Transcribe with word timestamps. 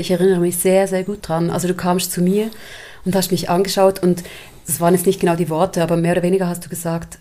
Ich 0.00 0.10
erinnere 0.10 0.40
mich 0.40 0.56
sehr, 0.56 0.86
sehr 0.88 1.04
gut 1.04 1.26
dran. 1.26 1.50
Also 1.50 1.68
du 1.68 1.74
kamst 1.74 2.12
zu 2.12 2.22
mir 2.22 2.50
und 3.04 3.14
hast 3.14 3.30
mich 3.30 3.50
angeschaut 3.50 4.02
und 4.02 4.22
das 4.66 4.80
waren 4.80 4.94
jetzt 4.94 5.06
nicht 5.06 5.20
genau 5.20 5.36
die 5.36 5.48
Worte, 5.48 5.82
aber 5.82 5.96
mehr 5.96 6.12
oder 6.12 6.22
weniger 6.22 6.48
hast 6.48 6.64
du 6.64 6.68
gesagt, 6.68 7.18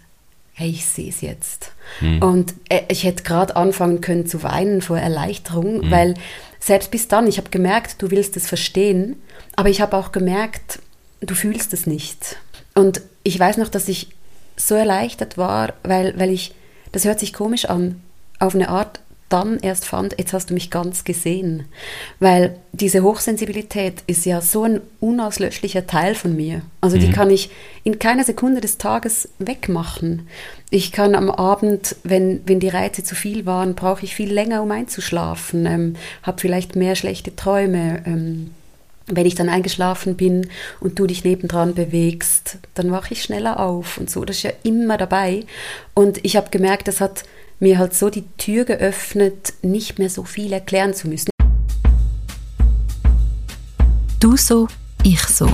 hey, 0.54 0.70
ich 0.70 0.86
sehe 0.86 1.10
es 1.10 1.22
jetzt. 1.22 1.72
Mhm. 2.02 2.22
Und 2.22 2.54
äh, 2.70 2.82
ich 2.88 3.04
hätte 3.04 3.24
gerade 3.24 3.56
anfangen 3.56 4.02
können 4.02 4.26
zu 4.26 4.42
weinen 4.42 4.82
vor 4.82 4.98
Erleichterung, 4.98 5.86
mhm. 5.86 5.92
weil 5.92 6.14
selbst 6.60 6.92
bis 6.92 7.08
dann, 7.08 7.28
ich 7.28 7.38
habe 7.38 7.50
gemerkt, 7.50 8.02
du 8.02 8.10
willst 8.10 8.36
es 8.38 8.48
verstehen, 8.48 9.22
aber 9.56 9.70
ich 9.70 9.82
habe 9.82 9.96
auch 9.96 10.12
gemerkt, 10.12 10.80
du 11.22 11.36
fühlst 11.36 11.74
es 11.74 11.86
nicht. 11.86 12.38
Und 12.74 13.02
ich 13.24 13.40
weiß 13.40 13.58
noch, 13.58 13.70
dass 13.70 13.88
ich 13.88 14.10
so 14.58 14.76
erleichtert 14.76 15.38
war, 15.38 15.74
weil, 15.84 16.18
weil 16.18 16.32
ich, 16.32 16.56
das 16.92 17.06
hört 17.06 17.20
sich 17.20 17.34
komisch 17.34 17.66
an, 17.66 18.02
auf 18.40 18.56
eine 18.56 18.70
Art 18.70 19.02
dann 19.30 19.60
erst 19.60 19.86
fand, 19.86 20.16
jetzt 20.20 20.34
hast 20.34 20.50
du 20.50 20.54
mich 20.54 20.70
ganz 20.70 21.04
gesehen. 21.04 21.66
Weil 22.20 22.56
diese 22.74 23.02
Hochsensibilität 23.02 24.04
ist 24.06 24.26
ja 24.26 24.40
so 24.40 24.64
ein 24.64 24.82
unauslöschlicher 25.00 25.88
Teil 25.88 26.14
von 26.14 26.36
mir. 26.36 26.62
Also 26.82 26.98
mhm. 26.98 27.02
die 27.02 27.12
kann 27.12 27.30
ich 27.32 27.50
in 27.84 27.98
keiner 27.98 28.24
Sekunde 28.24 28.62
des 28.62 28.78
Tages 28.78 29.30
wegmachen. 29.40 30.28
Ich 30.70 30.92
kann 30.92 31.16
am 31.16 31.32
Abend, 31.32 31.96
wenn, 32.04 32.42
wenn 32.46 32.60
die 32.60 32.70
Reize 32.70 33.04
zu 33.04 33.16
viel 33.16 33.46
waren, 33.46 33.74
brauche 33.74 34.04
ich 34.04 34.16
viel 34.16 34.32
länger, 34.32 34.62
um 34.62 34.72
einzuschlafen, 34.72 35.66
ähm, 35.66 35.96
habe 36.22 36.40
vielleicht 36.40 36.76
mehr 36.76 36.96
schlechte 36.96 37.36
Träume. 37.36 38.04
Ähm, 38.06 38.52
wenn 39.08 39.26
ich 39.26 39.36
dann 39.36 39.50
eingeschlafen 39.50 40.16
bin 40.16 40.50
und 40.80 40.98
du 40.98 41.06
dich 41.06 41.24
nebendran 41.24 41.76
bewegst, 41.76 42.58
dann 42.74 42.92
wache 42.92 43.14
ich 43.14 43.22
schneller 43.22 43.60
auf 43.60 43.98
und 43.98 44.10
so. 44.10 44.26
Das 44.26 44.38
ist 44.38 44.44
ja 44.44 44.54
immer 44.64 44.98
dabei. 44.98 45.46
Und 45.94 46.24
ich 46.26 46.36
habe 46.36 46.50
gemerkt, 46.50 46.88
das 46.88 47.02
hat 47.02 47.24
mir 47.66 47.80
halt 47.80 47.96
so 47.96 48.12
die 48.12 48.26
Tür 48.38 48.64
geöffnet, 48.64 49.54
nicht 49.64 49.98
mehr 49.98 50.12
so 50.12 50.24
viel 50.24 50.54
erklären 50.54 50.94
zu 50.94 51.08
müssen. 51.08 51.32
Du 54.20 54.38
so, 54.38 54.68
ich 55.02 55.20
so. 55.24 55.48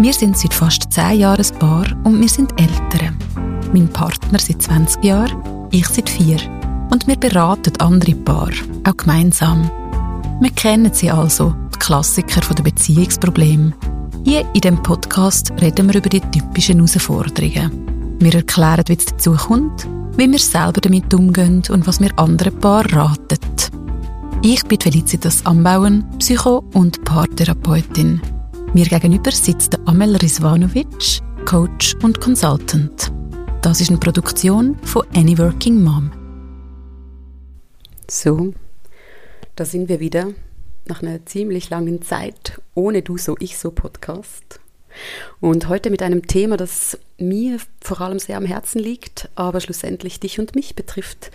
Wir 0.00 0.14
sind 0.14 0.38
seit 0.38 0.54
fast 0.54 0.90
zehn 0.90 1.20
Jahren 1.20 1.44
ein 1.44 1.58
Paar 1.58 1.86
und 2.04 2.18
wir 2.18 2.28
sind 2.30 2.58
Eltern. 2.58 3.18
Mein 3.74 3.88
Partner 3.88 4.38
seit 4.38 4.62
20 4.62 5.04
Jahren, 5.04 5.68
ich 5.70 5.86
seit 5.88 6.08
vier. 6.08 6.38
Und 6.90 7.06
wir 7.06 7.16
beraten 7.16 7.78
andere 7.80 8.14
Paar, 8.14 8.52
auch 8.84 8.96
gemeinsam. 8.96 9.70
Wir 10.40 10.50
kennen 10.52 10.94
sie 10.94 11.10
also, 11.10 11.54
die 11.74 11.78
Klassiker 11.80 12.40
der 12.54 12.62
Beziehungsprobleme. 12.62 13.74
Hier 14.24 14.46
in 14.54 14.62
dem 14.62 14.82
Podcast 14.82 15.52
reden 15.60 15.88
wir 15.88 15.96
über 15.96 16.08
die 16.08 16.22
typischen 16.22 16.78
Herausforderungen. 16.78 18.16
Wir 18.20 18.36
erklären, 18.36 18.84
wie 18.86 18.96
es 18.96 19.04
dazu 19.04 19.32
kommt 19.34 19.86
wie 20.18 20.30
wir 20.30 20.38
selber 20.40 20.80
damit 20.80 21.14
umgehen 21.14 21.62
und 21.70 21.86
was 21.86 22.00
wir 22.00 22.10
anderen 22.18 22.58
Paar 22.58 22.84
raten. 22.92 23.38
Ich 24.42 24.64
bin 24.64 24.80
Felicitas 24.80 25.46
Ambauen, 25.46 26.04
Psycho- 26.18 26.64
und 26.74 27.04
Paartherapeutin. 27.04 28.20
Mir 28.74 28.86
gegenüber 28.86 29.30
sitzt 29.30 29.78
Amel 29.86 30.16
Rizvanovic, 30.16 31.20
Coach 31.44 31.94
und 32.02 32.20
Consultant. 32.20 33.12
Das 33.62 33.80
ist 33.80 33.90
eine 33.90 34.00
Produktion 34.00 34.76
von 34.82 35.06
Any 35.14 35.38
Working 35.38 35.84
Mom. 35.84 36.10
So, 38.10 38.52
da 39.54 39.64
sind 39.64 39.88
wir 39.88 40.00
wieder 40.00 40.32
nach 40.86 41.00
einer 41.00 41.24
ziemlich 41.26 41.70
langen 41.70 42.02
Zeit 42.02 42.60
ohne 42.74 43.02
Du 43.02 43.18
so 43.18 43.36
ich 43.38 43.56
so 43.56 43.70
Podcast. 43.70 44.58
Und 45.40 45.68
heute 45.68 45.90
mit 45.90 46.02
einem 46.02 46.26
Thema, 46.26 46.56
das 46.56 46.98
mir 47.18 47.58
vor 47.80 48.00
allem 48.00 48.18
sehr 48.18 48.36
am 48.36 48.44
Herzen 48.44 48.78
liegt, 48.78 49.28
aber 49.34 49.60
schlussendlich 49.60 50.20
dich 50.20 50.38
und 50.38 50.54
mich 50.54 50.74
betrifft. 50.74 51.30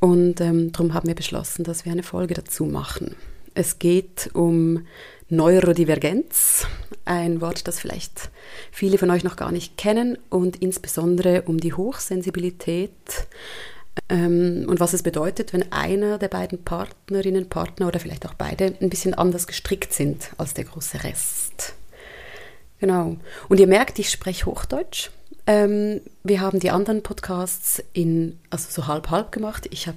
Und 0.00 0.40
ähm, 0.40 0.72
darum 0.72 0.94
haben 0.94 1.08
wir 1.08 1.14
beschlossen, 1.14 1.64
dass 1.64 1.84
wir 1.84 1.92
eine 1.92 2.02
Folge 2.02 2.34
dazu 2.34 2.64
machen. 2.64 3.16
Es 3.54 3.78
geht 3.78 4.30
um 4.34 4.86
Neurodivergenz, 5.28 6.66
ein 7.04 7.40
Wort, 7.40 7.66
das 7.66 7.80
vielleicht 7.80 8.30
viele 8.70 8.98
von 8.98 9.10
euch 9.10 9.24
noch 9.24 9.36
gar 9.36 9.52
nicht 9.52 9.76
kennen, 9.78 10.18
und 10.28 10.56
insbesondere 10.56 11.42
um 11.42 11.58
die 11.58 11.72
Hochsensibilität 11.72 12.90
ähm, 14.08 14.66
und 14.68 14.80
was 14.80 14.92
es 14.92 15.02
bedeutet, 15.02 15.52
wenn 15.52 15.70
einer 15.72 16.18
der 16.18 16.28
beiden 16.28 16.62
Partnerinnen, 16.64 17.48
Partner 17.48 17.88
oder 17.88 18.00
vielleicht 18.00 18.26
auch 18.26 18.34
beide 18.34 18.74
ein 18.80 18.90
bisschen 18.90 19.14
anders 19.14 19.46
gestrickt 19.46 19.92
sind 19.92 20.30
als 20.36 20.54
der 20.54 20.64
große 20.64 21.04
Rest. 21.04 21.74
Genau. 22.84 23.16
Und 23.48 23.60
ihr 23.60 23.66
merkt, 23.66 23.98
ich 23.98 24.10
spreche 24.10 24.44
Hochdeutsch. 24.44 25.08
Ähm, 25.46 26.02
wir 26.22 26.42
haben 26.42 26.60
die 26.60 26.68
anderen 26.68 27.02
Podcasts 27.02 27.82
in, 27.94 28.38
also 28.50 28.66
so 28.68 28.86
halb-halb 28.86 29.32
gemacht. 29.32 29.66
Ich 29.70 29.86
habe 29.86 29.96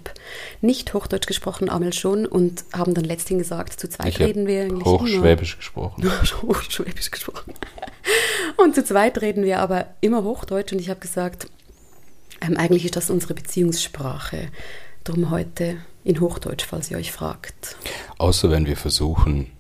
nicht 0.62 0.94
Hochdeutsch 0.94 1.28
gesprochen, 1.28 1.70
Amel 1.70 1.92
schon, 1.92 2.26
und 2.26 2.64
haben 2.72 2.94
dann 2.94 3.04
letztlich 3.04 3.40
gesagt, 3.40 3.78
zu 3.78 3.90
zweit 3.90 4.08
ich 4.08 4.20
reden 4.20 4.48
wir 4.48 4.62
eigentlich 4.62 4.86
Hochschwäbisch 4.86 5.56
immer. 5.56 5.58
gesprochen. 5.58 6.12
Hochschwäbisch 6.44 7.12
gesprochen. 7.12 7.54
Und 8.56 8.74
zu 8.74 8.86
zweit 8.86 9.20
reden 9.20 9.44
wir 9.44 9.60
aber 9.60 9.88
immer 10.00 10.24
Hochdeutsch 10.24 10.72
und 10.72 10.80
ich 10.80 10.90
habe 10.90 11.02
gesagt, 11.02 11.48
ähm, 12.40 12.56
eigentlich 12.56 12.86
ist 12.86 12.96
das 12.96 13.10
unsere 13.10 13.34
Beziehungssprache. 13.34 14.48
Darum 15.04 15.30
heute 15.30 15.76
in 16.06 16.22
Hochdeutsch, 16.22 16.64
falls 16.66 16.90
ihr 16.90 16.98
euch 16.98 17.12
fragt. 17.12 17.76
Außer 18.18 18.50
wenn 18.50 18.66
wir 18.66 18.78
versuchen, 18.78 19.52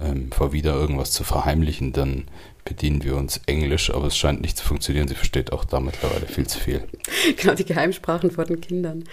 ähm, 0.00 0.30
vor 0.32 0.52
wieder 0.52 0.74
irgendwas 0.74 1.12
zu 1.12 1.24
verheimlichen, 1.24 1.92
dann 1.92 2.26
bedienen 2.68 3.02
wir 3.02 3.16
uns 3.16 3.40
Englisch, 3.46 3.92
aber 3.92 4.06
es 4.06 4.16
scheint 4.16 4.42
nicht 4.42 4.58
zu 4.58 4.64
funktionieren. 4.64 5.08
Sie 5.08 5.14
versteht 5.14 5.52
auch 5.52 5.64
da 5.64 5.80
mittlerweile 5.80 6.26
viel 6.26 6.46
zu 6.46 6.58
viel. 6.58 6.82
Genau, 7.36 7.54
die 7.54 7.64
Geheimsprachen 7.64 8.30
vor 8.30 8.44
den 8.44 8.60
Kindern. 8.60 9.04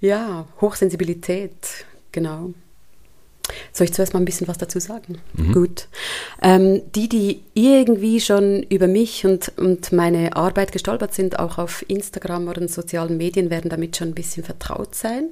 Ja, 0.00 0.46
Hochsensibilität, 0.60 1.86
genau. 2.12 2.54
Soll 3.72 3.86
ich 3.86 3.92
zuerst 3.92 4.14
mal 4.14 4.20
ein 4.20 4.24
bisschen 4.24 4.48
was 4.48 4.58
dazu 4.58 4.80
sagen? 4.80 5.18
Mhm. 5.34 5.52
Gut. 5.52 5.88
Ähm, 6.42 6.82
die, 6.94 7.08
die 7.08 7.42
irgendwie 7.54 8.20
schon 8.20 8.62
über 8.64 8.86
mich 8.86 9.26
und, 9.26 9.52
und 9.56 9.92
meine 9.92 10.36
Arbeit 10.36 10.72
gestolpert 10.72 11.14
sind, 11.14 11.38
auch 11.38 11.58
auf 11.58 11.84
Instagram 11.88 12.48
oder 12.48 12.62
in 12.62 12.68
sozialen 12.68 13.16
Medien, 13.16 13.50
werden 13.50 13.68
damit 13.68 13.96
schon 13.96 14.08
ein 14.08 14.14
bisschen 14.14 14.44
vertraut 14.44 14.94
sein. 14.94 15.30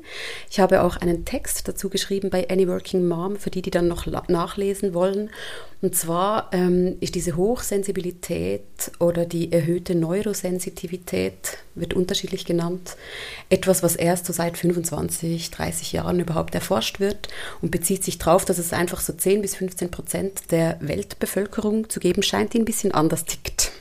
Ich 0.51 0.61
habe 0.61 0.83
auch 0.83 0.97
einen 0.97 1.25
Text 1.25 1.69
dazu 1.69 1.89
geschrieben 1.89 2.31
bei 2.31 2.49
Any 2.51 2.69
Working 2.69 3.07
Mom, 3.07 3.37
für 3.37 3.51
die, 3.51 3.63
die 3.63 3.71
dann 3.71 3.89
noch 3.89 4.07
nachlesen 4.29 4.95
wollen. 4.95 5.31
Und 5.83 5.97
zwar 5.97 6.49
ähm, 6.53 6.97
ist 7.01 7.17
diese 7.17 7.37
Hochsensibilität 7.37 8.63
oder 9.01 9.27
die 9.27 9.51
erhöhte 9.51 9.97
Neurosensitivität, 9.97 11.59
wird 11.75 11.95
unterschiedlich 11.95 12.45
genannt, 12.45 12.97
etwas, 13.51 13.83
was 13.83 13.97
erst 13.97 14.27
so 14.27 14.33
seit 14.33 14.57
25, 14.57 15.51
30 15.51 15.93
Jahren 15.93 16.21
überhaupt 16.21 16.55
erforscht 16.55 17.01
wird 17.01 17.29
und 17.63 17.73
bezieht 17.73 18.02
sich 18.03 18.19
darauf, 18.19 18.45
dass 18.45 18.59
es 18.59 18.73
einfach 18.73 19.01
so 19.01 19.13
10 19.13 19.43
bis 19.43 19.57
15 19.57 19.91
Prozent 19.91 20.51
der 20.51 20.77
Weltbevölkerung 20.81 21.89
zu 21.89 22.01
geben 22.01 22.23
scheint, 22.23 22.53
die 22.53 22.59
ein 22.59 22.65
bisschen 22.65 22.93
anders 22.93 23.25
tickt, 23.25 23.73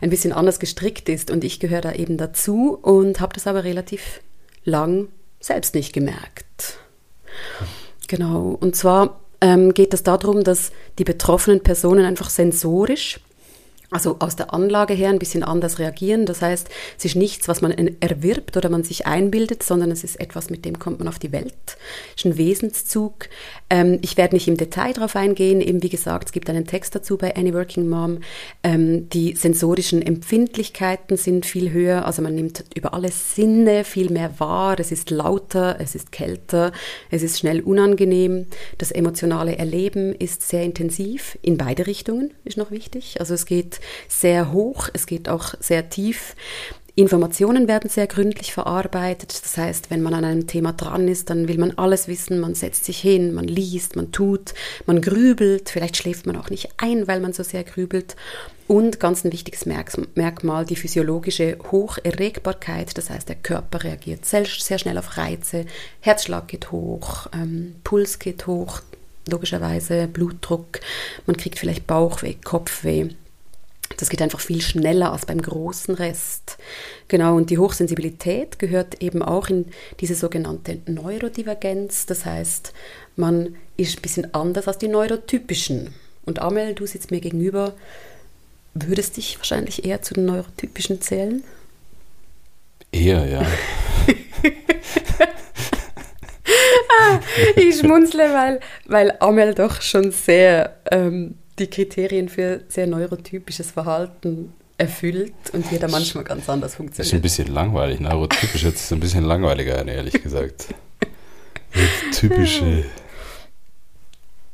ein 0.00 0.10
bisschen 0.10 0.32
anders 0.32 0.58
gestrickt 0.58 1.08
ist. 1.08 1.30
Und 1.30 1.44
ich 1.44 1.60
gehöre 1.60 1.80
da 1.80 1.92
eben 1.92 2.16
dazu 2.16 2.78
und 2.80 3.20
habe 3.20 3.34
das 3.34 3.46
aber 3.46 3.64
relativ 3.64 4.20
lang 4.64 5.08
selbst 5.40 5.74
nicht 5.74 5.92
gemerkt. 5.92 6.78
Genau, 8.08 8.56
und 8.60 8.76
zwar 8.76 9.20
ähm, 9.40 9.74
geht 9.74 9.94
es 9.94 10.02
darum, 10.02 10.44
dass 10.44 10.70
die 10.98 11.04
betroffenen 11.04 11.62
Personen 11.62 12.04
einfach 12.04 12.30
sensorisch 12.30 13.20
also 13.92 14.16
aus 14.20 14.36
der 14.36 14.54
Anlage 14.54 14.94
her 14.94 15.10
ein 15.10 15.18
bisschen 15.18 15.42
anders 15.42 15.78
reagieren. 15.78 16.24
Das 16.24 16.40
heißt, 16.40 16.68
es 16.98 17.04
ist 17.04 17.14
nichts, 17.14 17.46
was 17.46 17.60
man 17.60 17.72
erwirbt 18.00 18.56
oder 18.56 18.70
man 18.70 18.84
sich 18.84 19.06
einbildet, 19.06 19.62
sondern 19.62 19.90
es 19.90 20.02
ist 20.02 20.18
etwas, 20.18 20.48
mit 20.48 20.64
dem 20.64 20.78
kommt 20.78 20.98
man 20.98 21.08
auf 21.08 21.18
die 21.18 21.30
Welt. 21.30 21.54
Es 22.16 22.24
ist 22.24 22.26
ein 22.26 22.38
Wesenszug. 22.38 23.28
Ähm, 23.68 23.98
ich 24.00 24.16
werde 24.16 24.34
nicht 24.34 24.48
im 24.48 24.56
Detail 24.56 24.94
darauf 24.94 25.14
eingehen. 25.14 25.60
Eben 25.60 25.82
wie 25.82 25.90
gesagt, 25.90 26.28
es 26.28 26.32
gibt 26.32 26.48
einen 26.48 26.66
Text 26.66 26.94
dazu 26.94 27.18
bei 27.18 27.36
Any 27.36 27.52
Working 27.52 27.86
Mom. 27.88 28.20
Ähm, 28.62 29.10
die 29.10 29.36
sensorischen 29.36 30.00
Empfindlichkeiten 30.00 31.18
sind 31.18 31.44
viel 31.44 31.70
höher. 31.70 32.06
Also 32.06 32.22
man 32.22 32.34
nimmt 32.34 32.64
über 32.74 32.94
alle 32.94 33.10
Sinne 33.10 33.84
viel 33.84 34.10
mehr 34.10 34.40
wahr. 34.40 34.80
Es 34.80 34.90
ist 34.90 35.10
lauter, 35.10 35.76
es 35.80 35.94
ist 35.94 36.12
kälter, 36.12 36.72
es 37.10 37.22
ist 37.22 37.38
schnell 37.38 37.60
unangenehm. 37.60 38.46
Das 38.78 38.90
emotionale 38.90 39.58
Erleben 39.58 40.14
ist 40.14 40.48
sehr 40.48 40.62
intensiv 40.62 41.38
in 41.42 41.58
beide 41.58 41.86
Richtungen, 41.86 42.32
ist 42.44 42.56
noch 42.56 42.70
wichtig. 42.70 43.16
Also 43.20 43.34
es 43.34 43.44
geht 43.44 43.81
sehr 44.08 44.52
hoch, 44.52 44.88
es 44.92 45.06
geht 45.06 45.28
auch 45.28 45.54
sehr 45.60 45.88
tief. 45.90 46.34
Informationen 46.94 47.68
werden 47.68 47.88
sehr 47.88 48.06
gründlich 48.06 48.52
verarbeitet. 48.52 49.32
Das 49.42 49.56
heißt, 49.56 49.90
wenn 49.90 50.02
man 50.02 50.12
an 50.12 50.26
einem 50.26 50.46
Thema 50.46 50.74
dran 50.74 51.08
ist, 51.08 51.30
dann 51.30 51.48
will 51.48 51.56
man 51.56 51.72
alles 51.78 52.06
wissen. 52.06 52.38
Man 52.38 52.54
setzt 52.54 52.84
sich 52.84 52.98
hin, 52.98 53.32
man 53.32 53.46
liest, 53.46 53.96
man 53.96 54.12
tut, 54.12 54.52
man 54.84 55.00
grübelt. 55.00 55.70
Vielleicht 55.70 55.96
schläft 55.96 56.26
man 56.26 56.36
auch 56.36 56.50
nicht 56.50 56.68
ein, 56.76 57.08
weil 57.08 57.20
man 57.20 57.32
so 57.32 57.44
sehr 57.44 57.64
grübelt. 57.64 58.14
Und 58.68 59.00
ganz 59.00 59.24
ein 59.24 59.32
wichtiges 59.32 59.64
Merkmal, 59.66 60.66
die 60.66 60.76
physiologische 60.76 61.56
Hocherregbarkeit. 61.70 62.96
Das 62.98 63.08
heißt, 63.08 63.28
der 63.28 63.36
Körper 63.36 63.84
reagiert 63.84 64.26
sehr, 64.26 64.44
schnell 64.44 64.98
auf 64.98 65.16
Reize. 65.16 65.64
Herzschlag 66.00 66.46
geht 66.48 66.72
hoch, 66.72 67.26
ähm, 67.32 67.76
Puls 67.84 68.18
geht 68.18 68.46
hoch, 68.46 68.82
logischerweise 69.30 70.08
Blutdruck. 70.08 70.80
Man 71.26 71.38
kriegt 71.38 71.58
vielleicht 71.58 71.86
Bauchweh, 71.86 72.34
Kopfweh. 72.34 73.08
Das 74.02 74.08
geht 74.08 74.20
einfach 74.20 74.40
viel 74.40 74.60
schneller 74.60 75.12
als 75.12 75.26
beim 75.26 75.40
großen 75.40 75.94
Rest. 75.94 76.58
Genau, 77.06 77.36
und 77.36 77.50
die 77.50 77.58
Hochsensibilität 77.58 78.58
gehört 78.58 79.00
eben 79.00 79.22
auch 79.22 79.48
in 79.48 79.66
diese 80.00 80.16
sogenannte 80.16 80.80
Neurodivergenz. 80.86 82.06
Das 82.06 82.24
heißt, 82.26 82.72
man 83.14 83.54
ist 83.76 83.96
ein 83.96 84.02
bisschen 84.02 84.34
anders 84.34 84.66
als 84.66 84.78
die 84.78 84.88
Neurotypischen. 84.88 85.94
Und 86.24 86.40
Amel, 86.40 86.74
du 86.74 86.84
sitzt 86.84 87.12
mir 87.12 87.20
gegenüber, 87.20 87.74
würdest 88.74 89.18
dich 89.18 89.38
wahrscheinlich 89.38 89.84
eher 89.84 90.02
zu 90.02 90.14
den 90.14 90.24
Neurotypischen 90.24 91.00
zählen? 91.00 91.44
Eher, 92.90 93.24
ja. 93.24 93.46
ich 97.54 97.78
schmunzle, 97.78 98.34
weil, 98.34 98.58
weil 98.86 99.14
Amel 99.20 99.54
doch 99.54 99.80
schon 99.80 100.10
sehr 100.10 100.76
ähm, 100.90 101.36
die 101.62 101.70
Kriterien 101.70 102.28
für 102.28 102.62
sehr 102.68 102.86
neurotypisches 102.86 103.70
Verhalten 103.70 104.52
erfüllt 104.78 105.32
und 105.52 105.70
jeder 105.70 105.88
manchmal 105.88 106.24
ganz 106.24 106.48
anders 106.48 106.74
funktioniert. 106.74 106.98
Das 106.98 107.06
ist 107.06 107.14
ein 107.14 107.22
bisschen 107.22 107.54
langweilig. 107.54 108.00
Neurotypisch 108.00 108.64
jetzt 108.64 108.82
ist 108.82 108.92
ein 108.92 109.00
bisschen 109.00 109.24
langweiliger, 109.24 109.86
ehrlich 109.86 110.22
gesagt. 110.22 110.68
Typische. 112.12 112.84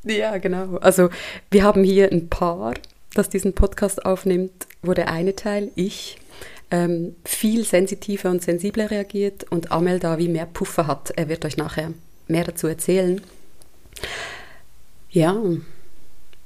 Ja, 0.05 0.38
genau. 0.38 0.76
Also 0.76 1.10
wir 1.50 1.64
haben 1.64 1.82
hier 1.84 2.10
ein 2.10 2.28
Paar, 2.28 2.72
das 3.14 3.28
diesen 3.28 3.52
Podcast 3.52 4.06
aufnimmt, 4.06 4.66
wo 4.81 4.94
der 4.94 5.11
eine 5.11 5.34
Teil, 5.34 5.70
ich, 5.75 6.19
ähm, 6.70 7.16
viel 7.25 7.64
sensitiver 7.64 8.31
und 8.31 8.43
sensibler 8.43 8.90
reagiert 8.90 9.44
und 9.50 9.72
Amel 9.72 9.99
da 9.99 10.16
wie 10.16 10.28
mehr 10.28 10.46
Puffer 10.46 10.87
hat. 10.87 11.11
Er 11.16 11.28
wird 11.28 11.44
euch 11.44 11.56
nachher 11.56 11.93
mehr 12.26 12.44
dazu 12.44 12.69
erzählen. 12.69 13.20
Ja, 15.11 15.37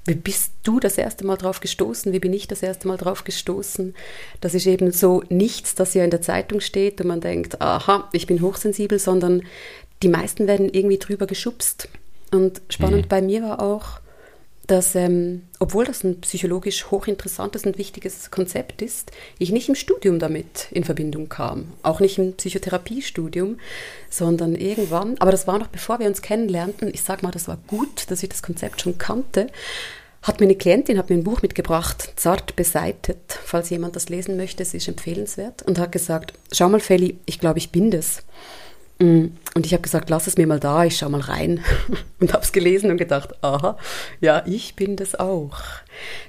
wie 0.04 0.14
bist 0.14 0.52
du 0.64 0.80
das 0.80 0.98
erste 0.98 1.24
Mal 1.24 1.36
drauf 1.36 1.60
gestoßen? 1.60 2.12
Wie 2.12 2.18
bin 2.18 2.32
ich 2.32 2.48
das 2.48 2.62
erste 2.62 2.88
Mal 2.88 2.96
drauf 2.96 3.24
gestoßen? 3.24 3.94
Das 4.40 4.54
ist 4.54 4.66
eben 4.66 4.90
so 4.90 5.22
nichts, 5.28 5.74
das 5.74 5.94
ja 5.94 6.02
in 6.04 6.10
der 6.10 6.22
Zeitung 6.22 6.60
steht 6.60 7.00
und 7.00 7.06
man 7.06 7.20
denkt, 7.20 7.60
aha, 7.60 8.08
ich 8.12 8.26
bin 8.26 8.42
hochsensibel, 8.42 8.98
sondern 8.98 9.42
die 10.02 10.08
meisten 10.08 10.48
werden 10.48 10.68
irgendwie 10.72 10.98
drüber 10.98 11.26
geschubst. 11.26 11.88
Und 12.32 12.62
spannend 12.68 13.06
mhm. 13.06 13.08
bei 13.08 13.22
mir 13.22 13.42
war 13.42 13.60
auch, 13.60 14.00
dass, 14.66 14.94
ähm, 14.94 15.42
obwohl 15.58 15.84
das 15.84 16.04
ein 16.04 16.20
psychologisch 16.20 16.90
hochinteressantes 16.90 17.64
und 17.64 17.78
wichtiges 17.78 18.30
Konzept 18.30 18.80
ist, 18.80 19.10
ich 19.38 19.50
nicht 19.50 19.68
im 19.68 19.74
Studium 19.74 20.18
damit 20.18 20.68
in 20.70 20.84
Verbindung 20.84 21.28
kam. 21.28 21.72
Auch 21.82 22.00
nicht 22.00 22.18
im 22.18 22.34
Psychotherapiestudium, 22.34 23.58
sondern 24.08 24.54
irgendwann, 24.54 25.16
aber 25.18 25.32
das 25.32 25.46
war 25.46 25.58
noch 25.58 25.66
bevor 25.66 25.98
wir 25.98 26.06
uns 26.06 26.22
kennenlernten, 26.22 26.88
ich 26.92 27.02
sag 27.02 27.22
mal, 27.22 27.32
das 27.32 27.48
war 27.48 27.58
gut, 27.66 28.10
dass 28.10 28.22
ich 28.22 28.28
das 28.28 28.42
Konzept 28.42 28.80
schon 28.80 28.98
kannte, 28.98 29.48
hat 30.22 30.38
mir 30.38 30.46
eine 30.46 30.54
Klientin 30.54 30.98
hat 30.98 31.10
mir 31.10 31.16
ein 31.16 31.24
Buch 31.24 31.42
mitgebracht, 31.42 32.12
Zart 32.14 32.54
beseitet, 32.54 33.40
falls 33.44 33.70
jemand 33.70 33.96
das 33.96 34.08
lesen 34.08 34.36
möchte, 34.36 34.62
es 34.62 34.72
ist 34.72 34.86
empfehlenswert, 34.86 35.62
und 35.62 35.80
hat 35.80 35.90
gesagt, 35.90 36.34
schau 36.52 36.68
mal 36.68 36.80
Feli, 36.80 37.18
ich 37.26 37.40
glaube, 37.40 37.58
ich 37.58 37.72
bin 37.72 37.90
das. 37.90 38.22
Mm. 39.02 39.32
Und 39.54 39.66
ich 39.66 39.72
habe 39.72 39.82
gesagt, 39.82 40.08
lass 40.10 40.28
es 40.28 40.38
mir 40.38 40.46
mal 40.46 40.60
da, 40.60 40.84
ich 40.84 40.96
schaue 40.96 41.10
mal 41.10 41.20
rein. 41.20 41.60
Und 42.20 42.32
habe 42.32 42.44
es 42.44 42.52
gelesen 42.52 42.90
und 42.90 42.96
gedacht, 42.96 43.34
aha, 43.42 43.76
ja, 44.20 44.44
ich 44.46 44.76
bin 44.76 44.96
das 44.96 45.14
auch. 45.16 45.58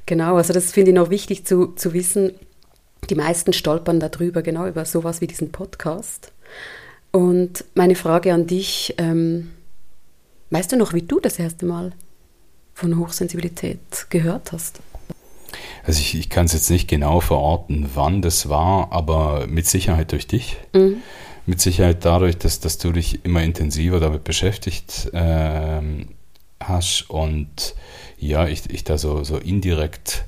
Genau, 0.07 0.35
also 0.37 0.51
das 0.53 0.71
finde 0.71 0.91
ich 0.91 0.95
noch 0.95 1.09
wichtig 1.09 1.45
zu, 1.45 1.67
zu 1.67 1.93
wissen. 1.93 2.33
Die 3.09 3.15
meisten 3.15 3.53
stolpern 3.53 3.99
darüber, 3.99 4.41
genau 4.41 4.65
über 4.65 4.85
sowas 4.85 5.21
wie 5.21 5.27
diesen 5.27 5.51
Podcast. 5.51 6.31
Und 7.11 7.63
meine 7.75 7.95
Frage 7.95 8.33
an 8.33 8.47
dich, 8.47 8.95
ähm, 8.97 9.51
weißt 10.49 10.71
du 10.71 10.77
noch, 10.77 10.93
wie 10.93 11.03
du 11.03 11.19
das 11.19 11.37
erste 11.37 11.65
Mal 11.65 11.91
von 12.73 12.97
Hochsensibilität 12.97 14.07
gehört 14.09 14.51
hast? 14.51 14.79
Also 15.85 15.99
ich, 15.99 16.15
ich 16.15 16.29
kann 16.29 16.47
es 16.47 16.53
jetzt 16.53 16.71
nicht 16.71 16.89
genau 16.89 17.19
verorten, 17.19 17.91
wann 17.93 18.23
das 18.23 18.49
war, 18.49 18.91
aber 18.91 19.45
mit 19.47 19.67
Sicherheit 19.67 20.11
durch 20.11 20.25
dich. 20.25 20.57
Mhm 20.73 21.03
mit 21.45 21.61
Sicherheit 21.61 22.05
dadurch, 22.05 22.37
dass, 22.37 22.59
dass 22.59 22.77
du 22.77 22.91
dich 22.91 23.25
immer 23.25 23.43
intensiver 23.43 23.99
damit 23.99 24.23
beschäftigt 24.23 25.09
ähm, 25.13 26.09
hast 26.59 27.09
und 27.09 27.75
ja, 28.17 28.47
ich, 28.47 28.69
ich 28.69 28.83
da 28.83 28.97
so, 28.97 29.23
so 29.23 29.37
indirekt 29.37 30.25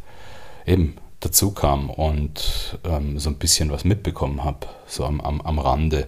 eben 0.66 0.96
dazu 1.22 1.52
kam 1.52 1.90
und 1.90 2.78
ähm, 2.84 3.18
so 3.20 3.30
ein 3.30 3.38
bisschen 3.38 3.72
was 3.72 3.86
mitbekommen 3.86 4.44
habe, 4.44 4.68
so 4.86 5.06
am, 5.06 5.22
am, 5.22 5.42
am 5.42 5.60
Rande. 5.60 6.08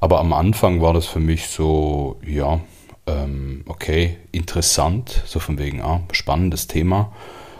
Aber 0.00 0.20
am 0.20 0.32
Anfang 0.32 0.80
war 0.80 0.92
das 0.92 1.06
für 1.06 1.20
mich 1.20 1.48
so, 1.48 2.20
ja, 2.24 2.60
ähm, 3.06 3.64
okay, 3.66 4.16
interessant, 4.32 5.22
so 5.26 5.40
von 5.40 5.58
wegen, 5.58 5.80
ah, 5.80 6.02
spannendes 6.12 6.66
Thema. 6.66 7.12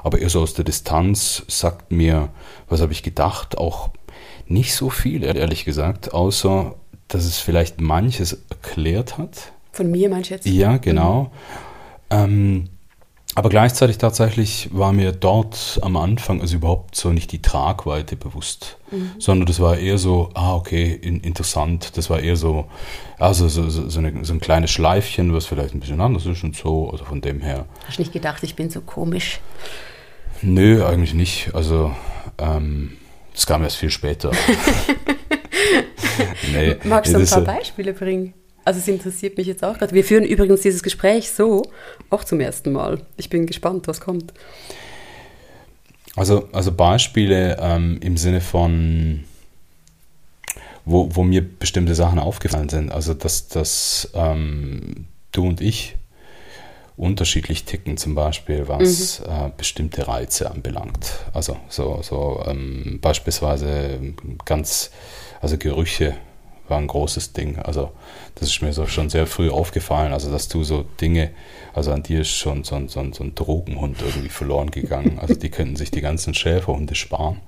Aber 0.02 0.20
eher 0.20 0.30
so 0.30 0.40
aus 0.40 0.54
der 0.54 0.64
Distanz 0.64 1.42
sagt 1.48 1.90
mir, 1.90 2.28
was 2.68 2.80
habe 2.80 2.92
ich 2.92 3.02
gedacht, 3.02 3.58
auch 3.58 3.90
nicht 4.48 4.74
so 4.74 4.90
viel, 4.90 5.24
ehrlich 5.24 5.64
gesagt, 5.64 6.12
außer 6.14 6.74
dass 7.08 7.24
es 7.24 7.38
vielleicht 7.38 7.80
manches 7.80 8.44
erklärt 8.50 9.18
hat. 9.18 9.52
Von 9.72 9.90
mir 9.90 10.08
meinst 10.08 10.30
du 10.30 10.34
jetzt? 10.34 10.46
Ja, 10.46 10.76
genau. 10.78 11.24
Mhm. 11.24 11.28
Ähm, 12.10 12.68
aber 13.34 13.50
gleichzeitig 13.50 13.98
tatsächlich 13.98 14.70
war 14.72 14.94
mir 14.94 15.12
dort 15.12 15.78
am 15.82 15.98
Anfang 15.98 16.40
also 16.40 16.56
überhaupt 16.56 16.96
so 16.96 17.10
nicht 17.10 17.32
die 17.32 17.42
Tragweite 17.42 18.16
bewusst, 18.16 18.78
mhm. 18.90 19.10
sondern 19.18 19.46
das 19.46 19.60
war 19.60 19.76
eher 19.76 19.98
so, 19.98 20.30
ah, 20.32 20.54
okay, 20.54 20.90
in, 20.90 21.20
interessant. 21.20 21.98
Das 21.98 22.08
war 22.08 22.20
eher 22.20 22.36
so, 22.36 22.64
also 23.18 23.48
so, 23.48 23.68
so, 23.68 23.90
so, 23.90 23.98
eine, 23.98 24.24
so, 24.24 24.32
ein 24.32 24.40
kleines 24.40 24.70
Schleifchen, 24.70 25.34
was 25.34 25.44
vielleicht 25.44 25.74
ein 25.74 25.80
bisschen 25.80 26.00
anders 26.00 26.24
ist 26.24 26.42
und 26.44 26.56
so. 26.56 26.90
Also 26.90 27.04
von 27.04 27.20
dem 27.20 27.42
her. 27.42 27.66
Hast 27.86 27.98
du 27.98 28.02
nicht 28.02 28.14
gedacht, 28.14 28.42
ich 28.42 28.56
bin 28.56 28.70
so 28.70 28.80
komisch? 28.80 29.40
Nö, 30.40 30.86
eigentlich 30.86 31.12
nicht. 31.12 31.54
Also 31.54 31.94
ähm, 32.38 32.96
das 33.36 33.44
kam 33.44 33.62
erst 33.62 33.76
viel 33.76 33.90
später. 33.90 34.30
nee, 36.54 36.76
Magst 36.84 37.12
du 37.12 37.18
ein 37.18 37.26
paar 37.26 37.42
Beispiele 37.42 37.92
bringen? 37.92 38.32
Also 38.64 38.80
es 38.80 38.88
interessiert 38.88 39.36
mich 39.36 39.46
jetzt 39.46 39.62
auch 39.62 39.76
gerade. 39.76 39.94
Wir 39.94 40.04
führen 40.04 40.24
übrigens 40.24 40.62
dieses 40.62 40.82
Gespräch 40.82 41.30
so, 41.30 41.62
auch 42.08 42.24
zum 42.24 42.40
ersten 42.40 42.72
Mal. 42.72 43.02
Ich 43.18 43.28
bin 43.28 43.44
gespannt, 43.44 43.88
was 43.88 44.00
kommt. 44.00 44.32
Also, 46.16 46.48
also 46.52 46.72
Beispiele 46.72 47.58
ähm, 47.60 47.98
im 48.00 48.16
Sinne 48.16 48.40
von, 48.40 49.24
wo, 50.86 51.14
wo 51.14 51.22
mir 51.22 51.42
bestimmte 51.42 51.94
Sachen 51.94 52.18
aufgefallen 52.18 52.70
sind. 52.70 52.90
Also 52.90 53.12
dass, 53.12 53.48
dass 53.48 54.10
ähm, 54.14 55.04
du 55.32 55.46
und 55.46 55.60
ich 55.60 55.96
unterschiedlich 56.96 57.64
ticken, 57.64 57.96
zum 57.96 58.14
Beispiel 58.14 58.68
was 58.68 59.20
mhm. 59.20 59.26
äh, 59.26 59.50
bestimmte 59.56 60.08
Reize 60.08 60.50
anbelangt. 60.50 61.10
Also 61.34 61.56
so, 61.68 62.00
so 62.02 62.42
ähm, 62.46 62.98
beispielsweise 63.02 64.00
ganz, 64.44 64.90
also 65.40 65.58
Gerüche 65.58 66.14
war 66.68 66.78
ein 66.78 66.86
großes 66.86 67.32
Ding. 67.32 67.58
Also 67.58 67.92
das 68.34 68.48
ist 68.48 68.62
mir 68.62 68.72
so 68.72 68.86
schon 68.86 69.10
sehr 69.10 69.26
früh 69.26 69.50
aufgefallen, 69.50 70.12
also 70.12 70.30
dass 70.30 70.48
du 70.48 70.64
so 70.64 70.84
Dinge, 71.00 71.30
also 71.74 71.92
an 71.92 72.02
dir 72.02 72.22
ist 72.22 72.30
schon 72.30 72.64
so 72.64 72.74
ein, 72.74 72.88
so 72.88 73.00
ein, 73.00 73.12
so 73.12 73.22
ein 73.22 73.34
Drogenhund 73.34 74.00
irgendwie 74.00 74.28
verloren 74.28 74.70
gegangen. 74.70 75.18
Also 75.20 75.34
die 75.34 75.50
könnten 75.50 75.76
sich 75.76 75.90
die 75.90 76.00
ganzen 76.00 76.34
Schäferhunde 76.34 76.94
sparen. 76.94 77.40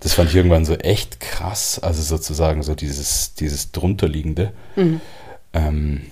Das 0.00 0.14
fand 0.14 0.30
ich 0.30 0.36
irgendwann 0.36 0.64
so 0.64 0.74
echt 0.74 1.20
krass, 1.20 1.80
also 1.80 2.02
sozusagen 2.02 2.62
so 2.62 2.74
dieses, 2.74 3.34
dieses 3.34 3.72
drunterliegende. 3.72 4.52
Mhm. 4.76 5.00
Ähm, 5.52 6.02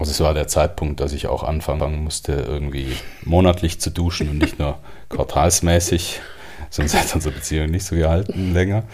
also 0.00 0.12
es 0.12 0.20
war 0.20 0.32
der 0.32 0.48
Zeitpunkt, 0.48 1.00
dass 1.00 1.12
ich 1.12 1.26
auch 1.26 1.42
anfangen 1.42 2.02
musste, 2.02 2.32
irgendwie 2.32 2.96
monatlich 3.22 3.80
zu 3.80 3.90
duschen 3.90 4.30
und 4.30 4.38
nicht 4.38 4.58
nur 4.58 4.78
quartalsmäßig, 5.10 6.20
sonst 6.70 6.94
hat 6.94 7.14
unsere 7.14 7.34
Beziehung 7.34 7.70
nicht 7.70 7.84
so 7.84 7.94
gehalten 7.94 8.54
länger. 8.54 8.84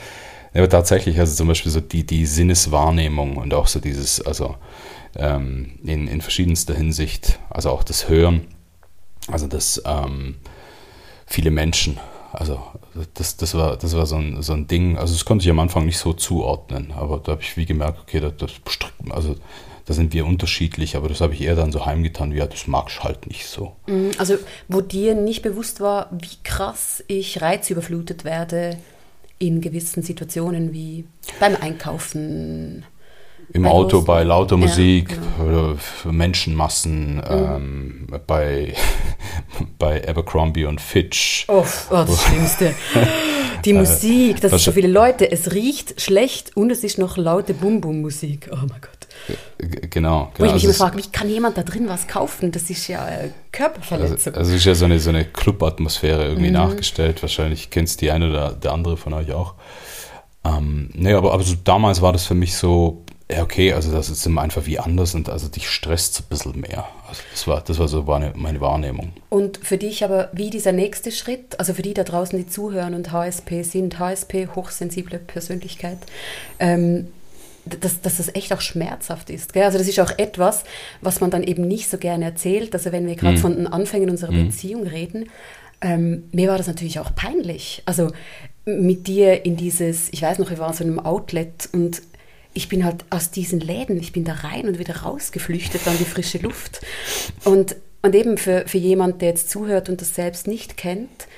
Aber 0.53 0.69
tatsächlich, 0.69 1.21
also 1.21 1.35
zum 1.35 1.47
Beispiel 1.47 1.71
so 1.71 1.81
die, 1.81 2.05
die 2.05 2.27
Sinneswahrnehmung 2.27 3.37
und 3.37 3.55
auch 3.55 3.69
so 3.69 3.79
dieses, 3.79 4.21
also 4.21 4.57
ähm, 5.15 5.79
in, 5.85 6.09
in 6.09 6.21
verschiedenster 6.21 6.75
Hinsicht, 6.75 7.39
also 7.51 7.71
auch 7.71 7.85
das 7.85 8.09
Hören, 8.09 8.49
also 9.29 9.47
das 9.47 9.81
ähm, 9.87 10.37
viele 11.25 11.53
Menschen, 11.53 12.01
also 12.33 12.61
das, 13.15 13.37
das 13.37 13.55
war, 13.55 13.77
das 13.77 13.95
war 13.97 14.07
so, 14.07 14.17
ein, 14.17 14.43
so 14.43 14.55
ein 14.55 14.67
Ding, 14.67 14.99
also 14.99 15.15
das 15.15 15.25
konnte 15.25 15.45
ich 15.45 15.51
am 15.51 15.61
Anfang 15.61 15.87
nicht 15.87 15.99
so 15.99 16.13
zuordnen, 16.15 16.93
aber 16.97 17.19
da 17.19 17.33
habe 17.33 17.43
ich 17.43 17.57
wie 17.57 17.67
gemerkt, 17.67 18.01
okay, 18.03 18.19
das, 18.19 18.33
das 18.39 18.51
also 19.11 19.37
da 19.87 19.95
sind 19.95 20.13
wir 20.13 20.27
unterschiedlich, 20.27 20.97
aber 20.97 21.09
das 21.09 21.21
habe 21.21 21.35
ich 21.35 21.43
eher 21.43 21.55
dann 21.55 21.71
so 21.71 21.87
heimgetan, 21.87 22.35
wie 22.35 22.39
ja, 22.39 22.47
das 22.47 22.67
mag 22.67 22.87
ich 22.89 23.03
halt 23.05 23.29
nicht 23.29 23.47
so. 23.47 23.77
Mhm, 23.87 24.11
also, 24.19 24.37
wo 24.69 24.81
dir 24.81 25.15
nicht 25.15 25.43
bewusst 25.43 25.81
war, 25.81 26.11
wie 26.11 26.37
krass 26.43 27.05
ich 27.07 27.41
reizüberflutet 27.41 28.25
werde 28.25 28.77
in 29.39 29.61
gewissen 29.61 30.03
Situationen 30.03 30.73
wie 30.73 31.05
beim 31.39 31.55
Einkaufen. 31.57 32.85
Im 33.53 33.63
bei 33.63 33.71
Auto, 33.71 34.03
bei 34.03 34.25
lauter 34.25 34.57
Musik, 34.57 35.11
ja, 35.11 35.45
genau. 35.45 35.75
für 35.77 36.11
Menschenmassen, 36.11 37.17
mhm. 37.19 37.23
ähm, 37.29 38.07
bei, 38.27 38.75
bei 39.79 40.07
Abercrombie 40.09 40.65
und 40.65 40.81
Fitch. 40.81 41.45
Oh, 41.47 41.65
oh 41.91 41.95
das 41.95 42.23
Schlimmste. 42.25 42.75
Die 43.65 43.73
Musik, 43.73 44.41
das 44.41 44.51
sind 44.51 44.61
so 44.61 44.73
viele 44.73 44.89
Leute. 44.89 45.31
Es 45.31 45.53
riecht 45.53 46.01
schlecht 46.01 46.57
und 46.57 46.71
es 46.71 46.85
ist 46.85 46.99
noch 46.99 47.17
laute 47.17 47.55
Bum-Bum-Musik. 47.55 48.51
Oh 48.53 48.57
mein 48.57 48.81
Gott. 48.81 48.96
G- 49.27 49.87
Genau. 49.91 50.31
Wo 50.37 50.43
genau. 50.45 50.49
ich 50.57 50.63
mich 50.63 50.67
Also 50.67 50.67
immer 50.67 50.75
frage, 50.75 50.99
wie 51.05 51.11
kann 51.11 51.29
jemand 51.29 51.57
da 51.59 51.63
drin 51.63 51.89
was 51.89 52.07
kaufen? 52.07 52.53
Das 52.53 52.69
ist 52.71 52.87
ja 52.89 53.07
äh, 53.09 53.31
Körperverletzung. 53.53 54.35
Also, 54.35 54.41
also 54.41 54.55
ist 54.55 54.65
ja 54.65 54.75
so 54.75 54.85
eine, 54.85 54.99
so 55.01 55.11
eine 55.11 55.25
Club-Atmosphäre 55.25 56.25
irgendwie 56.27 56.49
Mhm. 56.49 56.55
nachgestellt. 56.55 57.23
Wahrscheinlich 57.23 57.71
kennt 57.71 57.89
es 57.89 57.97
die 57.97 58.11
eine 58.11 58.29
oder 58.31 58.53
der 58.53 58.73
andere 58.73 58.97
von 58.97 59.13
euch 59.15 59.33
auch. 59.33 59.55
Ähm, 60.45 60.91
nee, 60.95 61.13
aber, 61.13 61.33
aber 61.33 61.43
so 61.43 61.55
damals 61.65 62.03
war 62.03 62.13
das 62.13 62.25
für 62.27 62.35
mich 62.35 62.55
so, 62.57 63.03
ja 63.31 63.43
okay, 63.43 63.73
also 63.73 63.91
das 63.91 64.09
ist 64.09 64.25
immer 64.27 64.43
einfach 64.43 64.65
wie 64.67 64.79
anders 64.79 65.15
und 65.17 65.29
also 65.29 65.49
dich 65.49 65.69
stresst 65.69 66.21
ein 66.21 66.25
bisschen 66.29 66.61
mehr. 66.61 66.87
Also 67.09 67.23
das 67.33 67.47
war, 67.49 67.61
das 67.63 67.79
war 67.81 67.89
so 67.89 68.03
meine, 68.05 68.33
meine 68.37 68.61
Wahrnehmung. 68.61 69.13
Und 69.29 69.59
für 69.63 69.77
dich 69.79 70.05
aber, 70.05 70.29
wie 70.33 70.51
dieser 70.51 70.71
nächste 70.73 71.11
Schritt, 71.11 71.59
also 71.59 71.75
für 71.75 71.83
die 71.83 71.95
da 71.95 72.05
draußen, 72.05 72.39
die 72.39 72.47
zuhören 72.47 72.95
und 72.95 73.11
HSP 73.11 73.63
sind, 73.63 73.99
HSP, 73.99 74.49
hochsensible 74.55 75.19
Persönlichkeit, 75.19 75.99
ähm, 76.61 77.09
dass, 77.81 78.01
dass 78.01 78.19
das 78.19 78.35
echt 78.35 78.53
auch 78.53 78.61
schmerzhaft 78.61 79.31
ist. 79.31 79.53
Gell? 79.53 79.65
Also 79.65 79.79
das 79.79 79.89
ist 79.89 79.99
auch 80.01 80.13
etwas, 80.19 80.65
was 81.01 81.21
man 81.21 81.31
dann 81.31 81.43
eben 81.43 81.67
nicht 81.67 81.89
so 81.89 81.99
gerne 81.99 82.25
erzählt. 82.25 82.75
Also 82.75 82.93
wenn 82.93 83.07
wir 83.07 83.17
gerade 83.17 83.39
von 83.39 83.57
den 83.57 83.67
Anfängen 83.67 84.11
unserer 84.11 84.33
Beziehung 84.33 84.87
reden, 84.87 85.29
ähm, 85.81 86.25
mir 86.33 86.49
war 86.49 86.59
das 86.59 86.67
natürlich 86.67 87.01
auch 87.01 87.15
peinlich. 87.15 87.83
Also 87.87 88.13
mit 88.65 89.07
dir 89.07 89.45
in 89.45 89.57
dieses, 89.57 90.13
ich 90.13 90.23
weiß 90.23 90.39
noch, 90.39 90.51
wir 90.51 90.59
waren 90.59 90.75
so 90.75 90.85
in 90.85 90.91
einem 90.91 91.01
Outlet 91.01 91.69
und 91.73 92.03
ich 92.55 92.69
bin 92.69 92.85
halt 92.85 93.05
aus 93.11 93.31
diesen 93.31 93.61
Läden, 93.61 94.01
ich 94.01 94.13
bin 94.13 94.25
da 94.25 94.33
rein 94.33 94.67
und 94.67 94.79
wieder 94.79 94.97
rausgeflüchtet 94.99 95.87
an 95.87 95.99
die 95.99 96.05
frische 96.05 96.39
Luft. 96.39 96.81
Und, 97.45 97.77
und 98.03 98.15
eben 98.15 98.39
für, 98.39 98.65
für 98.67 98.79
jemand, 98.79 99.21
der 99.21 99.31
jetzt 99.31 99.51
zuhört 99.51 99.89
und 99.89 100.01
das 100.01 100.15
selbst 100.15 100.47
nicht 100.47 100.77
kennt, 100.77 101.29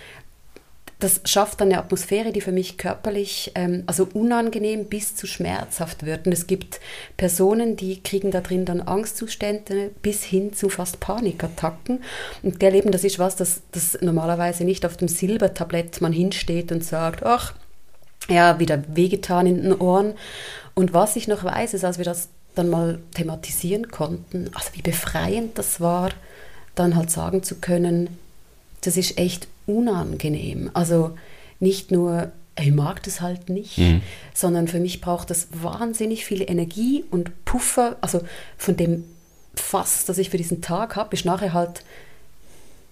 das 1.01 1.21
schafft 1.25 1.61
dann 1.61 1.69
eine 1.69 1.79
Atmosphäre, 1.79 2.33
die 2.33 2.41
für 2.41 2.51
mich 2.51 2.77
körperlich, 2.77 3.53
ähm, 3.55 3.85
also 3.87 4.09
unangenehm 4.15 4.87
bis 4.87 5.15
zu 5.15 5.29
schmerzhaft 5.29 6.05
wird. 6.05 6.27
Und 6.27 6.33
es 6.33 6.49
gibt 6.49 6.81
Personen, 7.17 7.77
die 7.77 8.03
kriegen 8.03 8.33
da 8.33 8.41
drin 8.41 8.65
dann 8.65 8.81
Angstzustände 8.81 9.93
bis 10.03 10.25
hin 10.25 10.53
zu 10.53 10.69
fast 10.69 10.99
Panikattacken. 10.99 12.03
Und 12.43 12.59
gell, 12.59 12.75
eben, 12.75 12.91
das 12.91 13.05
ist 13.05 13.21
was, 13.21 13.37
das, 13.37 13.63
das 13.71 13.99
normalerweise 14.01 14.65
nicht 14.65 14.85
auf 14.85 14.97
dem 14.97 15.07
Silbertablett 15.07 16.01
man 16.01 16.13
hinsteht 16.13 16.73
und 16.73 16.83
sagt, 16.83 17.25
ach, 17.25 17.55
ja, 18.29 18.59
wieder 18.59 18.83
wehgetan 18.89 19.47
in 19.47 19.63
den 19.63 19.75
Ohren. 19.75 20.15
Und 20.75 20.95
was 20.95 21.15
ich 21.15 21.29
noch 21.29 21.45
weiß, 21.45 21.75
ist, 21.75 21.85
als 21.85 21.99
wir 21.99 22.05
das 22.05 22.29
dann 22.57 22.71
mal 22.71 22.99
thematisieren 23.15 23.89
konnten, 23.89 24.51
also 24.53 24.71
wie 24.75 24.83
befreiend 24.83 25.59
das 25.59 25.81
war, 25.81 26.11
dann 26.75 26.97
halt 26.97 27.11
sagen 27.11 27.45
zu 27.45 27.57
können, 27.57 28.19
das 28.81 28.97
ist 28.97 29.19
echt 29.19 29.49
unangenehm. 29.67 30.71
Also 30.75 31.13
nicht 31.61 31.91
nur, 31.91 32.33
ich 32.59 32.73
mag 32.73 33.03
das 33.03 33.21
halt 33.21 33.49
nicht, 33.49 33.77
sondern 34.35 34.69
für 34.69 34.81
mich 34.81 35.01
braucht 35.01 35.31
das 35.31 35.49
wahnsinnig 35.53 36.25
viel 36.25 36.43
Energie 36.43 37.05
und 37.11 37.45
Puffer. 37.45 37.97
Also 38.01 38.21
von 38.57 38.77
dem 38.77 39.05
Fass, 39.55 40.05
das 40.05 40.19
ich 40.19 40.31
für 40.31 40.37
diesen 40.37 40.61
Tag 40.63 40.97
habe, 40.97 41.15
ist 41.15 41.25
nachher 41.25 41.53
halt 41.53 41.83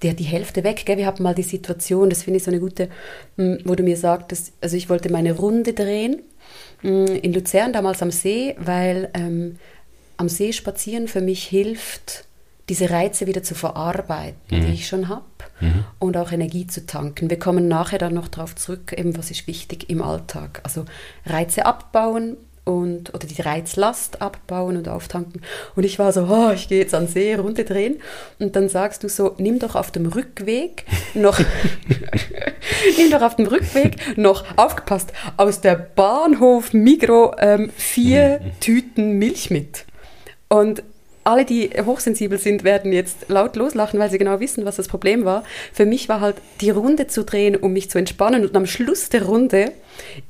der 0.02 0.12
die 0.12 0.24
Hälfte 0.24 0.62
weg. 0.62 0.82
Gell? 0.84 0.98
Wir 0.98 1.06
hatten 1.06 1.22
mal 1.22 1.34
die 1.34 1.42
Situation, 1.42 2.10
das 2.10 2.24
finde 2.24 2.36
ich 2.38 2.44
so 2.44 2.50
eine 2.50 2.60
gute, 2.60 2.90
mh, 3.36 3.58
wo 3.64 3.74
du 3.74 3.82
mir 3.82 3.96
sagtest, 3.96 4.52
also 4.60 4.76
ich 4.76 4.90
wollte 4.90 5.10
meine 5.10 5.32
Runde 5.32 5.72
drehen 5.72 6.20
mh, 6.82 7.12
in 7.12 7.32
Luzern, 7.32 7.72
damals 7.72 8.02
am 8.02 8.10
See, 8.10 8.54
weil 8.58 9.10
ähm, 9.14 9.58
am 10.18 10.28
See 10.28 10.52
spazieren 10.52 11.08
für 11.08 11.22
mich 11.22 11.44
hilft, 11.44 12.24
diese 12.68 12.90
Reize 12.90 13.26
wieder 13.26 13.42
zu 13.42 13.54
verarbeiten, 13.54 14.36
die 14.50 14.74
ich 14.74 14.86
schon 14.86 15.08
habe 15.08 15.24
und 15.98 16.16
auch 16.16 16.32
Energie 16.32 16.66
zu 16.66 16.86
tanken. 16.86 17.30
Wir 17.30 17.38
kommen 17.38 17.68
nachher 17.68 17.98
dann 17.98 18.14
noch 18.14 18.28
darauf 18.28 18.54
zurück, 18.54 18.92
eben 18.96 19.16
was 19.16 19.30
ist 19.30 19.46
wichtig 19.46 19.88
im 19.88 20.02
Alltag. 20.02 20.60
Also 20.62 20.84
Reize 21.24 21.64
abbauen 21.64 22.36
und 22.64 23.14
oder 23.14 23.26
die 23.26 23.40
Reizlast 23.40 24.20
abbauen 24.20 24.76
und 24.76 24.88
auftanken. 24.88 25.40
Und 25.76 25.84
ich 25.84 25.98
war 25.98 26.12
so, 26.12 26.24
oh, 26.28 26.50
ich 26.50 26.68
gehe 26.68 26.80
jetzt 26.80 26.94
an 26.94 27.06
See, 27.06 27.34
Runde 27.34 27.64
drehen. 27.64 28.00
Und 28.40 28.56
dann 28.56 28.68
sagst 28.68 29.04
du 29.04 29.08
so, 29.08 29.34
nimm 29.38 29.60
doch 29.60 29.76
auf 29.76 29.92
dem 29.92 30.06
Rückweg 30.06 30.84
noch, 31.14 31.38
nimm 32.98 33.10
doch 33.10 33.22
auf 33.22 33.36
dem 33.36 33.46
Rückweg 33.46 34.18
noch, 34.18 34.44
aufgepasst, 34.56 35.12
aus 35.36 35.60
der 35.60 35.76
Bahnhof 35.76 36.72
Migro 36.72 37.36
ähm, 37.38 37.70
vier 37.76 38.40
Tüten 38.60 39.12
Milch 39.12 39.50
mit. 39.50 39.84
Und 40.48 40.82
alle, 41.26 41.44
die 41.44 41.70
hochsensibel 41.84 42.38
sind, 42.38 42.64
werden 42.64 42.92
jetzt 42.92 43.28
laut 43.28 43.56
loslachen, 43.56 43.98
weil 43.98 44.10
sie 44.10 44.18
genau 44.18 44.40
wissen, 44.40 44.64
was 44.64 44.76
das 44.76 44.88
Problem 44.88 45.24
war. 45.24 45.42
Für 45.72 45.86
mich 45.86 46.08
war 46.08 46.20
halt 46.20 46.36
die 46.60 46.70
Runde 46.70 47.06
zu 47.08 47.24
drehen, 47.24 47.56
um 47.56 47.72
mich 47.72 47.90
zu 47.90 47.98
entspannen 47.98 48.44
und 48.44 48.56
am 48.56 48.66
Schluss 48.66 49.08
der 49.08 49.24
Runde 49.24 49.72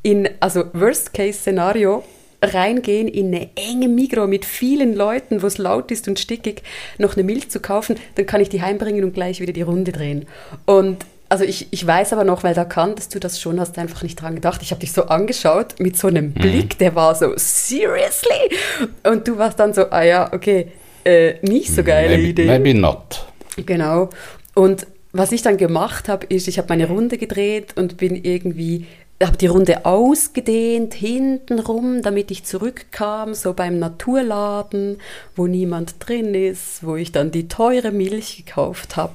in, 0.02 0.28
also 0.40 0.64
Worst-Case-Szenario, 0.72 2.02
reingehen 2.42 3.08
in 3.08 3.34
eine 3.34 3.50
enge 3.56 3.88
Migro 3.88 4.26
mit 4.26 4.44
vielen 4.44 4.94
Leuten, 4.94 5.42
wo 5.42 5.46
es 5.46 5.58
laut 5.58 5.90
ist 5.90 6.08
und 6.08 6.18
stickig, 6.18 6.62
noch 6.98 7.14
eine 7.14 7.24
Milch 7.24 7.50
zu 7.50 7.60
kaufen, 7.60 7.96
dann 8.14 8.26
kann 8.26 8.40
ich 8.40 8.48
die 8.48 8.62
heimbringen 8.62 9.04
und 9.04 9.14
gleich 9.14 9.40
wieder 9.40 9.52
die 9.52 9.62
Runde 9.62 9.92
drehen. 9.92 10.26
Und 10.64 11.04
also 11.28 11.44
ich, 11.44 11.68
ich 11.72 11.84
weiß 11.84 12.12
aber 12.12 12.24
noch, 12.24 12.44
weil 12.44 12.54
da 12.54 12.64
kanntest 12.64 13.14
du 13.14 13.18
das 13.18 13.40
schon, 13.40 13.58
hast 13.58 13.78
einfach 13.78 14.02
nicht 14.02 14.20
dran 14.20 14.36
gedacht. 14.36 14.62
Ich 14.62 14.70
habe 14.70 14.80
dich 14.80 14.92
so 14.92 15.06
angeschaut 15.06 15.74
mit 15.78 15.96
so 15.96 16.06
einem 16.08 16.32
Blick, 16.32 16.78
der 16.78 16.94
war 16.94 17.14
so, 17.14 17.32
seriously? 17.36 18.56
Und 19.02 19.26
du 19.26 19.36
warst 19.36 19.58
dann 19.58 19.74
so, 19.74 19.90
ah 19.90 20.02
ja, 20.02 20.32
okay, 20.32 20.70
äh, 21.06 21.38
nicht 21.42 21.72
so 21.72 21.84
geile 21.84 22.16
maybe, 22.16 22.28
Idee. 22.30 22.46
maybe 22.46 22.74
not. 22.74 23.26
Genau. 23.64 24.10
Und 24.54 24.86
was 25.12 25.32
ich 25.32 25.42
dann 25.42 25.56
gemacht 25.56 26.08
habe, 26.08 26.26
ist, 26.26 26.48
ich 26.48 26.58
habe 26.58 26.68
meine 26.68 26.88
Runde 26.88 27.16
gedreht 27.16 27.76
und 27.76 27.96
bin 27.96 28.16
irgendwie, 28.16 28.86
habe 29.22 29.36
die 29.36 29.46
Runde 29.46 29.86
ausgedehnt 29.86 30.94
hintenrum, 30.94 32.02
damit 32.02 32.30
ich 32.30 32.44
zurückkam, 32.44 33.34
so 33.34 33.54
beim 33.54 33.78
Naturladen, 33.78 34.98
wo 35.34 35.46
niemand 35.46 35.94
drin 36.00 36.34
ist, 36.34 36.84
wo 36.84 36.96
ich 36.96 37.12
dann 37.12 37.30
die 37.30 37.48
teure 37.48 37.92
Milch 37.92 38.44
gekauft 38.44 38.96
habe, 38.96 39.14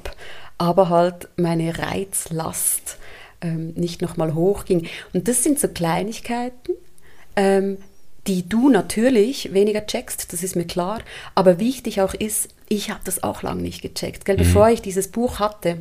aber 0.57 0.89
halt 0.89 1.27
meine 1.35 1.77
Reizlast 1.77 2.97
ähm, 3.41 3.73
nicht 3.75 4.01
nochmal 4.01 4.33
hochging. 4.33 4.87
Und 5.13 5.27
das 5.27 5.43
sind 5.43 5.59
so 5.59 5.67
Kleinigkeiten, 5.67 6.73
ähm, 7.35 7.77
die 8.27 8.47
du 8.47 8.69
natürlich 8.69 9.53
weniger 9.53 9.85
checkst, 9.85 10.31
das 10.31 10.43
ist 10.43 10.55
mir 10.55 10.65
klar. 10.65 10.99
Aber 11.35 11.59
wichtig 11.59 12.01
auch 12.01 12.13
ist, 12.13 12.49
ich 12.69 12.89
habe 12.89 13.01
das 13.03 13.23
auch 13.23 13.41
lange 13.43 13.61
nicht 13.63 13.81
gecheckt. 13.81 14.25
Gell? 14.25 14.37
Bevor 14.37 14.69
ich 14.69 14.81
dieses 14.81 15.07
Buch 15.09 15.39
hatte 15.39 15.77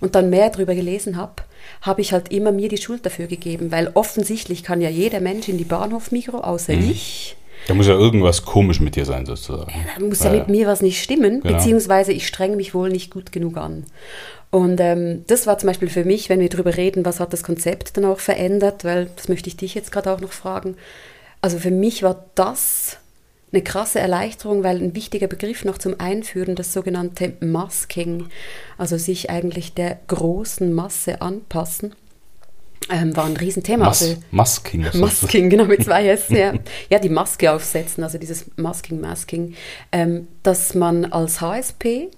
und 0.00 0.14
dann 0.14 0.30
mehr 0.30 0.50
darüber 0.50 0.74
gelesen 0.74 1.16
habe, 1.16 1.34
habe 1.82 2.00
ich 2.00 2.12
halt 2.12 2.32
immer 2.32 2.52
mir 2.52 2.68
die 2.68 2.76
Schuld 2.78 3.04
dafür 3.04 3.26
gegeben, 3.26 3.70
weil 3.72 3.90
offensichtlich 3.94 4.62
kann 4.62 4.80
ja 4.80 4.88
jeder 4.88 5.20
Mensch 5.20 5.48
in 5.48 5.58
die 5.58 5.64
Bahnhof-Migro, 5.64 6.38
außer 6.38 6.72
ich. 6.72 7.36
Da 7.68 7.74
muss 7.74 7.86
ja 7.88 7.94
irgendwas 7.94 8.44
komisch 8.44 8.80
mit 8.80 8.94
dir 8.94 9.04
sein, 9.04 9.26
sozusagen. 9.26 9.72
Da 9.98 10.04
muss 10.04 10.22
ja 10.22 10.30
mit 10.30 10.48
mir 10.48 10.66
was 10.68 10.82
nicht 10.82 11.02
stimmen, 11.02 11.40
Genau. 11.40 11.56
beziehungsweise 11.56 12.12
ich 12.12 12.26
streng 12.26 12.56
mich 12.56 12.74
wohl 12.74 12.90
nicht 12.90 13.10
gut 13.10 13.32
genug 13.32 13.56
an. 13.56 13.84
Und 14.50 14.80
ähm, 14.80 15.24
das 15.26 15.46
war 15.46 15.58
zum 15.58 15.66
Beispiel 15.68 15.88
für 15.88 16.04
mich, 16.04 16.28
wenn 16.28 16.38
wir 16.40 16.48
darüber 16.48 16.76
reden, 16.76 17.04
was 17.04 17.18
hat 17.18 17.32
das 17.32 17.42
Konzept 17.42 17.96
dann 17.96 18.04
auch 18.04 18.20
verändert, 18.20 18.84
weil 18.84 19.08
das 19.16 19.28
möchte 19.28 19.48
ich 19.48 19.56
dich 19.56 19.74
jetzt 19.74 19.90
gerade 19.90 20.12
auch 20.12 20.20
noch 20.20 20.32
fragen. 20.32 20.76
Also 21.40 21.58
für 21.58 21.70
mich 21.70 22.02
war 22.02 22.24
das 22.34 22.98
eine 23.52 23.62
krasse 23.62 24.00
Erleichterung, 24.00 24.64
weil 24.64 24.82
ein 24.82 24.94
wichtiger 24.94 25.28
Begriff 25.28 25.64
noch 25.64 25.78
zum 25.78 25.98
Einführen, 26.00 26.56
das 26.56 26.72
sogenannte 26.72 27.34
Masking, 27.40 28.26
also 28.76 28.98
sich 28.98 29.30
eigentlich 29.30 29.74
der 29.74 29.98
großen 30.08 30.72
Masse 30.72 31.20
anpassen, 31.22 31.94
ähm, 32.90 33.16
war 33.16 33.24
ein 33.24 33.36
Riesenthema. 33.36 33.86
Mas 33.86 34.02
Also- 34.02 34.16
Masking. 34.30 34.86
Masking, 34.94 35.50
genau, 35.50 35.64
mit 35.64 35.84
zwei 35.84 36.08
S, 36.08 36.28
ja. 36.28 36.54
Ja, 36.90 36.98
die 36.98 37.08
Maske 37.08 37.52
aufsetzen, 37.52 38.04
also 38.04 38.18
dieses 38.18 38.46
Masking, 38.56 39.00
Masking, 39.00 39.54
ähm, 39.92 40.28
dass 40.42 40.74
man 40.74 41.04
als 41.06 41.40
HSP 41.40 42.08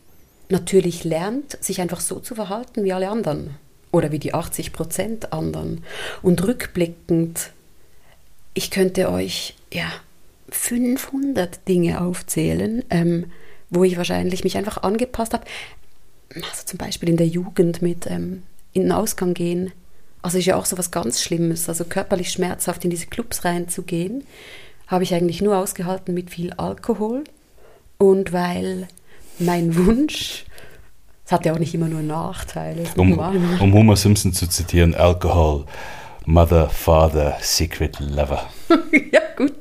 natürlich 0.48 1.04
lernt, 1.04 1.62
sich 1.62 1.80
einfach 1.80 2.00
so 2.00 2.20
zu 2.20 2.34
verhalten 2.34 2.84
wie 2.84 2.92
alle 2.92 3.08
anderen 3.10 3.50
oder 3.92 4.12
wie 4.12 4.18
die 4.18 4.34
80 4.34 4.72
Prozent 4.72 5.32
anderen. 5.32 5.84
Und 6.22 6.42
rückblickend, 6.46 7.50
ich 8.58 8.72
könnte 8.72 9.08
euch, 9.12 9.54
ja, 9.72 9.88
500 10.50 11.68
Dinge 11.68 12.00
aufzählen, 12.00 12.82
ähm, 12.90 13.26
wo 13.70 13.84
ich 13.84 13.96
wahrscheinlich 13.96 14.42
mich 14.42 14.56
einfach 14.56 14.82
angepasst 14.82 15.32
habe. 15.32 15.44
Also 16.34 16.64
zum 16.64 16.76
Beispiel 16.76 17.08
in 17.08 17.16
der 17.16 17.28
Jugend 17.28 17.82
mit 17.82 18.08
ähm, 18.08 18.42
in 18.72 18.82
den 18.82 18.92
Ausgang 18.92 19.32
gehen. 19.32 19.70
Also 20.22 20.38
ist 20.38 20.46
ja 20.46 20.56
auch 20.56 20.66
so 20.66 20.76
was 20.76 20.90
ganz 20.90 21.22
Schlimmes, 21.22 21.68
also 21.68 21.84
körperlich 21.84 22.32
schmerzhaft 22.32 22.84
in 22.84 22.90
diese 22.90 23.06
Clubs 23.06 23.44
reinzugehen, 23.44 24.24
habe 24.88 25.04
ich 25.04 25.14
eigentlich 25.14 25.40
nur 25.40 25.56
ausgehalten 25.56 26.12
mit 26.12 26.30
viel 26.30 26.52
Alkohol 26.54 27.22
und 27.98 28.32
weil 28.32 28.88
mein 29.38 29.76
Wunsch, 29.76 30.46
es 31.24 31.30
hat 31.30 31.46
ja 31.46 31.52
auch 31.52 31.60
nicht 31.60 31.74
immer 31.74 31.88
nur 31.88 32.02
Nachteile. 32.02 32.82
Um, 32.96 33.16
um 33.60 33.72
Homer 33.72 33.94
Simpson 33.94 34.32
zu 34.32 34.48
zitieren, 34.48 34.96
Alcohol, 34.96 35.64
Mother, 36.30 36.68
Father, 36.68 37.38
Secret 37.40 38.00
Lover. 38.00 38.50
ja, 39.12 39.23
gut. 39.35 39.54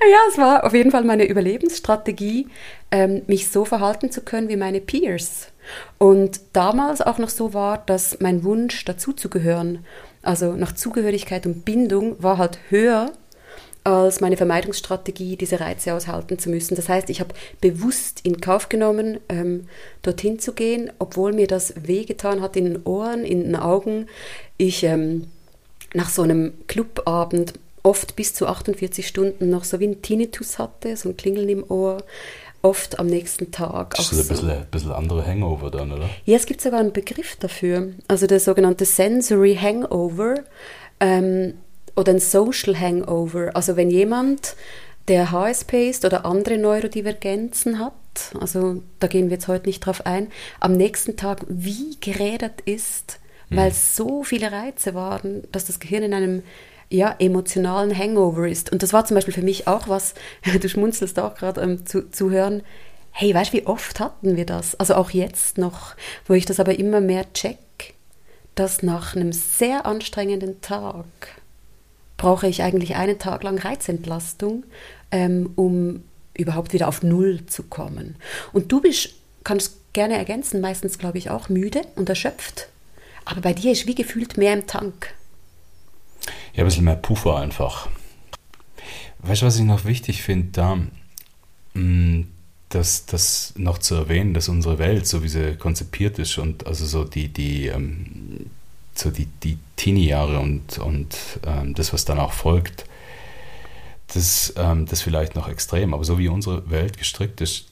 Ja, 0.00 0.18
es 0.28 0.38
war 0.38 0.64
auf 0.64 0.74
jeden 0.74 0.90
Fall 0.90 1.04
meine 1.04 1.24
Überlebensstrategie, 1.24 2.48
ähm, 2.90 3.22
mich 3.28 3.48
so 3.48 3.64
verhalten 3.64 4.10
zu 4.10 4.22
können 4.22 4.48
wie 4.48 4.56
meine 4.56 4.80
Peers. 4.80 5.52
Und 5.98 6.40
damals 6.52 7.00
auch 7.00 7.18
noch 7.18 7.28
so 7.28 7.54
war, 7.54 7.78
dass 7.78 8.18
mein 8.18 8.42
Wunsch 8.42 8.84
dazuzugehören, 8.84 9.84
also 10.20 10.54
nach 10.54 10.72
Zugehörigkeit 10.74 11.46
und 11.46 11.64
Bindung, 11.64 12.20
war 12.20 12.38
halt 12.38 12.58
höher 12.70 13.12
als 13.84 14.20
meine 14.20 14.36
Vermeidungsstrategie, 14.36 15.36
diese 15.36 15.60
Reize 15.60 15.94
aushalten 15.94 16.40
zu 16.40 16.50
müssen. 16.50 16.74
Das 16.74 16.88
heißt, 16.88 17.08
ich 17.08 17.20
habe 17.20 17.36
bewusst 17.60 18.22
in 18.24 18.40
Kauf 18.40 18.68
genommen, 18.68 19.20
ähm, 19.28 19.68
dorthin 20.02 20.40
zu 20.40 20.54
gehen, 20.54 20.90
obwohl 20.98 21.32
mir 21.32 21.46
das 21.46 21.74
wehgetan 21.86 22.42
hat 22.42 22.56
in 22.56 22.64
den 22.64 22.82
Ohren, 22.84 23.24
in 23.24 23.44
den 23.44 23.54
Augen. 23.54 24.08
Ich 24.56 24.82
ähm, 24.82 25.28
nach 25.94 26.08
so 26.08 26.22
einem 26.22 26.52
Clubabend 26.66 27.54
oft 27.82 28.16
bis 28.16 28.34
zu 28.34 28.46
48 28.46 29.06
Stunden 29.06 29.50
noch 29.50 29.64
so 29.64 29.80
wie 29.80 29.86
ein 29.86 30.02
Tinnitus 30.02 30.58
hatte, 30.58 30.96
so 30.96 31.08
ein 31.08 31.16
Klingeln 31.16 31.48
im 31.48 31.64
Ohr, 31.68 32.02
oft 32.62 32.98
am 32.98 33.06
nächsten 33.06 33.50
Tag. 33.52 33.94
Das 33.94 34.12
ist 34.12 34.20
ein 34.20 34.28
bisschen, 34.28 34.50
ein 34.50 34.66
bisschen 34.70 34.92
andere 34.92 35.26
Hangover 35.26 35.70
dann, 35.70 35.92
oder? 35.92 36.10
Ja, 36.26 36.36
es 36.36 36.46
gibt 36.46 36.60
sogar 36.60 36.80
einen 36.80 36.92
Begriff 36.92 37.36
dafür, 37.36 37.88
also 38.08 38.26
der 38.26 38.40
sogenannte 38.40 38.84
Sensory 38.84 39.56
Hangover 39.56 40.34
ähm, 41.00 41.54
oder 41.96 42.12
ein 42.12 42.20
Social 42.20 42.78
Hangover. 42.78 43.50
Also 43.54 43.76
wenn 43.76 43.90
jemand, 43.90 44.56
der 45.08 45.32
HSP 45.32 45.88
ist 45.88 46.04
oder 46.04 46.26
andere 46.26 46.58
Neurodivergenzen 46.58 47.78
hat, 47.78 47.94
also 48.38 48.82
da 48.98 49.06
gehen 49.06 49.26
wir 49.26 49.36
jetzt 49.36 49.48
heute 49.48 49.66
nicht 49.66 49.80
drauf 49.80 50.04
ein, 50.04 50.28
am 50.60 50.72
nächsten 50.72 51.16
Tag 51.16 51.40
wie 51.48 51.96
gerädert 52.00 52.60
ist, 52.66 53.19
hm. 53.50 53.56
weil 53.56 53.72
so 53.72 54.22
viele 54.24 54.50
Reize 54.50 54.94
waren, 54.94 55.42
dass 55.52 55.66
das 55.66 55.80
Gehirn 55.80 56.04
in 56.04 56.14
einem 56.14 56.42
ja, 56.90 57.14
emotionalen 57.18 57.96
Hangover 57.96 58.48
ist. 58.48 58.72
Und 58.72 58.82
das 58.82 58.92
war 58.92 59.04
zum 59.04 59.14
Beispiel 59.14 59.34
für 59.34 59.42
mich 59.42 59.68
auch 59.68 59.88
was, 59.88 60.14
du 60.60 60.68
schmunzelst 60.68 61.18
auch 61.18 61.34
gerade 61.36 61.60
ähm, 61.60 61.86
zu, 61.86 62.10
zu 62.10 62.30
hören, 62.30 62.62
hey, 63.12 63.34
weißt 63.34 63.52
du, 63.52 63.58
wie 63.58 63.66
oft 63.66 64.00
hatten 64.00 64.36
wir 64.36 64.46
das? 64.46 64.74
Also 64.76 64.94
auch 64.94 65.10
jetzt 65.10 65.58
noch, 65.58 65.94
wo 66.26 66.34
ich 66.34 66.46
das 66.46 66.60
aber 66.60 66.78
immer 66.78 67.00
mehr 67.00 67.32
check, 67.32 67.58
dass 68.54 68.82
nach 68.82 69.16
einem 69.16 69.32
sehr 69.32 69.86
anstrengenden 69.86 70.60
Tag 70.60 71.04
brauche 72.16 72.46
ich 72.46 72.62
eigentlich 72.62 72.96
einen 72.96 73.18
Tag 73.18 73.42
lang 73.42 73.58
Reizentlastung, 73.58 74.64
ähm, 75.10 75.50
um 75.56 76.04
überhaupt 76.34 76.72
wieder 76.72 76.88
auf 76.88 77.02
Null 77.02 77.46
zu 77.46 77.64
kommen. 77.64 78.16
Und 78.52 78.70
du 78.70 78.80
bist, 78.80 79.10
kannst 79.44 79.92
gerne 79.92 80.16
ergänzen, 80.16 80.60
meistens 80.60 80.98
glaube 80.98 81.18
ich 81.18 81.30
auch 81.30 81.48
müde 81.48 81.82
und 81.96 82.08
erschöpft. 82.08 82.68
Aber 83.24 83.40
bei 83.40 83.52
dir 83.52 83.72
ist 83.72 83.86
wie 83.86 83.94
gefühlt 83.94 84.36
mehr 84.36 84.54
im 84.54 84.66
Tank. 84.66 85.14
Ja, 86.54 86.62
ein 86.62 86.64
bisschen 86.64 86.84
mehr 86.84 86.96
Puffer 86.96 87.36
einfach. 87.36 87.88
Weißt 89.20 89.42
du, 89.42 89.46
was 89.46 89.56
ich 89.56 89.64
noch 89.64 89.84
wichtig 89.84 90.22
finde, 90.22 90.48
da, 90.52 90.78
mm, 91.74 92.22
das, 92.70 93.06
das 93.06 93.52
noch 93.56 93.78
zu 93.78 93.94
erwähnen, 93.96 94.34
dass 94.34 94.48
unsere 94.48 94.78
Welt, 94.78 95.06
so 95.06 95.22
wie 95.22 95.28
sie 95.28 95.56
konzipiert 95.56 96.18
ist 96.18 96.38
und 96.38 96.66
also 96.66 96.86
so 96.86 97.04
die, 97.04 97.28
die, 97.28 97.66
ähm, 97.66 98.46
so 98.94 99.10
die, 99.10 99.26
die 99.26 99.58
Teenie-Jahre 99.76 100.38
und, 100.38 100.78
und 100.78 101.16
ähm, 101.46 101.74
das, 101.74 101.92
was 101.92 102.04
dann 102.04 102.18
auch 102.18 102.32
folgt, 102.32 102.84
das, 104.08 104.54
ähm, 104.56 104.86
das 104.86 105.02
vielleicht 105.02 105.34
noch 105.34 105.48
extrem, 105.48 105.94
aber 105.94 106.04
so 106.04 106.18
wie 106.18 106.28
unsere 106.28 106.70
Welt 106.70 106.96
gestrickt 106.96 107.40
ist, 107.40 107.66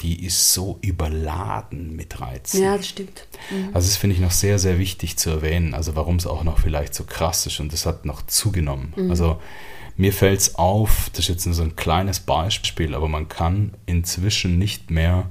die 0.00 0.24
ist 0.24 0.52
so 0.52 0.78
überladen 0.80 1.94
mit 1.94 2.20
Reizen. 2.20 2.62
Ja, 2.62 2.76
das 2.76 2.88
stimmt. 2.88 3.26
Mhm. 3.50 3.70
Also 3.72 3.88
das 3.88 3.96
finde 3.96 4.16
ich 4.16 4.22
noch 4.22 4.30
sehr, 4.30 4.58
sehr 4.58 4.78
wichtig 4.78 5.16
zu 5.16 5.30
erwähnen, 5.30 5.74
also 5.74 5.96
warum 5.96 6.16
es 6.16 6.26
auch 6.26 6.42
noch 6.42 6.58
vielleicht 6.58 6.94
so 6.94 7.04
krass 7.04 7.46
ist 7.46 7.60
und 7.60 7.72
das 7.72 7.86
hat 7.86 8.04
noch 8.04 8.22
zugenommen. 8.22 8.92
Mhm. 8.96 9.10
Also 9.10 9.40
mir 9.96 10.12
fällt 10.12 10.40
es 10.40 10.54
auf, 10.54 11.10
das 11.10 11.20
ist 11.20 11.28
jetzt 11.28 11.46
nur 11.46 11.54
so 11.54 11.62
ein 11.62 11.76
kleines 11.76 12.20
Beispiel, 12.20 12.94
aber 12.94 13.08
man 13.08 13.28
kann 13.28 13.72
inzwischen 13.86 14.58
nicht 14.58 14.90
mehr 14.90 15.28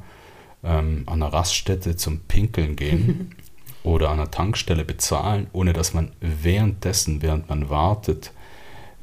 ähm, 0.63 1.03
an 1.07 1.23
einer 1.23 1.33
Raststätte 1.33 1.95
zum 1.95 2.19
Pinkeln 2.21 2.75
gehen 2.75 3.35
oder 3.83 4.09
an 4.09 4.19
einer 4.19 4.29
Tankstelle 4.29 4.85
bezahlen, 4.85 5.47
ohne 5.53 5.73
dass 5.73 5.93
man 5.93 6.11
währenddessen, 6.19 7.21
während 7.21 7.49
man 7.49 7.69
wartet, 7.69 8.31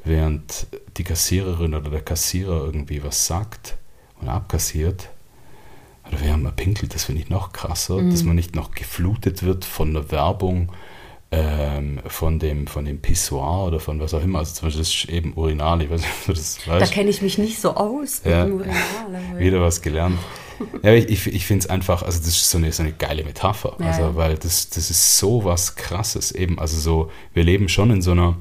während 0.05 0.69
die 0.97 1.05
Kassiererin 1.05 1.75
oder 1.75 1.91
der 1.91 2.03
Kassierer 2.03 2.65
irgendwie 2.65 3.03
was 3.03 3.27
sagt 3.27 3.77
und 4.21 4.29
abkassiert, 4.29 5.09
oder 6.09 6.21
während 6.21 6.43
man 6.43 6.55
pinkelt, 6.55 6.95
das 6.95 7.05
finde 7.05 7.23
ich 7.23 7.29
noch 7.29 7.53
krasser, 7.53 7.99
mhm. 7.99 8.11
dass 8.11 8.23
man 8.23 8.37
nicht 8.37 8.55
noch 8.55 8.73
geflutet 8.73 9.43
wird 9.43 9.65
von 9.65 9.95
der 9.95 10.11
Werbung, 10.11 10.73
ähm, 11.33 12.01
von, 12.07 12.39
dem, 12.39 12.67
von 12.67 12.85
dem 12.85 13.01
Pissoir 13.01 13.67
oder 13.67 13.81
von 13.81 14.01
was 14.01 14.15
auch 14.15 14.23
immer. 14.23 14.39
Also 14.41 14.55
zum 14.55 14.67
Beispiel 14.67 14.81
das 14.81 14.95
ist 14.95 15.09
eben 15.09 15.35
Urinal, 15.35 15.83
ich 15.83 15.91
weiß 15.91 16.01
nicht, 16.01 16.11
ob 16.21 16.27
du 16.27 16.33
das 16.33 16.67
weißt. 16.67 16.83
Da 16.83 16.93
kenne 16.93 17.11
ich 17.11 17.23
mich 17.23 17.39
nicht 17.39 17.61
so 17.61 17.75
aus 17.75 18.23
ja. 18.25 18.45
mit 18.45 18.55
Urinal. 18.55 18.79
Wieder 19.39 19.61
was 19.61 19.83
gelernt. 19.83 20.19
Ja, 20.83 20.95
ich, 20.95 21.11
ich, 21.11 21.27
ich 21.27 21.45
finde 21.45 21.65
es 21.65 21.71
einfach, 21.71 22.03
also 22.03 22.19
das 22.19 22.29
ist 22.29 22.51
so 22.51 22.57
eine, 22.57 22.73
so 22.73 22.83
eine 22.83 22.93
geile 22.93 23.25
Metapher, 23.25 23.77
ja. 23.79 23.89
also 23.89 24.17
weil 24.17 24.39
das, 24.39 24.71
das 24.71 24.89
ist 24.89 25.19
so 25.19 25.45
was 25.45 25.77
Krasses 25.77 26.33
eben, 26.33 26.59
also 26.59 26.81
so, 26.81 27.11
wir 27.35 27.45
leben 27.45 27.69
schon 27.69 27.91
in 27.91 28.01
so 28.01 28.13
einer 28.13 28.37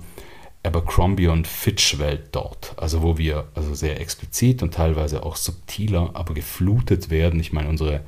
Abercrombie 0.66 1.28
und 1.28 1.48
Fitch 1.48 2.00
Welt 2.00 2.30
dort, 2.32 2.74
also 2.78 3.02
wo 3.02 3.18
wir 3.18 3.48
also 3.56 3.74
sehr 3.74 4.00
explizit 4.00 4.64
und 4.64 4.74
teilweise 4.74 5.24
auch 5.24 5.36
subtiler, 5.36 6.12
aber 6.14 6.34
geflutet 6.34 7.10
werden. 7.10 7.40
Ich 7.40 7.54
meine, 7.54 7.70
unsere, 7.70 8.02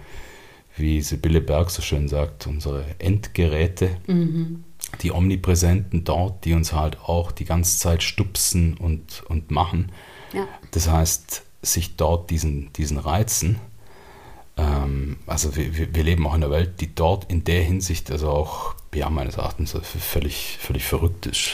wie 0.76 1.02
Sibylle 1.02 1.41
Berg 1.41 1.70
so 1.70 1.82
schön 1.82 2.08
sagt, 2.08 2.48
unsere 2.48 2.86
Endgeräte, 3.00 3.98
mhm. 4.08 4.63
die 5.02 5.12
Omnipräsenten 5.12 6.04
dort, 6.04 6.46
die 6.46 6.54
uns 6.54 6.74
halt 6.74 7.00
auch 7.02 7.32
die 7.32 7.46
ganze 7.46 7.80
Zeit 7.80 8.04
stupsen 8.04 8.76
und, 8.76 9.24
und 9.28 9.52
machen. 9.52 9.91
Ja. 10.34 10.48
Das 10.72 10.89
heißt, 10.89 11.43
sich 11.62 11.96
dort 11.96 12.30
diesen, 12.30 12.72
diesen 12.74 12.98
Reizen, 12.98 13.60
ähm, 14.58 15.17
also 15.28 15.56
wir, 15.56 15.93
wir 15.93 16.04
leben 16.04 16.26
auch 16.26 16.36
in 16.36 16.43
einer 16.43 16.52
Welt, 16.52 16.82
die 16.82 16.93
dort 16.93 17.32
in 17.32 17.43
der 17.43 17.63
Hinsicht 17.63 18.12
also 18.12 18.30
auch, 18.30 18.76
ja, 18.93 19.10
meines 19.10 19.38
Erachtens 19.38 19.78
völlig, 19.84 20.58
völlig 20.60 20.84
verrückt 20.84 21.28
ist. 21.28 21.52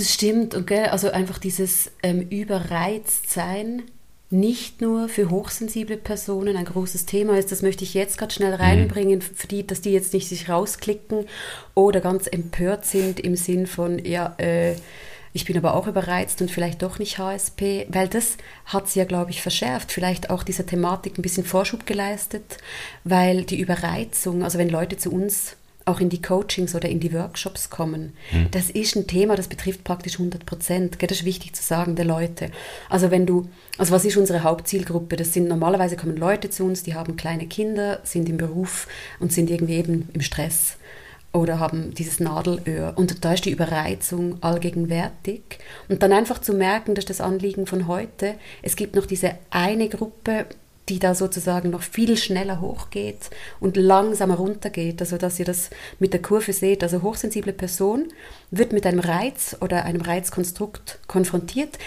Das 0.00 0.14
stimmt, 0.14 0.54
und 0.54 0.66
gell, 0.66 0.86
also 0.86 1.10
einfach 1.10 1.36
dieses 1.36 1.90
ähm, 2.02 2.22
Überreiztsein 2.30 3.82
nicht 4.30 4.80
nur 4.80 5.10
für 5.10 5.28
hochsensible 5.28 5.98
Personen 5.98 6.56
ein 6.56 6.64
großes 6.64 7.04
Thema 7.04 7.36
ist. 7.36 7.52
Das 7.52 7.60
möchte 7.60 7.84
ich 7.84 7.92
jetzt 7.92 8.16
gerade 8.16 8.32
schnell 8.32 8.54
mhm. 8.54 8.62
reinbringen, 8.62 9.20
für 9.20 9.46
die, 9.46 9.66
dass 9.66 9.82
die 9.82 9.92
jetzt 9.92 10.14
nicht 10.14 10.26
sich 10.26 10.48
rausklicken 10.48 11.26
oder 11.74 12.00
ganz 12.00 12.28
empört 12.28 12.86
sind 12.86 13.20
im 13.20 13.36
Sinn 13.36 13.66
von, 13.66 14.02
ja, 14.02 14.34
äh, 14.38 14.76
ich 15.34 15.44
bin 15.44 15.58
aber 15.58 15.74
auch 15.74 15.86
überreizt 15.86 16.40
und 16.40 16.50
vielleicht 16.50 16.80
doch 16.80 16.98
nicht 16.98 17.18
HSP, 17.18 17.86
weil 17.90 18.08
das 18.08 18.38
hat 18.64 18.88
sie 18.88 19.00
ja, 19.00 19.04
glaube 19.04 19.32
ich, 19.32 19.42
verschärft, 19.42 19.92
vielleicht 19.92 20.30
auch 20.30 20.44
dieser 20.44 20.64
Thematik 20.64 21.18
ein 21.18 21.22
bisschen 21.22 21.44
Vorschub 21.44 21.84
geleistet, 21.84 22.56
weil 23.04 23.44
die 23.44 23.60
Überreizung, 23.60 24.44
also 24.44 24.56
wenn 24.56 24.70
Leute 24.70 24.96
zu 24.96 25.12
uns 25.12 25.56
auch 25.90 26.00
in 26.00 26.08
die 26.08 26.22
Coachings 26.22 26.74
oder 26.74 26.88
in 26.88 27.00
die 27.00 27.12
Workshops 27.12 27.70
kommen. 27.70 28.14
Hm. 28.30 28.48
Das 28.50 28.70
ist 28.70 28.96
ein 28.96 29.06
Thema, 29.06 29.36
das 29.36 29.48
betrifft 29.48 29.84
praktisch 29.84 30.14
100 30.14 30.46
Prozent. 30.46 30.96
Das 31.02 31.18
ist 31.18 31.24
wichtig 31.24 31.54
zu 31.54 31.62
sagen, 31.62 31.96
der 31.96 32.04
Leute. 32.04 32.50
Also 32.88 33.10
wenn 33.10 33.26
du, 33.26 33.48
also 33.78 33.92
was 33.92 34.04
ist 34.04 34.16
unsere 34.16 34.42
Hauptzielgruppe? 34.42 35.16
Das 35.16 35.32
sind 35.32 35.48
normalerweise 35.48 35.96
kommen 35.96 36.16
Leute 36.16 36.50
zu 36.50 36.64
uns, 36.64 36.82
die 36.82 36.94
haben 36.94 37.16
kleine 37.16 37.46
Kinder, 37.46 38.00
sind 38.04 38.28
im 38.28 38.36
Beruf 38.36 38.86
und 39.18 39.32
sind 39.32 39.50
irgendwie 39.50 39.74
eben 39.74 40.08
im 40.12 40.20
Stress 40.20 40.76
oder 41.32 41.60
haben 41.60 41.94
dieses 41.94 42.20
Nadelöhr. 42.20 42.92
Und 42.96 43.24
da 43.24 43.34
ist 43.34 43.44
die 43.44 43.50
Überreizung 43.50 44.42
allgegenwärtig. 44.42 45.42
Und 45.88 46.02
dann 46.02 46.12
einfach 46.12 46.40
zu 46.40 46.52
merken, 46.52 46.94
dass 46.94 47.04
das 47.04 47.20
Anliegen 47.20 47.66
von 47.66 47.86
heute, 47.86 48.34
es 48.62 48.76
gibt 48.76 48.96
noch 48.96 49.06
diese 49.06 49.34
eine 49.50 49.88
Gruppe, 49.88 50.46
die 50.90 50.98
da 50.98 51.14
sozusagen 51.14 51.70
noch 51.70 51.82
viel 51.82 52.16
schneller 52.16 52.60
hochgeht 52.60 53.30
und 53.60 53.76
langsamer 53.76 54.34
runtergeht, 54.34 55.00
also 55.00 55.16
dass 55.16 55.38
ihr 55.38 55.44
das 55.44 55.70
mit 56.00 56.12
der 56.12 56.20
Kurve 56.20 56.52
seht. 56.52 56.82
Also 56.82 57.02
hochsensible 57.02 57.52
Person 57.52 58.08
wird 58.50 58.72
mit 58.72 58.84
einem 58.84 58.98
Reiz 58.98 59.56
oder 59.60 59.84
einem 59.84 60.02
Reizkonstrukt 60.02 60.98
konfrontiert. 61.06 61.78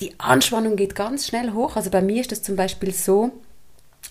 Die 0.00 0.14
Anspannung 0.18 0.76
geht 0.76 0.94
ganz 0.94 1.26
schnell 1.26 1.52
hoch. 1.52 1.76
Also 1.76 1.90
bei 1.90 2.02
mir 2.02 2.20
ist 2.20 2.30
das 2.30 2.42
zum 2.42 2.54
Beispiel 2.54 2.92
so, 2.92 3.32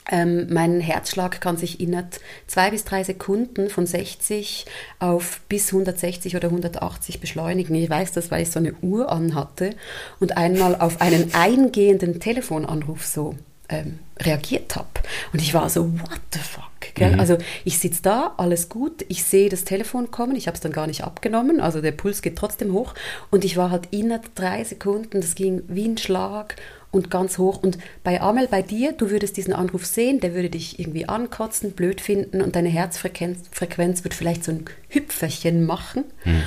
ähm, 0.10 0.48
mein 0.50 0.82
Herzschlag 0.82 1.40
kann 1.40 1.58
sich 1.58 1.80
innerhalb 1.80 2.20
zwei 2.48 2.72
bis 2.72 2.86
drei 2.86 3.04
Sekunden 3.04 3.70
von 3.70 3.86
60 3.86 4.66
auf 5.00 5.42
bis 5.48 5.68
160 5.68 6.36
oder 6.36 6.48
180 6.48 7.20
beschleunigen. 7.20 7.76
Ich 7.76 7.90
weiß 7.90 8.14
das, 8.14 8.32
weil 8.32 8.42
ich 8.42 8.52
so 8.52 8.60
eine 8.60 8.74
Uhr 8.82 9.12
anhatte 9.12 9.76
und 10.20 10.38
einmal 10.38 10.76
auf 10.76 11.02
einen 11.02 11.34
eingehenden 11.36 12.20
Telefonanruf 12.20 13.06
so 13.06 13.36
ähm, 13.70 14.00
reagiert 14.22 14.76
habe. 14.76 14.88
Und 15.34 15.42
ich 15.42 15.54
war 15.54 15.70
so, 15.70 15.92
what 16.00 16.22
the 16.34 16.40
fuck? 16.40 16.64
Mhm. 17.00 17.20
Also 17.20 17.38
ich 17.64 17.80
sitze 17.80 18.02
da, 18.02 18.34
alles 18.38 18.70
gut, 18.70 19.06
ich 19.08 19.24
sehe 19.24 19.50
das 19.50 19.64
Telefon 19.64 20.10
kommen, 20.12 20.36
ich 20.36 20.48
habe 20.48 20.56
es 20.56 20.62
dann 20.62 20.72
gar 20.72 20.88
nicht 20.88 21.04
abgenommen, 21.04 21.60
also 21.60 21.82
der 21.82 21.92
Puls 21.92 22.22
geht 22.22 22.38
trotzdem 22.38 22.74
hoch 22.74 22.94
und 23.30 23.46
ich 23.46 23.58
war 23.58 23.72
halt 23.72 23.90
innerhalb 23.92 24.34
drei 24.36 24.64
Sekunden, 24.64 25.22
das 25.22 25.36
ging 25.36 25.62
wie 25.68 25.88
ein 25.88 25.98
Schlag 25.98 26.56
und 26.92 27.12
ganz 27.12 27.38
hoch. 27.38 27.62
Und 27.62 27.78
bei 28.04 28.22
Amel, 28.22 28.48
bei 28.48 28.62
dir, 28.62 28.94
du 28.94 29.10
würdest 29.10 29.38
diesen 29.38 29.54
Anruf 29.54 29.86
sehen, 29.86 30.20
der 30.20 30.34
würde 30.34 30.50
dich 30.50 30.80
irgendwie 30.80 31.08
ankotzen, 31.08 31.72
blöd 31.72 32.02
finden 32.02 32.42
und 32.42 32.56
deine 32.56 32.70
Herzfrequenz 32.70 33.40
Frequenz 33.52 34.04
wird 34.04 34.14
vielleicht 34.14 34.44
so 34.44 34.52
ein 34.52 34.66
Hüpferchen 34.90 35.66
machen. 35.66 36.06
Mhm. 36.26 36.44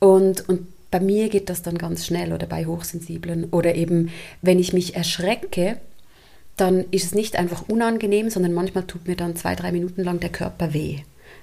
Und, 0.00 0.48
und 0.48 0.66
bei 0.90 1.00
mir 1.00 1.28
geht 1.28 1.48
das 1.48 1.62
dann 1.62 1.78
ganz 1.78 2.06
schnell 2.06 2.32
oder 2.32 2.46
bei 2.46 2.66
Hochsensiblen. 2.66 3.44
Oder 3.50 3.74
eben, 3.74 4.10
wenn 4.40 4.58
ich 4.58 4.72
mich 4.72 4.96
erschrecke, 4.96 5.78
dann 6.62 6.84
ist 6.92 7.04
es 7.06 7.14
nicht 7.14 7.34
einfach 7.36 7.68
unangenehm, 7.68 8.30
sondern 8.30 8.52
manchmal 8.52 8.84
tut 8.84 9.08
mir 9.08 9.16
dann 9.16 9.34
zwei, 9.34 9.56
drei 9.56 9.72
Minuten 9.72 10.04
lang 10.04 10.20
der 10.20 10.30
Körper 10.30 10.72
weh. 10.72 10.98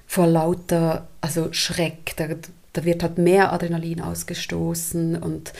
Vor 0.07 0.27
lauter, 0.27 1.09
also 1.19 1.51
Schreck. 1.51 2.13
Da, 2.15 2.27
da 2.71 2.85
wird 2.85 3.03
halt 3.03 3.17
mehr 3.17 3.51
Adrenalin 3.51 3.99
ausgestoßen 3.99 5.17
und 5.17 5.51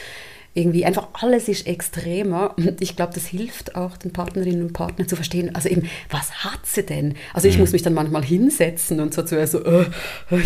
irgendwie 0.54 0.86
einfach 0.86 1.10
alles 1.12 1.50
ist 1.50 1.68
extremer. 1.68 2.54
Und 2.58 2.82
ich 2.82 2.96
glaube, 2.96 3.14
das 3.14 3.26
hilft 3.26 3.76
auch 3.76 3.98
den 3.98 4.14
Partnerinnen 4.14 4.62
und 4.62 4.72
Partnern 4.74 5.10
zu 5.10 5.18
verstehen, 5.18 5.54
also 5.54 5.68
eben, 5.68 5.90
was 6.10 6.46
hat 6.46 6.66
sie 6.66 6.84
denn? 6.84 7.16
Also 7.34 7.50
ich 7.50 7.56
mhm. 7.56 7.62
muss 7.62 7.74
mich 7.74 7.82
dann 7.82 7.94
manchmal 7.94 8.24
hinsetzen 8.24 9.02
und 9.02 9.14
so 9.14 9.24
zuerst 9.24 9.52
so, 9.52 9.64
äh, 9.66 9.86
muss, 10.30 10.42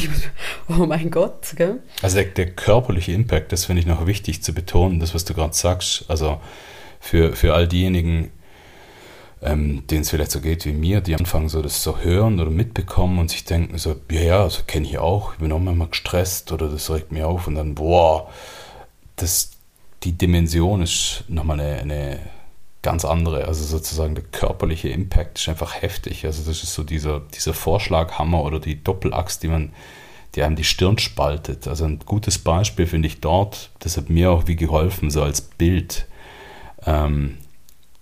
oh 0.69 0.87
mein 0.87 1.11
Gott. 1.11 1.53
Gell? 1.55 1.79
Also 2.01 2.15
der, 2.15 2.25
der 2.25 2.49
körperliche 2.49 3.11
Impact, 3.11 3.51
das 3.51 3.65
finde 3.65 3.81
ich 3.81 3.85
noch 3.85 4.07
wichtig 4.07 4.41
zu 4.41 4.53
betonen, 4.53 4.99
das, 4.99 5.13
was 5.13 5.23
du 5.23 5.35
gerade 5.35 5.53
sagst. 5.53 6.05
Also 6.07 6.41
für, 6.99 7.35
für 7.35 7.53
all 7.53 7.67
diejenigen, 7.67 8.31
ähm, 9.43 9.85
denen 9.87 10.01
es 10.01 10.09
vielleicht 10.09 10.31
so 10.31 10.39
geht 10.39 10.65
wie 10.65 10.71
mir, 10.71 11.01
die 11.01 11.15
anfangen 11.15 11.49
so 11.49 11.61
das 11.61 11.83
so 11.83 11.99
hören 11.99 12.39
oder 12.39 12.49
mitbekommen 12.49 13.19
und 13.19 13.29
sich 13.29 13.43
denken 13.43 13.77
so, 13.77 13.95
ja, 14.09 14.21
ja, 14.21 14.43
das 14.45 14.65
kenne 14.67 14.87
ich 14.87 14.97
auch, 14.97 15.33
ich 15.33 15.39
bin 15.39 15.51
auch 15.51 15.59
manchmal 15.59 15.89
gestresst 15.89 16.51
oder 16.51 16.69
das 16.69 16.89
regt 16.89 17.11
mich 17.11 17.23
auf 17.23 17.47
und 17.47 17.55
dann, 17.55 17.75
boah, 17.75 18.29
das, 19.17 19.51
die 20.03 20.13
Dimension 20.13 20.81
ist 20.81 21.25
nochmal 21.27 21.59
eine, 21.59 21.79
eine 21.79 22.19
ganz 22.81 23.03
andere. 23.05 23.45
Also 23.45 23.63
sozusagen 23.65 24.15
der 24.15 24.23
körperliche 24.23 24.89
Impact 24.89 25.39
ist 25.39 25.49
einfach 25.49 25.81
heftig. 25.81 26.25
Also 26.25 26.43
das 26.43 26.63
ist 26.63 26.73
so 26.73 26.83
dieser, 26.83 27.21
dieser 27.21 27.53
Vorschlaghammer 27.53 28.43
oder 28.43 28.59
die 28.59 28.81
Doppelaxt, 28.81 29.43
die 29.43 29.49
man, 29.49 29.73
die 30.35 30.43
einem 30.43 30.55
die 30.55 30.63
Stirn 30.63 30.99
spaltet. 30.99 31.67
Also 31.67 31.85
ein 31.85 31.99
gutes 32.05 32.39
Beispiel 32.39 32.87
finde 32.87 33.07
ich 33.07 33.19
dort, 33.19 33.71
das 33.79 33.97
hat 33.97 34.09
mir 34.09 34.31
auch 34.31 34.47
wie 34.47 34.55
geholfen, 34.55 35.11
so 35.11 35.21
als 35.21 35.41
Bild. 35.41 36.07
Ähm, 36.85 37.37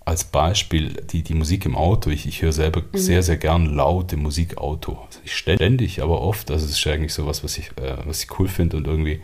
als 0.04 0.24
Beispiel 0.24 0.94
die, 1.10 1.22
die 1.22 1.34
Musik 1.34 1.64
im 1.64 1.76
Auto. 1.76 2.10
Ich, 2.10 2.26
ich 2.26 2.42
höre 2.42 2.52
selber 2.52 2.80
mhm. 2.80 2.98
sehr, 2.98 3.22
sehr 3.22 3.36
gern 3.36 3.66
laute 3.66 4.16
Musikauto. 4.16 4.98
Also 5.06 5.20
ich 5.24 5.34
ständig, 5.36 6.02
aber 6.02 6.20
oft. 6.20 6.50
Also 6.50 6.66
es 6.66 6.72
ist 6.72 6.86
eigentlich 6.86 7.14
so 7.14 7.26
was, 7.26 7.44
was 7.44 7.58
ich, 7.58 7.70
äh, 7.76 7.96
was 8.04 8.24
ich 8.24 8.38
cool 8.38 8.48
finde 8.48 8.76
und 8.76 8.86
irgendwie 8.86 9.20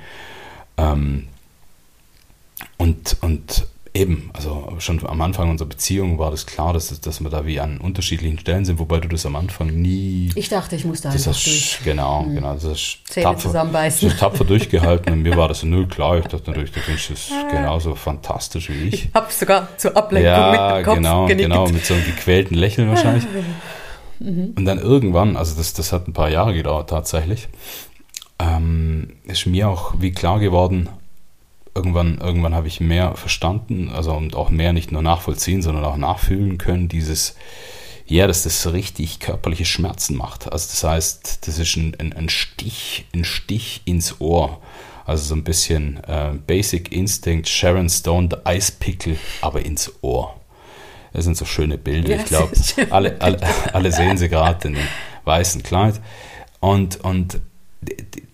ähm, 0.77 1.29
und, 2.77 3.17
und 3.21 3.67
eben, 3.95 4.31
also 4.33 4.75
schon 4.79 5.05
am 5.07 5.21
Anfang 5.21 5.51
unserer 5.51 5.69
Beziehung 5.69 6.19
war 6.19 6.31
das 6.31 6.47
klar, 6.47 6.73
dass, 6.73 7.01
dass 7.01 7.21
wir 7.21 7.31
da 7.31 7.47
wie 7.47 7.61
an 7.61 7.79
unterschiedlichen 7.79 8.39
Stellen 8.39 8.65
sind, 8.65 8.79
wobei 8.79 9.01
du 9.01 9.09
das 9.09 9.27
am 9.27 9.37
Anfang 9.37 9.69
nie. 9.69 10.31
Ich 10.35 10.49
dachte, 10.49 10.77
ich 10.77 10.85
muss 10.85 11.01
da 11.01 11.11
einfach 11.11 11.27
hast, 11.27 11.47
durch. 11.47 11.81
Genau, 11.85 12.23
mhm. 12.23 12.35
genau. 12.35 12.55
Das 12.55 12.65
hast 12.65 13.03
tapfer, 13.13 13.37
zusammenbeißen. 13.39 14.09
Das 14.09 14.19
tapfer 14.19 14.45
durchgehalten 14.47 15.13
und 15.13 15.23
mir 15.23 15.37
war 15.37 15.49
das 15.49 15.63
null 15.63 15.87
klar. 15.87 16.19
Ich 16.19 16.27
dachte 16.27 16.51
natürlich, 16.51 16.73
du 16.73 16.81
findest 16.81 17.11
das 17.11 17.31
genauso 17.51 17.95
fantastisch 17.95 18.69
wie 18.71 18.89
ich. 18.89 18.95
Ich 18.95 19.11
habe 19.15 19.33
sogar 19.33 19.69
zur 19.77 19.97
Ablenkung 19.97 20.31
ja, 20.31 20.51
mit 20.51 20.61
dem 20.61 20.85
Kopf 20.85 20.95
genau, 20.97 21.27
genickt. 21.27 21.49
genau, 21.49 21.69
mit 21.69 21.85
so 21.85 21.95
einem 21.95 22.05
gequälten 22.05 22.57
Lächeln 22.57 22.89
wahrscheinlich. 22.89 23.25
Mhm. 24.21 24.55
Und 24.57 24.65
dann 24.65 24.79
irgendwann, 24.79 25.37
also 25.37 25.57
das, 25.57 25.73
das 25.73 25.93
hat 25.93 26.09
ein 26.09 26.13
paar 26.13 26.31
Jahre 26.31 26.55
gedauert 26.55 26.91
tatsächlich, 26.91 27.49
ähm, 28.39 29.15
ist 29.25 29.47
mir 29.47 29.69
auch 29.69 29.95
wie 29.99 30.13
klar 30.13 30.41
geworden, 30.41 30.89
irgendwann, 31.79 32.19
irgendwann 32.19 32.55
habe 32.55 32.67
ich 32.67 32.81
mehr 32.81 33.15
verstanden, 33.15 33.89
also 33.89 34.13
und 34.13 34.35
auch 34.35 34.51
mehr 34.51 34.73
nicht 34.73 34.91
nur 34.91 35.01
nachvollziehen, 35.01 35.63
sondern 35.63 35.85
auch 35.85 35.97
nachfühlen 35.97 36.59
können, 36.59 36.89
dieses, 36.89 37.37
ja, 38.05 38.27
dass 38.27 38.43
das 38.43 38.73
richtig 38.73 39.21
körperliche 39.21 39.65
Schmerzen 39.65 40.17
macht. 40.17 40.51
Also 40.53 40.67
das 40.71 40.83
heißt, 40.83 41.47
das 41.47 41.59
ist 41.59 41.77
ein, 41.77 41.97
ein, 42.01 42.13
ein 42.13 42.29
Stich, 42.29 43.07
ein 43.15 43.25
Stich 43.25 43.83
ins 43.85 44.21
Ohr. 44.21 44.61
Also 45.05 45.25
so 45.25 45.35
ein 45.37 45.45
bisschen 45.45 46.03
äh, 46.05 46.33
Basic 46.47 46.93
Instinct, 46.93 47.49
Sharon 47.49 47.89
Stone, 47.89 48.29
Ice 48.47 48.73
Pickle, 48.79 49.17
aber 49.41 49.65
ins 49.65 49.93
Ohr. 50.03 50.35
Das 51.13 51.25
sind 51.25 51.37
so 51.37 51.45
schöne 51.45 51.79
Bilder. 51.79 52.17
Ja, 52.17 52.17
ich 52.17 52.27
glaube, 52.27 52.53
alle, 52.91 53.21
alle, 53.21 53.41
alle 53.73 53.93
sehen 53.93 54.19
sie 54.19 54.29
gerade 54.29 54.69
in 54.69 54.75
dem 54.75 54.89
weißen 55.25 55.63
Kleid. 55.63 56.01
Und, 56.61 57.01
und 57.05 57.41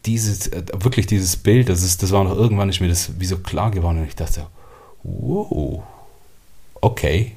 dieses, 0.06 0.48
äh, 0.48 0.62
wirklich 0.78 1.06
dieses 1.06 1.36
Bild, 1.36 1.68
das, 1.68 1.82
ist, 1.82 2.02
das 2.02 2.12
war 2.12 2.24
noch 2.24 2.36
irgendwann 2.36 2.68
nicht 2.68 2.80
mir 2.80 2.88
das 2.88 3.18
wie 3.18 3.26
so 3.26 3.38
klar 3.38 3.70
geworden 3.70 3.98
und 3.98 4.06
ich 4.06 4.16
dachte, 4.16 4.46
wow, 5.02 5.82
okay. 6.80 7.32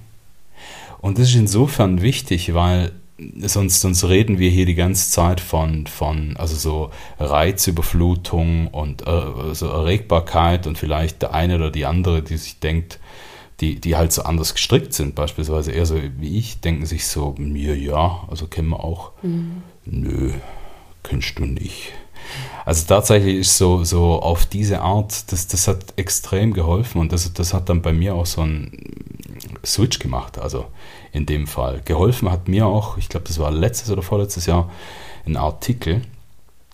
Und 1.00 1.20
das 1.20 1.30
ist 1.30 1.36
insofern 1.36 2.02
wichtig, 2.02 2.54
weil 2.54 2.92
sonst, 3.42 3.82
sonst 3.82 4.04
reden 4.04 4.40
wir 4.40 4.50
hier 4.50 4.66
die 4.66 4.76
ganze 4.76 5.10
Zeit 5.10 5.40
von, 5.40 5.88
von 5.88 6.38
also 6.38 6.56
so 6.56 6.92
Reizüberflutung 7.20 8.68
und 8.68 9.08
äh, 9.08 9.10
also 9.10 9.68
Erregbarkeit 9.68 10.68
und 10.68 10.78
vielleicht 10.78 11.22
der 11.22 11.34
eine 11.34 11.56
oder 11.56 11.72
die 11.72 11.86
andere, 11.86 12.22
die 12.22 12.38
sich 12.38 12.60
denkt, 12.60 13.00
die, 13.60 13.80
die 13.80 13.96
halt 13.96 14.12
so 14.12 14.22
anders 14.22 14.54
gestrickt 14.54 14.94
sind, 14.94 15.16
beispielsweise 15.16 15.72
eher 15.72 15.88
so 15.88 16.00
wie 16.20 16.38
ich, 16.38 16.60
denken 16.60 16.86
sich 16.86 17.08
so, 17.08 17.34
mir 17.40 17.76
ja, 17.76 18.24
also 18.30 18.46
kennen 18.46 18.70
wir 18.70 18.84
auch, 18.84 19.14
mhm. 19.24 19.64
nö, 19.86 20.34
kennst 21.02 21.40
du 21.40 21.46
nicht. 21.46 21.94
Also 22.66 22.86
tatsächlich 22.88 23.38
ist 23.38 23.58
so, 23.58 23.84
so 23.84 24.22
auf 24.22 24.46
diese 24.46 24.82
Art, 24.82 25.32
das, 25.32 25.48
das 25.48 25.68
hat 25.68 25.94
extrem 25.96 26.54
geholfen 26.54 27.00
und 27.00 27.12
das, 27.14 27.32
das 27.34 27.54
hat 27.54 27.70
dann 27.70 27.82
bei 27.82 27.94
mir 27.94 28.16
auch 28.16 28.26
so 28.26 28.42
einen 28.42 28.72
Switch 29.66 30.00
gemacht. 30.00 30.38
Also 30.38 30.66
in 31.12 31.26
dem 31.26 31.48
Fall. 31.48 31.82
Geholfen 31.84 32.32
hat 32.32 32.48
mir 32.48 32.66
auch, 32.66 32.98
ich 32.98 33.10
glaube, 33.10 33.28
das 33.28 33.40
war 33.40 33.52
letztes 33.52 33.90
oder 33.90 34.02
vorletztes 34.02 34.46
Jahr, 34.46 34.70
ein 35.26 35.38
Artikel. 35.38 36.02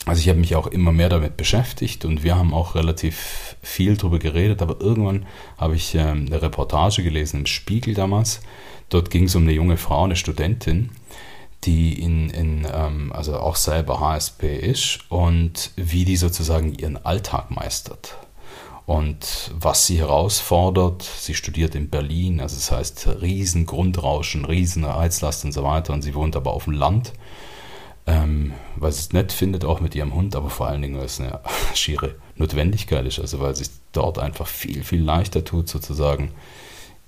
Also 0.06 0.20
ich 0.20 0.30
habe 0.30 0.40
mich 0.40 0.56
auch 0.56 0.68
immer 0.68 0.92
mehr 0.92 1.10
damit 1.10 1.38
beschäftigt 1.38 2.04
und 2.04 2.24
wir 2.24 2.36
haben 2.36 2.54
auch 2.54 2.76
relativ 2.76 3.56
viel 3.62 3.96
darüber 3.96 4.20
geredet, 4.20 4.62
aber 4.62 4.82
irgendwann 4.82 5.26
habe 5.58 5.76
ich 5.76 5.96
ähm, 5.96 6.26
eine 6.28 6.42
Reportage 6.42 7.04
gelesen 7.04 7.42
im 7.42 7.46
Spiegel 7.46 7.94
damals. 7.94 8.42
Dort 8.90 9.10
ging 9.10 9.26
es 9.26 9.36
um 9.36 9.44
eine 9.44 9.54
junge 9.54 9.78
Frau, 9.78 10.04
eine 10.04 10.16
Studentin, 10.16 10.90
die 11.66 12.02
in, 12.02 12.30
in 12.30 12.68
ähm, 12.72 13.12
also 13.14 13.38
auch 13.38 13.56
selber 13.56 14.00
HSP 14.00 14.58
ist 14.58 15.00
und 15.10 15.72
wie 15.76 16.06
die 16.06 16.18
sozusagen 16.18 16.74
ihren 16.74 17.04
Alltag 17.06 17.52
meistert. 17.52 18.18
Und 18.86 19.52
was 19.54 19.88
sie 19.88 20.00
herausfordert, 20.00 21.04
sie 21.04 21.36
studiert 21.36 21.74
in 21.74 21.90
Berlin, 21.90 22.42
also 22.42 22.56
das 22.56 22.72
heißt 22.72 23.22
riesen 23.22 23.66
Grundrauschen, 23.66 24.44
riesen 24.44 24.84
Reizlast 24.84 25.46
und 25.46 25.54
so 25.54 25.64
weiter 25.64 25.94
und 25.94 26.02
sie 26.02 26.16
wohnt 26.16 26.36
aber 26.36 26.52
auf 26.52 26.66
dem 26.66 26.74
Land, 26.74 27.14
ähm, 28.06 28.54
weil 28.76 28.92
sie 28.92 29.00
es 29.00 29.14
nett 29.14 29.32
findet, 29.32 29.64
auch 29.64 29.80
mit 29.80 29.96
ihrem 29.96 30.14
Hund, 30.14 30.36
aber 30.36 30.50
vor 30.50 30.68
allen 30.68 30.82
Dingen, 30.82 30.98
weil 30.98 31.06
es 31.06 31.22
eine 31.22 31.40
schiere 31.74 32.16
Notwendigkeit 32.36 33.06
ist, 33.06 33.20
also 33.20 33.40
weil 33.40 33.52
es 33.52 33.60
sich 33.60 33.70
dort 33.94 34.20
einfach 34.20 34.48
viel, 34.48 34.84
viel 34.84 35.02
leichter 35.02 35.46
tut, 35.46 35.70
sozusagen 35.70 36.32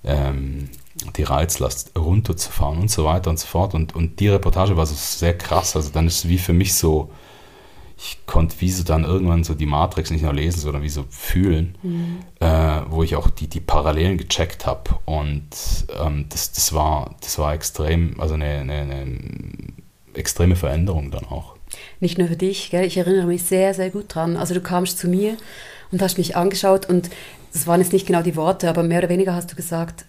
ähm, 0.02 0.70
die 1.16 1.22
Reizlast 1.22 1.92
runterzufahren 1.98 2.78
und 2.78 2.90
so 2.90 3.04
weiter 3.04 3.30
und 3.30 3.38
so 3.38 3.46
fort. 3.46 3.74
Und, 3.74 3.94
und 3.94 4.20
die 4.20 4.28
Reportage 4.28 4.76
war 4.76 4.86
so 4.86 4.94
sehr 4.94 5.36
krass. 5.36 5.76
Also 5.76 5.90
dann 5.90 6.06
ist 6.06 6.24
es 6.24 6.28
wie 6.28 6.38
für 6.38 6.52
mich 6.52 6.74
so, 6.74 7.10
ich 7.98 8.18
konnte 8.26 8.56
wie 8.60 8.70
so 8.70 8.84
dann 8.84 9.04
irgendwann 9.04 9.44
so 9.44 9.54
die 9.54 9.66
Matrix 9.66 10.10
nicht 10.10 10.22
nur 10.22 10.32
lesen, 10.32 10.60
sondern 10.60 10.82
wie 10.82 10.88
so 10.88 11.04
fühlen, 11.08 11.76
mhm. 11.82 12.18
äh, 12.40 12.82
wo 12.88 13.02
ich 13.02 13.16
auch 13.16 13.30
die, 13.30 13.48
die 13.48 13.60
Parallelen 13.60 14.18
gecheckt 14.18 14.66
habe. 14.66 14.98
Und 15.04 15.48
ähm, 15.98 16.26
das, 16.28 16.52
das, 16.52 16.72
war, 16.72 17.14
das 17.20 17.38
war 17.38 17.54
extrem, 17.54 18.18
also 18.20 18.34
eine, 18.34 18.46
eine, 18.46 18.72
eine 18.72 19.18
extreme 20.14 20.56
Veränderung 20.56 21.10
dann 21.10 21.24
auch. 21.24 21.56
Nicht 22.00 22.18
nur 22.18 22.28
für 22.28 22.36
dich, 22.36 22.70
gell? 22.70 22.84
ich 22.84 22.96
erinnere 22.96 23.26
mich 23.26 23.42
sehr, 23.42 23.74
sehr 23.74 23.90
gut 23.90 24.14
dran. 24.14 24.36
Also 24.36 24.54
du 24.54 24.60
kamst 24.60 24.98
zu 24.98 25.08
mir 25.08 25.36
und 25.90 26.00
hast 26.00 26.18
mich 26.18 26.36
angeschaut 26.36 26.86
und 26.86 27.10
das 27.52 27.66
waren 27.66 27.80
jetzt 27.80 27.92
nicht 27.92 28.06
genau 28.06 28.22
die 28.22 28.36
Worte, 28.36 28.68
aber 28.68 28.82
mehr 28.82 28.98
oder 28.98 29.08
weniger 29.08 29.34
hast 29.34 29.50
du 29.50 29.56
gesagt, 29.56 30.04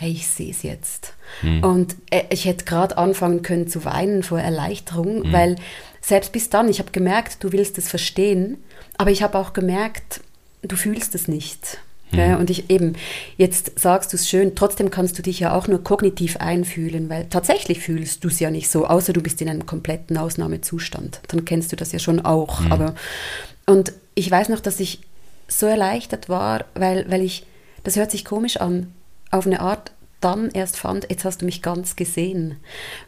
hey, 0.00 0.12
ich 0.12 0.26
sehe 0.26 0.50
es 0.50 0.62
jetzt. 0.62 1.12
Hm. 1.42 1.62
Und 1.62 1.96
äh, 2.08 2.22
ich 2.30 2.46
hätte 2.46 2.64
gerade 2.64 2.96
anfangen 2.96 3.42
können 3.42 3.68
zu 3.68 3.84
weinen 3.84 4.22
vor 4.22 4.40
Erleichterung, 4.40 5.24
hm. 5.24 5.32
weil 5.32 5.56
selbst 6.00 6.32
bis 6.32 6.48
dann, 6.48 6.70
ich 6.70 6.78
habe 6.78 6.90
gemerkt, 6.90 7.44
du 7.44 7.52
willst 7.52 7.76
es 7.76 7.90
verstehen, 7.90 8.56
aber 8.96 9.10
ich 9.10 9.22
habe 9.22 9.38
auch 9.38 9.52
gemerkt, 9.52 10.22
du 10.62 10.74
fühlst 10.76 11.14
es 11.14 11.28
nicht. 11.28 11.78
Ja, 12.12 12.32
hm. 12.32 12.38
und 12.38 12.48
ich 12.48 12.70
eben, 12.70 12.96
jetzt 13.36 13.78
sagst 13.78 14.12
du 14.12 14.16
es 14.16 14.28
schön, 14.28 14.56
trotzdem 14.56 14.90
kannst 14.90 15.18
du 15.18 15.22
dich 15.22 15.38
ja 15.38 15.54
auch 15.54 15.68
nur 15.68 15.84
kognitiv 15.84 16.38
einfühlen, 16.38 17.10
weil 17.10 17.26
tatsächlich 17.26 17.80
fühlst 17.80 18.24
du 18.24 18.28
es 18.28 18.40
ja 18.40 18.50
nicht 18.50 18.70
so, 18.70 18.86
außer 18.86 19.12
du 19.12 19.20
bist 19.20 19.42
in 19.42 19.50
einem 19.50 19.66
kompletten 19.66 20.16
Ausnahmezustand. 20.16 21.20
Dann 21.28 21.44
kennst 21.44 21.72
du 21.72 21.76
das 21.76 21.92
ja 21.92 21.98
schon 21.98 22.24
auch. 22.24 22.60
Mhm. 22.60 22.72
Aber, 22.72 22.94
und 23.66 23.92
ich 24.14 24.30
weiß 24.30 24.48
noch, 24.48 24.60
dass 24.60 24.80
ich 24.80 25.00
so 25.46 25.66
erleichtert 25.66 26.30
war, 26.30 26.64
weil, 26.74 27.04
weil 27.10 27.22
ich, 27.22 27.44
das 27.84 27.96
hört 27.96 28.10
sich 28.10 28.24
komisch 28.24 28.56
an, 28.56 28.92
auf 29.30 29.46
eine 29.46 29.60
Art 29.60 29.92
dann 30.20 30.50
erst 30.50 30.76
fand, 30.76 31.06
jetzt 31.08 31.24
hast 31.24 31.40
du 31.40 31.46
mich 31.46 31.62
ganz 31.62 31.96
gesehen. 31.96 32.56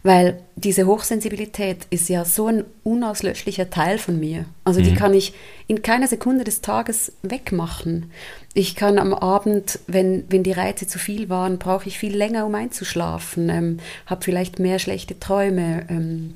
Weil 0.03 0.41
diese 0.57 0.87
Hochsensibilität 0.87 1.87
ist 1.91 2.09
ja 2.09 2.25
so 2.25 2.47
ein 2.47 2.65
unauslöschlicher 2.85 3.71
Teil 3.71 3.99
von 3.99 4.19
mir. 4.19 4.47
Also 4.65 4.81
mhm. 4.81 4.85
die 4.85 4.95
kann 4.95 5.15
ich 5.15 5.35
in 5.67 5.83
keiner 5.83 6.09
Sekunde 6.09 6.45
des 6.45 6.63
Tages 6.63 7.13
wegmachen. 7.23 8.11
Ich 8.55 8.77
kann 8.77 8.99
am 8.99 9.13
Abend, 9.13 9.79
wenn, 9.87 10.25
wenn 10.31 10.43
die 10.43 10.53
Reize 10.53 10.87
zu 10.87 10.99
viel 10.99 11.29
waren, 11.29 11.59
brauche 11.59 11.89
ich 11.89 11.99
viel 11.99 12.17
länger, 12.17 12.47
um 12.47 12.55
einzuschlafen, 12.55 13.49
ähm, 13.51 13.79
habe 14.07 14.25
vielleicht 14.25 14.59
mehr 14.59 14.79
schlechte 14.79 15.19
Träume. 15.21 15.87
Ähm, 15.89 16.35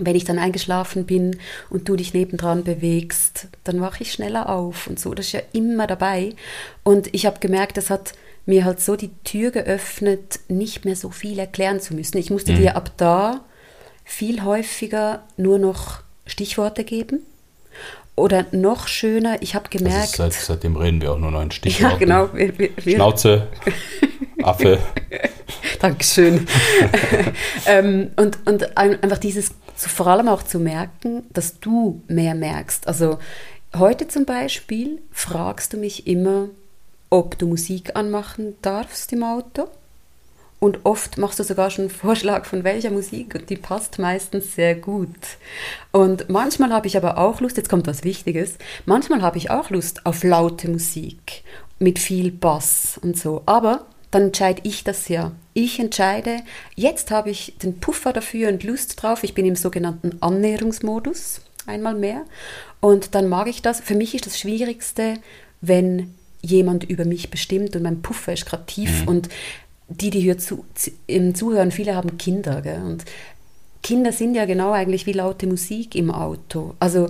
wenn 0.00 0.14
ich 0.14 0.24
dann 0.24 0.38
eingeschlafen 0.38 1.06
bin 1.06 1.38
und 1.70 1.88
du 1.88 1.96
dich 1.96 2.14
nebendran 2.14 2.62
bewegst, 2.62 3.48
dann 3.64 3.80
wache 3.80 4.02
ich 4.02 4.12
schneller 4.12 4.48
auf 4.48 4.86
und 4.86 5.00
so. 5.00 5.12
Das 5.12 5.26
ist 5.26 5.32
ja 5.32 5.40
immer 5.52 5.88
dabei. 5.88 6.34
Und 6.84 7.12
ich 7.12 7.26
habe 7.26 7.40
gemerkt, 7.40 7.76
das 7.76 7.90
hat 7.90 8.12
mir 8.48 8.64
halt 8.64 8.80
so 8.80 8.96
die 8.96 9.10
Tür 9.24 9.50
geöffnet, 9.50 10.40
nicht 10.48 10.84
mehr 10.84 10.96
so 10.96 11.10
viel 11.10 11.38
erklären 11.38 11.80
zu 11.80 11.94
müssen. 11.94 12.16
Ich 12.16 12.30
musste 12.30 12.52
mhm. 12.52 12.56
dir 12.56 12.76
ab 12.76 12.92
da 12.96 13.44
viel 14.04 14.42
häufiger 14.42 15.22
nur 15.36 15.58
noch 15.58 16.00
Stichworte 16.24 16.82
geben 16.82 17.20
oder 18.16 18.46
noch 18.52 18.88
schöner, 18.88 19.36
ich 19.42 19.54
habe 19.54 19.68
gemerkt. 19.68 20.18
Also 20.18 20.22
seit, 20.22 20.32
seitdem 20.32 20.76
reden 20.76 21.02
wir 21.02 21.12
auch 21.12 21.18
nur 21.18 21.30
noch 21.30 21.42
in 21.42 21.50
Stichworten. 21.50 22.08
Ja, 22.08 22.24
genau. 22.24 22.34
Wir, 22.34 22.58
wir, 22.58 22.70
Schnauze, 22.94 23.48
Affe. 24.42 24.78
Dankeschön. 25.80 26.46
ähm, 27.66 28.12
und, 28.16 28.38
und 28.46 28.78
einfach 28.78 29.18
dieses, 29.18 29.50
vor 29.76 30.06
allem 30.06 30.28
auch 30.28 30.42
zu 30.42 30.58
merken, 30.58 31.24
dass 31.34 31.60
du 31.60 32.02
mehr 32.08 32.34
merkst. 32.34 32.88
Also 32.88 33.18
heute 33.76 34.08
zum 34.08 34.24
Beispiel 34.24 35.02
fragst 35.12 35.74
du 35.74 35.76
mich 35.76 36.06
immer, 36.06 36.48
ob 37.10 37.38
du 37.38 37.46
Musik 37.46 37.96
anmachen 37.96 38.56
darfst 38.62 39.12
im 39.12 39.22
Auto. 39.22 39.68
Und 40.60 40.80
oft 40.84 41.18
machst 41.18 41.38
du 41.38 41.44
sogar 41.44 41.70
schon 41.70 41.84
einen 41.84 41.90
Vorschlag 41.90 42.44
von 42.44 42.64
welcher 42.64 42.90
Musik 42.90 43.36
und 43.36 43.48
die 43.48 43.56
passt 43.56 44.00
meistens 44.00 44.56
sehr 44.56 44.74
gut. 44.74 45.08
Und 45.92 46.28
manchmal 46.28 46.72
habe 46.72 46.88
ich 46.88 46.96
aber 46.96 47.18
auch 47.18 47.40
Lust, 47.40 47.56
jetzt 47.56 47.68
kommt 47.68 47.86
was 47.86 48.02
Wichtiges, 48.02 48.58
manchmal 48.84 49.22
habe 49.22 49.38
ich 49.38 49.50
auch 49.50 49.70
Lust 49.70 50.04
auf 50.04 50.24
laute 50.24 50.68
Musik 50.68 51.44
mit 51.78 52.00
viel 52.00 52.32
Bass 52.32 52.98
und 53.00 53.16
so. 53.16 53.42
Aber 53.46 53.86
dann 54.10 54.22
entscheide 54.22 54.62
ich 54.64 54.82
das 54.82 55.08
ja. 55.08 55.32
Ich 55.54 55.78
entscheide, 55.78 56.40
jetzt 56.74 57.10
habe 57.12 57.30
ich 57.30 57.54
den 57.62 57.78
Puffer 57.78 58.12
dafür 58.12 58.48
und 58.48 58.64
Lust 58.64 59.00
drauf. 59.00 59.22
Ich 59.22 59.34
bin 59.34 59.46
im 59.46 59.56
sogenannten 59.56 60.20
Annäherungsmodus, 60.20 61.40
einmal 61.66 61.94
mehr. 61.94 62.24
Und 62.80 63.14
dann 63.14 63.28
mag 63.28 63.46
ich 63.46 63.62
das. 63.62 63.80
Für 63.80 63.94
mich 63.94 64.14
ist 64.14 64.26
das 64.26 64.38
Schwierigste, 64.38 65.14
wenn 65.60 66.14
jemand 66.42 66.84
über 66.84 67.04
mich 67.04 67.30
bestimmt 67.30 67.74
und 67.76 67.82
mein 67.82 68.02
Puffer 68.02 68.32
ist 68.32 68.46
gerade 68.46 68.66
tief 68.66 69.02
mhm. 69.02 69.08
und 69.08 69.28
die, 69.88 70.10
die 70.10 70.20
hier 70.20 70.38
zu, 70.38 70.64
im 71.06 71.34
Zuhören, 71.34 71.70
viele 71.70 71.94
haben 71.94 72.18
Kinder. 72.18 72.60
Gell? 72.60 72.82
Und 72.84 73.04
Kinder 73.82 74.12
sind 74.12 74.34
ja 74.34 74.44
genau 74.44 74.72
eigentlich 74.72 75.06
wie 75.06 75.12
laute 75.12 75.46
Musik 75.46 75.94
im 75.94 76.10
Auto. 76.10 76.74
Also 76.78 77.08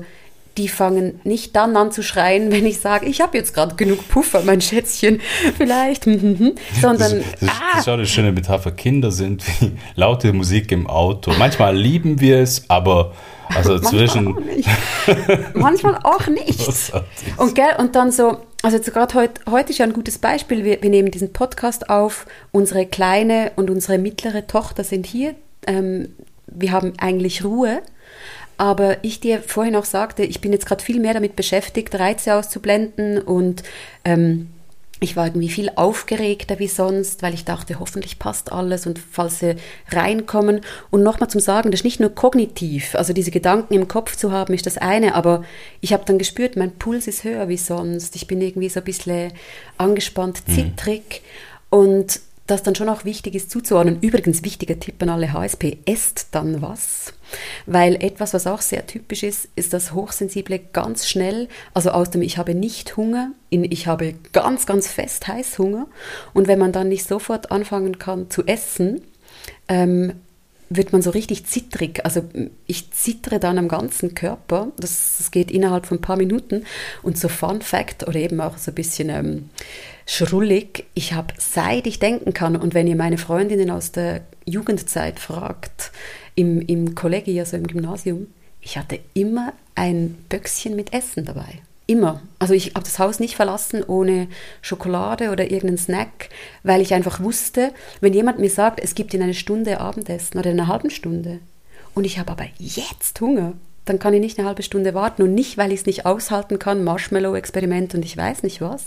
die 0.59 0.69
fangen 0.69 1.21
nicht 1.23 1.55
dann 1.55 1.77
an 1.77 1.93
zu 1.93 2.03
schreien, 2.03 2.51
wenn 2.51 2.67
ich 2.67 2.81
sage, 2.81 3.07
ich 3.07 3.21
habe 3.21 3.39
jetzt 3.39 3.55
gerade 3.55 3.77
genug 3.77 4.09
Puffer, 4.09 4.43
mein 4.45 4.61
Schätzchen, 4.61 5.21
vielleicht, 5.57 6.05
sondern 6.05 6.53
das, 6.83 7.11
das, 7.41 7.49
ah. 7.49 7.53
das 7.73 7.81
ist 7.81 7.89
auch 7.89 7.93
eine 7.95 8.07
schöne 8.07 8.33
Metapher. 8.33 8.73
Kinder 8.73 9.13
sind 9.13 9.45
wie 9.47 9.73
laute 9.95 10.33
Musik 10.33 10.73
im 10.73 10.89
Auto. 10.89 11.33
Manchmal 11.39 11.77
lieben 11.77 12.21
wir 12.21 12.39
es, 12.41 12.69
aber 12.69 13.13
also 13.55 13.79
zwischen. 13.79 14.37
Manchmal 15.55 16.01
auch 16.03 16.27
nicht. 16.27 16.69
und, 17.37 17.55
gell, 17.55 17.77
und 17.79 17.95
dann 17.95 18.11
so, 18.11 18.39
also 18.63 18.77
jetzt 18.77 18.93
gerade 18.93 19.15
heute, 19.15 19.41
heute 19.49 19.71
ist 19.71 19.79
ja 19.79 19.87
ein 19.87 19.93
gutes 19.93 20.19
Beispiel. 20.19 20.65
Wir, 20.65 20.83
wir 20.83 20.91
nehmen 20.91 21.13
diesen 21.13 21.33
Podcast 21.33 21.89
auf. 21.89 22.27
Unsere 22.51 22.85
kleine 22.85 23.53
und 23.55 23.71
unsere 23.71 23.99
mittlere 23.99 24.47
Tochter 24.47 24.83
sind 24.83 25.07
hier. 25.07 25.35
Ähm, 25.67 26.15
wir 26.47 26.73
haben 26.73 26.95
eigentlich 26.99 27.45
Ruhe. 27.45 27.81
Aber 28.59 29.03
ich 29.03 29.21
dir 29.21 29.41
vorhin 29.41 29.77
auch 29.77 29.85
sagte, 29.85 30.25
ich 30.25 30.41
bin 30.41 30.53
jetzt 30.53 30.67
gerade 30.67 30.85
viel 30.85 31.01
mehr 31.01 31.15
damit 31.15 31.37
beschäftigt, 31.37 31.95
Reize 31.95 32.35
auszublenden 32.35 33.19
und 33.19 33.63
ähm, 34.05 34.49
ich 35.01 35.17
war 35.17 35.27
irgendwie 35.27 35.49
viel 35.49 35.71
aufgeregter 35.77 36.59
wie 36.59 36.67
sonst, 36.67 37.23
weil 37.23 37.33
ich 37.33 37.45
dachte, 37.45 37.79
hoffentlich 37.79 38.19
passt 38.19 38.51
alles 38.51 38.85
und 38.85 38.99
falls 38.99 39.39
sie 39.39 39.55
reinkommen. 39.91 40.61
Und 40.91 41.05
nochmal 41.05 41.31
zum 41.31 41.41
Sagen, 41.41 41.71
das 41.71 41.81
ist 41.81 41.85
nicht 41.85 42.01
nur 42.01 42.11
kognitiv, 42.11 42.97
also 42.97 43.13
diese 43.13 43.31
Gedanken 43.31 43.75
im 43.75 43.87
Kopf 43.87 44.17
zu 44.17 44.33
haben, 44.33 44.55
ist 44.55 44.67
das 44.67 44.77
eine, 44.77 45.15
aber 45.15 45.45
ich 45.81 45.93
habe 45.93 46.05
dann 46.05 46.19
gespürt, 46.19 46.57
mein 46.57 46.73
Puls 46.73 47.07
ist 47.07 47.23
höher 47.23 47.49
wie 47.49 47.57
sonst. 47.57 48.17
Ich 48.17 48.27
bin 48.27 48.41
irgendwie 48.41 48.69
so 48.69 48.81
ein 48.81 48.85
bisschen 48.85 49.33
angespannt, 49.77 50.43
mhm. 50.49 50.53
zittrig. 50.53 51.23
Mhm. 51.71 51.79
Und 51.79 52.21
das 52.49 52.63
dann 52.63 52.75
schon 52.75 52.89
auch 52.89 53.05
wichtig 53.05 53.35
ist 53.35 53.51
zuzuordnen. 53.51 53.99
Übrigens, 54.01 54.43
wichtiger 54.43 54.81
Tipp 54.81 55.01
an 55.03 55.11
alle 55.11 55.33
HSP, 55.33 55.79
esst 55.85 56.29
dann 56.33 56.63
was. 56.63 57.13
Weil 57.67 57.97
etwas, 57.97 58.33
was 58.33 58.47
auch 58.47 58.63
sehr 58.63 58.87
typisch 58.87 59.23
ist, 59.23 59.49
ist 59.55 59.75
das 59.75 59.93
Hochsensible 59.93 60.59
ganz 60.73 61.07
schnell, 61.07 61.49
also 61.75 61.91
aus 61.91 62.11
dem 62.11 62.23
Ich 62.23 62.39
habe 62.39 62.55
nicht 62.55 62.97
Hunger, 62.97 63.33
in 63.51 63.65
Ich 63.71 63.87
habe 63.87 64.15
ganz, 64.33 64.65
ganz 64.65 64.89
fest 64.89 65.29
Heißhunger. 65.29 65.87
Und 66.33 66.49
wenn 66.49 66.59
man 66.59 66.73
dann 66.73 66.89
nicht 66.89 67.07
sofort 67.07 67.53
anfangen 67.53 67.99
kann 67.99 68.31
zu 68.31 68.47
essen, 68.47 69.03
ähm, 69.69 70.15
wird 70.71 70.93
man 70.93 71.03
so 71.03 71.11
richtig 71.11 71.47
zittrig. 71.47 72.05
Also 72.05 72.23
ich 72.67 72.91
zittere 72.93 73.39
dann 73.39 73.59
am 73.59 73.69
ganzen 73.69 74.15
Körper. 74.15 74.69
Das, 74.79 75.17
das, 75.19 75.31
geht 75.31 75.51
innerhalb 75.51 75.87
von 75.87 75.99
ein 75.99 76.03
paar 76.03 76.17
Minuten. 76.17 76.65
Und 77.03 77.19
so 77.19 77.29
Fun 77.29 77.63
Fact 77.63 78.07
oder 78.07 78.17
eben 78.19 78.41
auch 78.41 78.59
so 78.59 78.71
ein 78.71 78.75
bisschen 78.75 79.09
ähm, 79.09 79.51
schrullig. 80.09 80.87
Ich 80.95 81.13
habe, 81.13 81.35
seit 81.39 81.87
ich 81.87 81.99
denken 81.99 82.33
kann, 82.33 82.57
und 82.57 82.75
wenn 82.75 82.87
ihr 82.87 82.97
meine 82.97 83.19
Freundinnen 83.19 83.71
aus 83.71 83.93
der 83.93 84.23
Jugendzeit 84.47 85.21
fragt, 85.21 85.93
im, 86.35 86.61
im 86.63 86.95
Kollegium, 86.95 87.41
also 87.41 87.57
im 87.57 87.67
Gymnasium, 87.67 88.27
ich 88.61 88.79
hatte 88.79 88.99
immer 89.15 89.53
ein 89.75 90.17
Böckchen 90.29 90.75
mit 90.75 90.93
Essen 90.93 91.25
dabei. 91.25 91.61
Immer. 91.87 92.23
Also 92.39 92.55
ich 92.55 92.69
habe 92.75 92.85
das 92.85 92.99
Haus 92.99 93.21
nicht 93.21 93.37
verlassen 93.37 93.83
ohne 93.83 94.29
Schokolade 94.63 95.31
oder 95.31 95.45
irgendeinen 95.45 95.79
Snack, 95.79 96.31
weil 96.63 96.81
ich 96.81 96.95
einfach 96.95 97.21
wusste, 97.21 97.73
wenn 98.01 98.13
jemand 98.13 98.39
mir 98.39 98.51
sagt, 98.51 98.81
es 98.81 98.95
gibt 98.95 99.15
in 99.15 99.23
einer 99.23 99.35
Stunde 99.35 99.81
Abendessen 99.81 100.39
oder 100.39 100.51
in 100.51 100.59
einer 100.59 100.69
halben 100.69 100.91
Stunde 100.91 101.41
und 101.95 102.05
ich 102.05 102.19
habe 102.19 102.33
aber 102.33 102.47
jetzt 102.59 103.21
Hunger, 103.21 103.55
dann 103.89 103.99
kann 103.99 104.15
ich 104.15 104.21
nicht 104.21 104.39
eine 104.39 104.47
halbe 104.47 104.63
Stunde 104.63 104.95
warten 104.95 105.23
und 105.23 105.35
nicht, 105.35 105.57
weil 105.57 105.73
ich 105.73 105.81
es 105.81 105.87
nicht 105.87 106.07
aushalten 106.07 106.59
kann, 106.59 106.85
Marshmallow-Experiment 106.85 107.95
und 107.95 108.05
ich 108.05 108.17
weiß 108.17 108.43
nicht 108.43 108.61
was, 108.61 108.85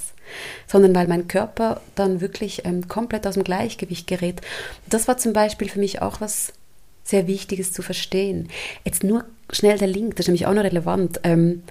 sondern 0.67 0.93
weil 0.93 1.07
mein 1.07 1.27
Körper 1.27 1.81
dann 1.95 2.21
wirklich 2.21 2.65
ähm, 2.65 2.87
komplett 2.87 3.25
aus 3.25 3.33
dem 3.35 3.43
Gleichgewicht 3.43 4.07
gerät. 4.07 4.41
Das 4.89 5.07
war 5.07 5.17
zum 5.17 5.33
Beispiel 5.33 5.69
für 5.69 5.79
mich 5.79 6.01
auch 6.01 6.21
was 6.21 6.53
sehr 7.03 7.27
Wichtiges 7.27 7.73
zu 7.73 7.81
verstehen. 7.81 8.49
Jetzt 8.85 9.03
nur 9.03 9.25
schnell 9.51 9.77
der 9.77 9.87
Link, 9.87 10.15
das 10.15 10.25
ist 10.25 10.27
nämlich 10.27 10.45
auch 10.45 10.53
noch 10.53 10.63
relevant. 10.63 11.19
Ähm, 11.23 11.63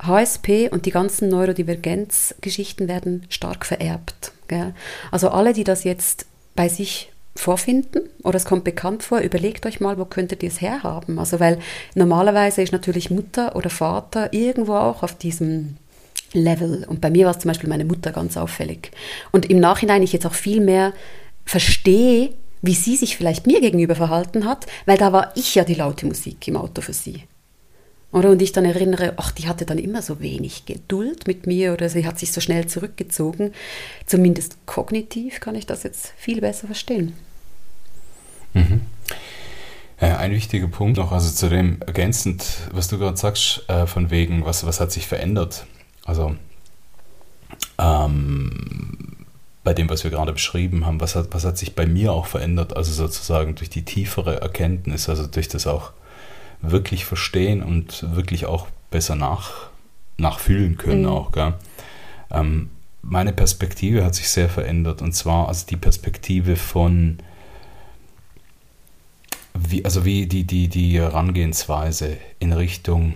HSP 0.00 0.68
und 0.70 0.86
die 0.86 0.90
ganzen 0.90 1.28
Neurodivergenz-Geschichten 1.28 2.86
werden 2.86 3.26
stark 3.28 3.64
vererbt. 3.64 4.32
Gell? 4.46 4.74
Also 5.10 5.30
alle, 5.30 5.52
die 5.52 5.64
das 5.64 5.84
jetzt 5.84 6.26
bei 6.54 6.68
sich 6.68 7.10
vorfinden 7.38 8.02
oder 8.22 8.36
es 8.36 8.44
kommt 8.44 8.64
bekannt 8.64 9.02
vor, 9.02 9.20
überlegt 9.20 9.66
euch 9.66 9.80
mal, 9.80 9.98
wo 9.98 10.04
könntet 10.04 10.42
ihr 10.42 10.48
es 10.48 10.60
herhaben. 10.60 11.18
Also 11.18 11.40
weil 11.40 11.58
normalerweise 11.94 12.62
ist 12.62 12.72
natürlich 12.72 13.10
Mutter 13.10 13.56
oder 13.56 13.70
Vater 13.70 14.32
irgendwo 14.32 14.74
auch 14.74 15.02
auf 15.02 15.16
diesem 15.16 15.76
Level. 16.32 16.84
Und 16.88 17.00
bei 17.00 17.10
mir 17.10 17.26
war 17.26 17.32
es 17.32 17.40
zum 17.40 17.48
Beispiel 17.48 17.68
meine 17.68 17.84
Mutter 17.84 18.12
ganz 18.12 18.36
auffällig. 18.36 18.90
Und 19.32 19.50
im 19.50 19.60
Nachhinein 19.60 20.02
ich 20.02 20.12
jetzt 20.12 20.26
auch 20.26 20.34
viel 20.34 20.60
mehr 20.60 20.92
verstehe, 21.44 22.30
wie 22.62 22.74
sie 22.74 22.96
sich 22.96 23.16
vielleicht 23.16 23.46
mir 23.46 23.60
gegenüber 23.60 23.94
verhalten 23.94 24.44
hat, 24.44 24.66
weil 24.86 24.98
da 24.98 25.12
war 25.12 25.32
ich 25.36 25.54
ja 25.54 25.64
die 25.64 25.74
laute 25.74 26.06
Musik 26.06 26.48
im 26.48 26.56
Auto 26.56 26.82
für 26.82 26.92
sie. 26.92 27.22
Oder? 28.12 28.30
Und 28.30 28.40
ich 28.40 28.52
dann 28.52 28.64
erinnere, 28.64 29.14
ach, 29.16 29.30
die 29.30 29.48
hatte 29.48 29.66
dann 29.66 29.78
immer 29.78 30.00
so 30.00 30.20
wenig 30.20 30.64
Geduld 30.64 31.26
mit 31.26 31.46
mir 31.46 31.72
oder 31.72 31.88
sie 31.88 32.06
hat 32.06 32.18
sich 32.18 32.32
so 32.32 32.40
schnell 32.40 32.66
zurückgezogen. 32.66 33.52
Zumindest 34.06 34.56
kognitiv 34.66 35.40
kann 35.40 35.54
ich 35.54 35.66
das 35.66 35.82
jetzt 35.82 36.12
viel 36.16 36.40
besser 36.40 36.66
verstehen. 36.66 37.14
Mhm. 38.56 38.80
Ja, 40.00 40.18
ein 40.18 40.32
wichtiger 40.32 40.66
Punkt 40.66 40.98
noch, 40.98 41.12
also 41.12 41.30
zu 41.30 41.48
dem 41.48 41.80
ergänzend, 41.80 42.44
was 42.70 42.88
du 42.88 42.98
gerade 42.98 43.16
sagst, 43.16 43.64
äh, 43.68 43.86
von 43.86 44.10
wegen, 44.10 44.44
was, 44.44 44.66
was 44.66 44.80
hat 44.80 44.92
sich 44.92 45.06
verändert? 45.06 45.66
Also 46.04 46.36
ähm, 47.78 49.26
bei 49.64 49.72
dem, 49.72 49.88
was 49.88 50.04
wir 50.04 50.10
gerade 50.10 50.32
beschrieben 50.32 50.86
haben, 50.86 51.00
was 51.00 51.16
hat, 51.16 51.28
was 51.30 51.44
hat 51.44 51.56
sich 51.58 51.74
bei 51.74 51.86
mir 51.86 52.12
auch 52.12 52.26
verändert? 52.26 52.76
Also 52.76 52.92
sozusagen 52.92 53.54
durch 53.54 53.70
die 53.70 53.84
tiefere 53.84 54.40
Erkenntnis, 54.40 55.08
also 55.08 55.26
durch 55.26 55.48
das 55.48 55.66
auch 55.66 55.92
wirklich 56.60 57.04
verstehen 57.04 57.62
und 57.62 58.14
wirklich 58.14 58.46
auch 58.46 58.68
besser 58.90 59.14
nach, 59.14 59.68
nachfühlen 60.18 60.76
können 60.76 61.02
mhm. 61.02 61.08
auch. 61.08 61.32
Gell? 61.32 61.54
Ähm, 62.30 62.70
meine 63.02 63.32
Perspektive 63.32 64.04
hat 64.04 64.14
sich 64.14 64.28
sehr 64.28 64.48
verändert 64.48 65.00
und 65.00 65.12
zwar 65.12 65.48
also 65.48 65.66
die 65.66 65.76
Perspektive 65.76 66.56
von 66.56 67.18
wie, 69.58 69.84
also 69.84 70.04
wie 70.04 70.26
die, 70.26 70.44
die, 70.44 70.68
die 70.68 70.98
Herangehensweise 70.98 72.16
in 72.38 72.52
Richtung, 72.52 73.14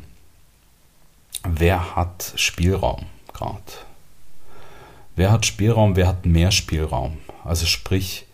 wer 1.45 1.97
hat 1.97 2.33
Spielraum 2.37 3.07
gerade? 3.33 3.63
Wer 5.17 5.33
hat 5.33 5.47
Spielraum, 5.47 5.97
wer 5.97 6.09
hat 6.09 6.27
mehr 6.27 6.51
Spielraum? 6.51 7.19
Also 7.45 7.67
sprich, 7.67 8.27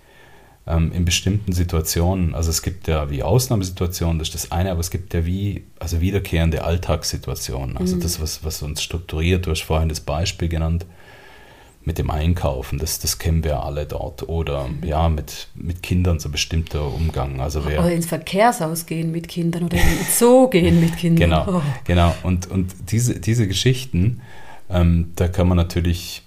ähm, 0.67 0.93
in 0.93 1.05
bestimmten 1.05 1.53
Situationen, 1.53 2.35
also 2.35 2.51
es 2.51 2.63
gibt 2.63 2.89
ja 2.89 3.09
wie 3.11 3.23
Ausnahmesituationen, 3.23 4.19
das 4.19 4.29
ist 4.29 4.35
das 4.35 4.53
eine, 4.53 4.71
aber 4.73 4.81
es 4.81 4.91
gibt 4.91 5.15
ja 5.15 5.25
wie, 5.25 5.65
also 5.79 6.01
wiederkehrende 6.01 6.65
Alltagssituationen. 6.65 7.77
Also 7.77 7.97
mhm. 7.97 8.01
das, 8.01 8.21
was, 8.21 8.45
was 8.45 8.63
uns 8.63 8.83
strukturiert, 8.83 9.47
du 9.47 9.51
hast 9.51 9.63
vorhin 9.63 9.89
das 9.89 10.01
Beispiel 10.01 10.49
genannt, 10.49 10.85
mit 11.87 11.99
dem 11.99 12.11
Einkaufen, 12.11 12.79
das, 12.79 12.99
das 12.99 13.19
kennen 13.19 13.45
wir 13.45 13.63
alle 13.63 13.87
dort. 13.87 14.29
Oder 14.29 14.67
mhm. 14.67 14.85
ja, 14.85 15.09
mit, 15.09 15.47
mit 15.55 15.85
Kindern 15.85 16.19
so 16.19 16.29
bestimmter 16.29 16.93
Umgang. 16.93 17.41
Also 17.41 17.65
wer, 17.65 17.79
oder 17.79 17.93
ins 17.93 18.07
Verkehrshaus 18.07 18.87
gehen 18.87 19.13
mit 19.13 19.29
Kindern 19.29 19.65
oder 19.65 19.77
in 19.77 19.87
den 19.87 20.07
Zoo 20.11 20.49
gehen 20.49 20.81
mit 20.81 20.97
Kindern. 20.97 21.31
Genau, 21.31 21.59
oh. 21.59 21.63
genau. 21.85 22.15
Und, 22.25 22.51
und 22.51 22.75
diese, 22.91 23.21
diese 23.21 23.47
Geschichten, 23.47 24.21
ähm, 24.69 25.13
da 25.15 25.29
kann 25.29 25.47
man 25.47 25.57
natürlich 25.57 26.23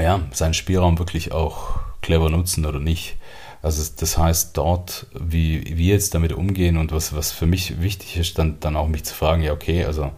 ja, 0.00 0.20
seinen 0.32 0.54
Spielraum 0.54 1.00
wirklich 1.00 1.32
auch 1.32 1.80
clever 2.00 2.30
nutzen 2.30 2.66
oder 2.66 2.78
nicht. 2.78 3.16
Also 3.62 3.82
das 3.98 4.16
heißt, 4.16 4.56
dort, 4.56 5.06
wie 5.18 5.76
wir 5.76 5.94
jetzt 5.94 6.14
damit 6.14 6.32
umgehen 6.32 6.76
und 6.76 6.92
was, 6.92 7.16
was 7.16 7.32
für 7.32 7.46
mich 7.46 7.82
wichtig 7.82 8.16
ist, 8.16 8.38
dann, 8.38 8.60
dann 8.60 8.76
auch 8.76 8.86
mich 8.86 9.02
zu 9.02 9.14
fragen, 9.14 9.42
ja, 9.42 9.52
okay, 9.52 9.84
also 9.84 10.12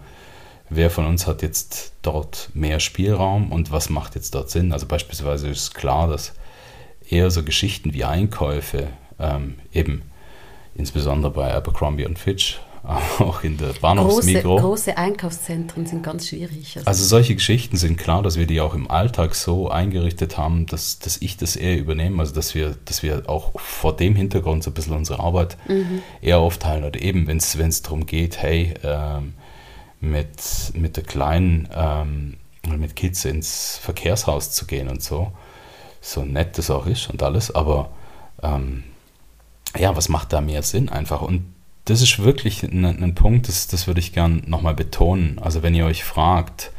wer 0.69 0.91
von 0.91 1.07
uns 1.07 1.27
hat 1.27 1.43
jetzt 1.43 1.93
dort 2.03 2.51
mehr 2.55 2.81
Spielraum 2.81 3.53
und 3.53 3.71
was 3.71 3.91
macht 3.91 4.15
jetzt 4.15 4.35
dort 4.35 4.51
Sinn. 4.51 4.73
Also 4.73 4.87
beispielsweise 4.87 5.49
ist 5.49 5.75
klar, 5.75 6.09
dass 6.09 6.33
eher 7.09 7.31
so 7.31 7.43
Geschichten 7.43 7.95
wie 7.95 8.05
Einkäufe 8.05 8.89
ähm, 9.19 9.57
eben 9.73 10.03
insbesondere 10.75 11.33
bei 11.33 11.55
Abercrombie 11.55 12.07
und 12.07 12.19
Fitch 12.19 12.59
auch 13.19 13.43
in 13.43 13.57
der 13.57 13.73
Bahnhofsmikro. 13.81 14.57
Große, 14.57 14.63
große 14.63 14.97
Einkaufszentren 14.97 15.87
sind 15.87 16.05
ganz 16.05 16.29
schwierig. 16.29 16.77
Also. 16.77 16.87
also. 16.87 17.05
solche 17.05 17.35
Geschichten 17.35 17.77
sind 17.77 17.97
klar, 17.97 18.23
dass 18.23 18.39
wir 18.39 18.47
die 18.47 18.61
auch 18.61 18.75
im 18.75 18.89
Alltag 18.89 19.35
so 19.35 19.69
eingerichtet 19.69 20.39
haben, 20.39 20.67
dass, 20.67 21.01
dass 21.01 21.21
ich 21.21 21.37
das 21.37 21.57
eher 21.57 21.79
übernehme, 21.79 22.21
also 22.21 22.33
dass 22.33 22.55
wir, 22.55 22.77
dass 22.85 23.03
wir 23.03 23.25
auch 23.29 23.59
vor 23.59 23.97
dem 23.97 24.15
Hintergrund 24.15 24.63
so 24.63 24.71
ein 24.71 24.75
bisschen 24.75 24.95
unsere 24.95 25.19
Arbeit 25.19 25.57
mhm. 25.67 26.03
eher 26.21 26.39
aufteilen 26.39 26.85
oder 26.85 27.01
eben, 27.01 27.27
wenn 27.27 27.39
es 27.39 27.83
darum 27.83 28.07
geht, 28.07 28.41
hey, 28.41 28.75
ähm, 28.85 29.35
mit, 30.11 30.73
mit 30.75 30.97
der 30.97 31.05
Kleinen, 31.05 31.69
ähm, 31.75 32.37
mit 32.79 32.97
Kids 32.97 33.25
ins 33.25 33.79
Verkehrshaus 33.79 34.51
zu 34.51 34.67
gehen 34.67 34.89
und 34.89 35.03
so, 35.03 35.33
so 36.01 36.25
nett 36.25 36.59
das 36.59 36.71
auch 36.71 36.87
ist 36.87 37.11
und 37.11 37.23
alles, 37.23 37.55
aber 37.55 37.91
ähm, 38.43 38.85
ja, 39.77 39.97
was 39.97 40.09
macht 40.09 40.33
da 40.33 40.41
mehr 40.41 40.63
Sinn 40.63 40.89
einfach? 40.89 41.23
Und 41.23 41.45
das 41.85 42.03
ist 42.03 42.19
wirklich 42.23 42.63
ein, 42.63 42.85
ein 42.85 43.15
Punkt, 43.15 43.49
das, 43.49 43.69
das 43.69 43.87
würde 43.87 44.01
ich 44.01 44.13
gern 44.13 44.43
nochmal 44.47 44.75
betonen. 44.75 45.39
Also 45.39 45.63
wenn 45.63 45.75
ihr 45.75 45.87
euch 45.87 46.03
fragt, 46.05 46.73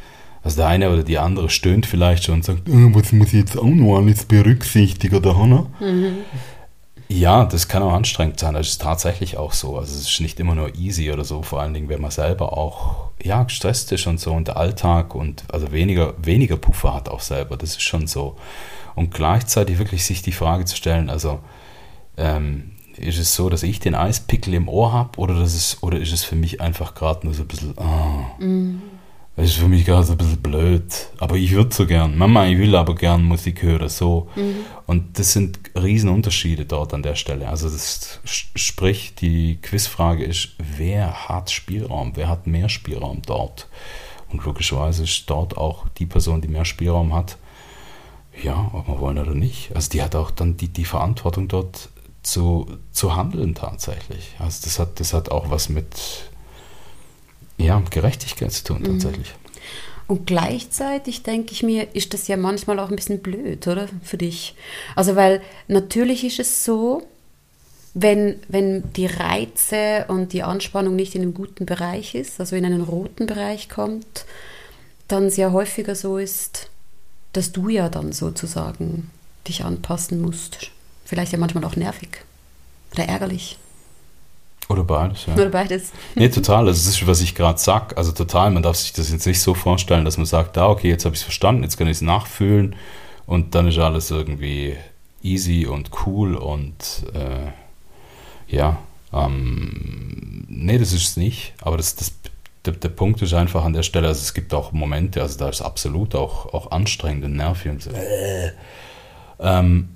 also 0.44 0.58
der 0.58 0.68
eine 0.68 0.92
oder 0.92 1.04
die 1.04 1.18
andere 1.18 1.50
stöhnt 1.50 1.86
vielleicht 1.86 2.26
schon 2.26 2.36
und 2.36 2.46
sagt, 2.46 2.70
oh, 2.70 2.90
was 2.94 3.12
muss 3.12 3.28
ich 3.28 3.40
jetzt 3.40 3.58
auch 3.58 3.64
noch 3.66 3.98
alles 3.98 4.26
berücksichtigen 4.26 5.16
oder 5.16 5.38
Hannah? 5.38 5.68
Mhm. 5.80 6.18
Ja, 7.10 7.46
das 7.46 7.68
kann 7.68 7.84
auch 7.84 7.94
anstrengend 7.94 8.40
sein. 8.40 8.54
Das 8.54 8.68
ist 8.68 8.82
tatsächlich 8.82 9.38
auch 9.38 9.54
so. 9.54 9.78
Also 9.78 9.96
es 9.96 10.10
ist 10.10 10.20
nicht 10.20 10.40
immer 10.40 10.56
nur 10.56 10.76
easy 10.76 11.12
oder 11.12 11.24
so, 11.24 11.42
vor 11.42 11.62
allen 11.62 11.74
Dingen, 11.74 11.90
wenn 11.90 12.02
man 12.02 12.12
selber 12.12 12.58
auch 12.58 13.07
ja, 13.24 13.44
gestresst 13.44 13.92
ist 13.92 14.08
und 14.08 14.20
so 14.20 14.34
und 14.34 14.48
der 14.48 14.58
Alltag 14.58 15.16
und 15.16 15.44
also 15.52 15.72
weniger, 15.72 16.14
weniger 16.22 16.58
Puffer 16.58 16.94
hat 16.94 17.10
auch 17.10 17.22
selber. 17.22 17.58
Das 17.58 17.72
ist 17.72 17.82
schon 17.82 18.08
so. 18.08 18.38
Und 18.96 19.14
gleichzeitig 19.14 19.78
wirklich 19.78 20.06
sich 20.06 20.22
die 20.22 20.32
Frage 20.32 20.66
zu 20.66 20.76
stellen, 20.76 21.10
also 21.10 21.40
ähm, 22.18 22.72
ist 22.98 23.20
es 23.20 23.36
so, 23.36 23.50
dass 23.50 23.64
ich 23.64 23.80
den 23.80 23.96
Eispickel 23.96 24.54
im 24.54 24.68
Ohr 24.68 24.92
habe 24.92 25.20
oder, 25.20 25.36
oder 25.36 26.00
ist 26.00 26.14
es 26.14 26.24
für 26.24 26.36
mich 26.36 26.62
einfach 26.62 26.96
gerade 26.96 27.26
nur 27.26 27.34
so 27.34 27.44
ein 27.44 27.48
bisschen, 27.48 27.78
ah, 27.78 28.36
mm. 28.40 28.82
Das 29.38 29.52
ist 29.52 29.58
für 29.58 29.68
mich 29.68 29.86
gerade 29.86 30.04
so 30.04 30.14
ein 30.14 30.18
bisschen 30.18 30.42
blöd. 30.42 31.10
Aber 31.20 31.36
ich 31.36 31.52
würde 31.52 31.74
so 31.74 31.86
gern. 31.86 32.18
Mama, 32.18 32.48
ich 32.48 32.58
will 32.58 32.76
aber 32.76 32.96
gern 32.96 33.24
Musik 33.24 33.62
hören, 33.62 33.88
so. 33.88 34.28
Mm. 34.36 34.66
Und 34.88 35.20
das 35.20 35.34
sind 35.34 35.60
Riesenunterschiede 35.76 36.66
dort 36.66 36.96
an 36.96 37.04
der 37.04 37.14
Stelle. 37.14 37.48
Also 37.48 37.70
das 37.70 38.20
sprich, 38.26 39.14
die 39.14 39.60
Quizfrage 39.62 40.24
ist, 40.26 40.56
wer 40.58 41.30
hat 41.30 41.52
Spielraum? 41.52 42.14
Wer 42.16 42.30
hat 42.30 42.48
mehr 42.48 42.68
Spielraum 42.68 43.22
dort? 43.28 43.68
Und 44.32 44.44
logischerweise 44.44 45.04
ist 45.04 45.30
dort 45.30 45.56
auch 45.56 45.86
die 46.00 46.08
Person, 46.08 46.42
die 46.42 46.48
mehr 46.48 46.66
Spielraum 46.66 47.14
hat, 47.14 47.38
ja, 48.42 48.72
ob 48.74 48.88
wir 48.88 49.00
wollen 49.00 49.20
oder 49.20 49.36
nicht. 49.36 49.76
Also 49.76 49.92
die 49.92 50.02
hat 50.02 50.16
auch 50.16 50.32
dann 50.32 50.58
die, 50.58 50.70
die 50.70 50.86
Verantwortung 50.86 51.48
dort 51.48 51.90
zu, 52.24 52.66
zu 52.92 53.16
handeln 53.16 53.54
tatsächlich. 53.54 54.36
Also 54.40 54.62
das 54.64 54.80
hat, 54.80 55.00
das 55.00 55.14
hat 55.14 55.30
auch 55.30 55.52
was 55.52 55.70
mit 55.70 55.96
ja, 57.58 57.82
Gerechtigkeit 57.90 58.52
zu 58.52 58.64
tun 58.64 58.82
mhm. 58.82 58.86
tatsächlich. 58.86 59.34
Und 60.08 60.26
gleichzeitig 60.26 61.24
denke 61.24 61.52
ich 61.52 61.64
mir, 61.64 61.94
ist 61.94 62.14
das 62.14 62.30
ja 62.30 62.38
manchmal 62.38 62.80
auch 62.80 62.90
ein 62.90 62.96
bisschen 62.96 63.20
blöd, 63.20 63.68
oder? 63.68 63.90
Für 64.04 64.18
dich. 64.18 64.56
Also, 64.96 65.18
weil 65.18 65.42
natürlich 65.68 66.24
ist 66.24 66.40
es 66.40 66.64
so, 66.64 67.04
wenn, 67.94 68.40
wenn 68.48 68.94
die 68.94 69.08
Reize 69.08 70.06
und 70.08 70.32
die 70.32 70.44
Anspannung 70.44 70.96
nicht 70.96 71.16
in 71.16 71.24
einem 71.24 71.34
guten 71.34 71.66
Bereich 71.66 72.16
ist, 72.16 72.40
also 72.40 72.56
in 72.56 72.64
einen 72.64 72.84
roten 72.84 73.26
Bereich 73.26 73.68
kommt, 73.70 74.26
dann 75.10 75.26
es 75.26 75.38
ja 75.38 75.52
häufiger 75.52 75.96
so 75.96 76.18
ist, 76.18 76.70
dass 77.34 77.52
du 77.52 77.70
ja 77.70 77.90
dann 77.90 78.14
sozusagen 78.14 79.10
dich 79.48 79.66
anpassen 79.66 80.22
musst. 80.22 80.72
Vielleicht 81.06 81.32
ja 81.32 81.38
manchmal 81.38 81.66
auch 81.66 81.76
nervig 81.76 82.10
oder 82.94 83.06
ärgerlich. 83.06 83.58
Oder 84.70 84.84
beides, 84.84 85.26
ja. 85.26 85.34
Oder 85.34 85.50
beides. 85.50 85.92
Nee, 86.16 86.30
total. 86.30 86.68
Also 86.68 86.82
das 86.82 86.88
ist, 86.88 87.08
was 87.08 87.22
ich 87.22 87.36
gerade 87.36 87.58
sage. 87.58 87.96
Also 87.96 88.12
total, 88.12 88.52
man 88.52 88.64
darf 88.64 88.76
sich 88.76 88.92
das 88.92 89.12
jetzt 89.12 89.26
nicht 89.26 89.40
so 89.40 89.54
vorstellen, 89.54 90.04
dass 90.04 90.18
man 90.18 90.26
sagt, 90.26 90.58
ah, 90.58 90.68
okay, 90.68 90.90
jetzt 90.90 91.06
habe 91.06 91.16
ich 91.16 91.22
es 91.22 91.24
verstanden, 91.24 91.64
jetzt 91.64 91.78
kann 91.78 91.88
ich 91.88 91.98
es 91.98 92.02
nachfühlen 92.02 92.76
und 93.26 93.56
dann 93.56 93.68
ist 93.68 93.78
alles 93.78 94.12
irgendwie 94.12 94.76
easy 95.22 95.66
und 95.68 95.92
cool 96.06 96.36
und 96.36 97.06
äh, 97.14 97.52
ja, 98.54 98.78
ähm, 99.14 100.46
nee, 100.50 100.78
das 100.78 100.94
ist 100.94 101.04
es 101.04 101.18
nicht. 101.18 101.54
Aber 101.62 101.78
das, 101.78 101.96
das, 101.96 102.14
der, 102.66 102.74
der, 102.74 102.90
Punkt 102.90 103.22
ist 103.22 103.34
einfach 103.34 103.64
an 103.64 103.74
der 103.74 103.84
Stelle, 103.84 104.08
also 104.08 104.22
es 104.22 104.34
gibt 104.34 104.54
auch 104.54 104.74
Momente, 104.74 105.22
also 105.22 105.38
da 105.38 105.50
ist 105.50 105.62
absolut 105.62 106.16
auch, 106.16 106.54
auch 106.54 106.72
anstrengend 106.72 107.24
und 107.26 107.36
nervig 107.36 107.72
und 107.72 107.82
so. 107.84 107.92
Äh, 107.92 108.52
ähm, 109.40 109.90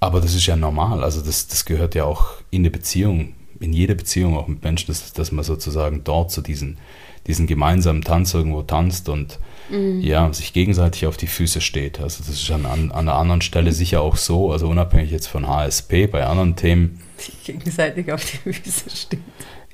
aber 0.00 0.20
das 0.20 0.34
ist 0.34 0.46
ja 0.46 0.56
normal. 0.56 1.02
Also 1.02 1.22
das, 1.22 1.48
das 1.48 1.64
gehört 1.64 1.94
ja 1.94 2.04
auch 2.04 2.34
in 2.50 2.62
eine 2.62 2.70
Beziehung, 2.70 3.34
in 3.60 3.72
jede 3.72 3.94
Beziehung 3.94 4.36
auch 4.36 4.48
mit 4.48 4.62
Menschen, 4.62 4.88
dass, 4.88 5.12
dass 5.12 5.32
man 5.32 5.44
sozusagen 5.44 6.02
dort 6.04 6.30
so 6.30 6.42
diesen, 6.42 6.78
diesen 7.26 7.46
gemeinsamen 7.46 8.02
Tanz 8.02 8.34
irgendwo 8.34 8.62
tanzt 8.62 9.08
und 9.08 9.38
mhm. 9.70 10.00
ja, 10.00 10.32
sich 10.32 10.52
gegenseitig 10.52 11.06
auf 11.06 11.16
die 11.16 11.26
Füße 11.26 11.60
steht. 11.60 12.00
Also 12.00 12.24
das 12.26 12.40
ist 12.40 12.50
an, 12.50 12.66
an, 12.66 12.92
einer 12.92 13.14
anderen 13.14 13.40
Stelle 13.40 13.72
sicher 13.72 14.00
auch 14.00 14.16
so, 14.16 14.52
also 14.52 14.68
unabhängig 14.68 15.10
jetzt 15.10 15.26
von 15.26 15.48
HSP, 15.48 16.06
bei 16.06 16.24
anderen 16.26 16.56
Themen. 16.56 17.00
Sich 17.16 17.44
gegenseitig 17.44 18.12
auf 18.12 18.24
die 18.24 18.52
Füße 18.52 18.90
steht. 18.90 19.20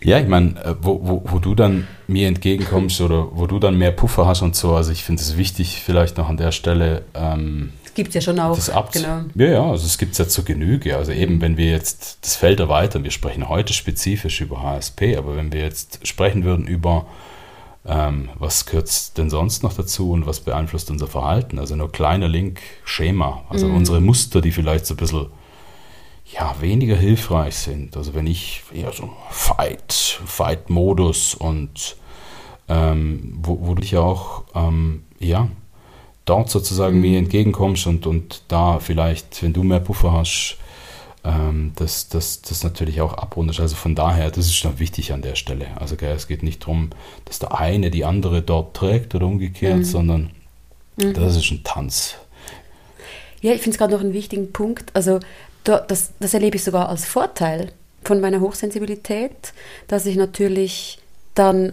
Ja, 0.04 0.18
ich 0.18 0.26
meine, 0.26 0.62
äh, 0.64 0.74
wo, 0.80 1.00
wo, 1.02 1.22
wo 1.26 1.38
du 1.38 1.54
dann 1.54 1.86
mir 2.08 2.26
entgegenkommst 2.26 3.00
oder 3.00 3.28
wo 3.32 3.46
du 3.46 3.58
dann 3.58 3.78
mehr 3.78 3.92
Puffer 3.92 4.26
hast 4.26 4.42
und 4.42 4.56
so, 4.56 4.74
also 4.74 4.90
ich 4.90 5.04
finde 5.04 5.22
es 5.22 5.36
wichtig, 5.36 5.80
vielleicht 5.84 6.18
noch 6.18 6.28
an 6.28 6.36
der 6.36 6.50
Stelle 6.50 7.04
ähm, 7.14 7.72
Gibt 7.94 8.08
es 8.08 8.14
ja 8.14 8.20
schon 8.20 8.38
auch. 8.38 8.54
Das 8.54 8.70
Abt, 8.70 8.92
genau. 8.92 9.22
Ja, 9.34 9.46
ja, 9.46 9.70
also 9.70 9.84
es 9.86 9.98
gibt 9.98 10.12
es 10.12 10.18
ja 10.18 10.28
zur 10.28 10.44
Genüge. 10.44 10.96
Also 10.96 11.12
eben, 11.12 11.40
wenn 11.40 11.56
wir 11.56 11.70
jetzt 11.70 12.18
das 12.22 12.36
Feld 12.36 12.60
erweitern, 12.60 13.04
wir 13.04 13.10
sprechen 13.10 13.48
heute 13.48 13.72
spezifisch 13.72 14.40
über 14.40 14.62
HSP, 14.62 15.16
aber 15.16 15.36
wenn 15.36 15.52
wir 15.52 15.60
jetzt 15.60 16.06
sprechen 16.06 16.44
würden 16.44 16.66
über, 16.66 17.06
ähm, 17.84 18.30
was 18.38 18.64
gehört 18.64 19.18
denn 19.18 19.28
sonst 19.28 19.62
noch 19.62 19.74
dazu 19.74 20.12
und 20.12 20.26
was 20.26 20.40
beeinflusst 20.40 20.90
unser 20.90 21.06
Verhalten? 21.06 21.58
Also 21.58 21.76
nur 21.76 21.92
kleiner 21.92 22.28
Link, 22.28 22.60
Schema, 22.84 23.44
also 23.48 23.68
mhm. 23.68 23.76
unsere 23.76 24.00
Muster, 24.00 24.40
die 24.40 24.52
vielleicht 24.52 24.86
so 24.86 24.94
ein 24.94 24.98
bisschen 24.98 25.26
ja, 26.32 26.54
weniger 26.60 26.96
hilfreich 26.96 27.56
sind. 27.56 27.96
Also 27.96 28.14
wenn 28.14 28.26
ich 28.26 28.62
eher 28.72 28.92
so 28.92 29.10
Fight, 29.30 29.92
Fight-Modus 30.24 31.34
und 31.34 31.96
ähm, 32.68 33.38
wo, 33.42 33.58
wo 33.60 33.74
du 33.74 33.82
dich 33.82 33.96
auch 33.96 34.44
ähm, 34.54 35.02
ja, 35.18 35.48
dort 36.24 36.50
sozusagen 36.50 36.96
mhm. 36.96 37.00
mir 37.02 37.18
entgegenkommst 37.18 37.86
und, 37.86 38.06
und 38.06 38.42
da 38.48 38.78
vielleicht, 38.78 39.42
wenn 39.42 39.52
du 39.52 39.62
mehr 39.62 39.80
Puffer 39.80 40.12
hast, 40.12 40.58
ähm, 41.24 41.72
das, 41.76 42.08
das, 42.08 42.42
das 42.42 42.64
natürlich 42.64 43.00
auch 43.00 43.14
abrundest. 43.14 43.60
Also 43.60 43.76
von 43.76 43.94
daher, 43.94 44.30
das 44.30 44.46
ist 44.46 44.64
noch 44.64 44.78
wichtig 44.78 45.12
an 45.12 45.22
der 45.22 45.34
Stelle. 45.34 45.68
Also 45.76 45.96
gell, 45.96 46.14
es 46.14 46.26
geht 46.26 46.42
nicht 46.42 46.62
darum, 46.62 46.90
dass 47.24 47.38
der 47.38 47.58
eine 47.58 47.90
die 47.90 48.04
andere 48.04 48.42
dort 48.42 48.76
trägt 48.76 49.14
oder 49.14 49.26
umgekehrt, 49.26 49.78
mhm. 49.78 49.84
sondern 49.84 50.30
mhm. 50.96 51.14
das 51.14 51.36
ist 51.36 51.50
ein 51.50 51.62
Tanz. 51.64 52.16
Ja, 53.40 53.52
ich 53.52 53.60
finde 53.60 53.74
es 53.74 53.78
gerade 53.78 53.92
noch 53.92 54.00
einen 54.00 54.12
wichtigen 54.12 54.52
Punkt. 54.52 54.94
Also 54.94 55.20
das, 55.64 56.12
das 56.18 56.34
erlebe 56.34 56.56
ich 56.56 56.64
sogar 56.64 56.88
als 56.88 57.04
Vorteil 57.04 57.72
von 58.02 58.20
meiner 58.20 58.40
Hochsensibilität, 58.40 59.52
dass 59.86 60.06
ich 60.06 60.16
natürlich 60.16 60.98
dann 61.34 61.72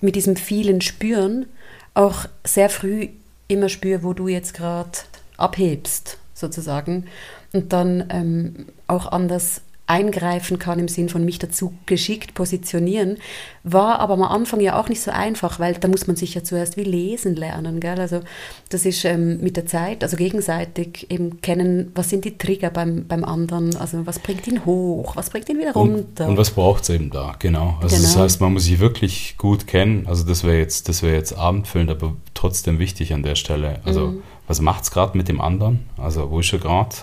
mit 0.00 0.16
diesem 0.16 0.36
vielen 0.36 0.80
Spüren 0.80 1.46
auch 1.94 2.26
sehr 2.44 2.68
früh 2.68 3.08
immer 3.48 3.68
spüre, 3.68 4.02
wo 4.02 4.12
du 4.12 4.28
jetzt 4.28 4.54
gerade 4.54 4.90
abhebst, 5.36 6.18
sozusagen. 6.34 7.06
Und 7.52 7.72
dann 7.72 8.04
ähm, 8.10 8.66
auch 8.86 9.10
anders 9.10 9.62
eingreifen 9.88 10.58
kann 10.58 10.78
im 10.78 10.88
Sinn 10.88 11.08
von 11.08 11.24
mich 11.24 11.38
dazu 11.38 11.72
geschickt 11.86 12.34
positionieren, 12.34 13.16
war 13.64 14.00
aber 14.00 14.14
am 14.14 14.22
Anfang 14.22 14.60
ja 14.60 14.78
auch 14.78 14.88
nicht 14.88 15.00
so 15.00 15.10
einfach, 15.10 15.58
weil 15.58 15.74
da 15.74 15.88
muss 15.88 16.06
man 16.06 16.14
sich 16.14 16.34
ja 16.34 16.44
zuerst 16.44 16.76
wie 16.76 16.84
lesen 16.84 17.36
lernen. 17.36 17.80
Gell? 17.80 17.98
Also 17.98 18.20
das 18.68 18.84
ist 18.84 19.04
ähm, 19.04 19.40
mit 19.40 19.56
der 19.56 19.66
Zeit, 19.66 20.02
also 20.02 20.16
gegenseitig 20.16 21.10
eben 21.10 21.40
kennen, 21.40 21.90
was 21.94 22.10
sind 22.10 22.26
die 22.26 22.36
Trigger 22.36 22.70
beim, 22.70 23.06
beim 23.06 23.24
anderen, 23.24 23.74
also 23.76 24.06
was 24.06 24.18
bringt 24.18 24.46
ihn 24.46 24.66
hoch, 24.66 25.16
was 25.16 25.30
bringt 25.30 25.48
ihn 25.48 25.58
wieder 25.58 25.72
runter. 25.72 26.24
Und, 26.24 26.32
und 26.32 26.36
was 26.36 26.50
braucht 26.50 26.82
es 26.82 26.90
eben 26.90 27.10
da, 27.10 27.34
genau. 27.38 27.78
Also 27.80 27.96
genau. 27.96 28.08
das 28.08 28.16
heißt, 28.16 28.40
man 28.42 28.52
muss 28.52 28.64
sich 28.64 28.78
wirklich 28.80 29.36
gut 29.38 29.66
kennen, 29.66 30.06
also 30.06 30.24
das 30.24 30.44
wäre 30.44 30.58
jetzt, 30.58 30.88
das 30.90 31.02
wäre 31.02 31.14
jetzt 31.14 31.32
abendfüllend, 31.32 31.90
aber 31.90 32.14
trotzdem 32.34 32.78
wichtig 32.78 33.14
an 33.14 33.22
der 33.22 33.36
Stelle. 33.36 33.80
Also 33.84 34.08
mhm. 34.08 34.22
was 34.46 34.60
macht 34.60 34.84
es 34.84 34.90
gerade 34.90 35.16
mit 35.16 35.28
dem 35.28 35.40
anderen? 35.40 35.88
Also 35.96 36.30
wo 36.30 36.40
ist 36.40 36.52
er 36.52 36.58
gerade? 36.58 36.94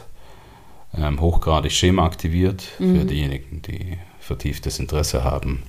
Ähm, 0.97 1.21
hochgradig 1.21 1.71
Schema 1.71 2.05
aktiviert 2.05 2.63
mhm. 2.79 2.99
für 2.99 3.05
diejenigen, 3.05 3.61
die 3.61 3.97
vertieftes 4.19 4.79
Interesse 4.79 5.23
haben. 5.23 5.63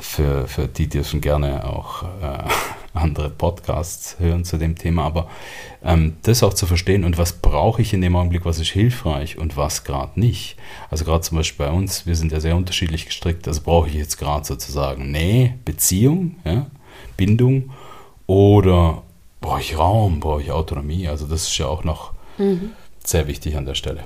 Für, 0.00 0.48
für 0.48 0.66
die 0.66 0.88
dürfen 0.88 1.20
gerne 1.20 1.68
auch 1.68 2.04
äh, 2.04 2.44
andere 2.94 3.28
Podcasts 3.28 4.18
hören 4.18 4.44
zu 4.44 4.56
dem 4.56 4.76
Thema, 4.76 5.04
aber 5.04 5.28
ähm, 5.84 6.16
das 6.22 6.42
auch 6.42 6.54
zu 6.54 6.66
verstehen 6.66 7.04
und 7.04 7.18
was 7.18 7.34
brauche 7.34 7.82
ich 7.82 7.92
in 7.92 8.00
dem 8.00 8.16
Augenblick, 8.16 8.44
was 8.44 8.58
ist 8.58 8.70
hilfreich 8.70 9.38
und 9.38 9.56
was 9.56 9.84
gerade 9.84 10.18
nicht. 10.18 10.56
Also 10.90 11.04
gerade 11.04 11.20
zum 11.20 11.36
Beispiel 11.36 11.66
bei 11.66 11.72
uns, 11.72 12.06
wir 12.06 12.16
sind 12.16 12.32
ja 12.32 12.40
sehr 12.40 12.56
unterschiedlich 12.56 13.06
gestrickt, 13.06 13.46
also 13.46 13.60
brauche 13.62 13.88
ich 13.88 13.94
jetzt 13.94 14.16
gerade 14.16 14.44
sozusagen 14.44 15.10
Nähe, 15.10 15.54
Beziehung, 15.64 16.36
ja? 16.44 16.66
Bindung 17.16 17.70
oder 18.26 19.02
brauche 19.40 19.60
ich 19.60 19.78
Raum, 19.78 20.20
brauche 20.20 20.42
ich 20.42 20.50
Autonomie? 20.50 21.08
Also 21.08 21.26
das 21.26 21.42
ist 21.44 21.58
ja 21.58 21.66
auch 21.66 21.84
noch 21.84 22.12
mhm. 22.38 22.70
sehr 23.04 23.26
wichtig 23.26 23.56
an 23.56 23.66
der 23.66 23.74
Stelle. 23.74 24.04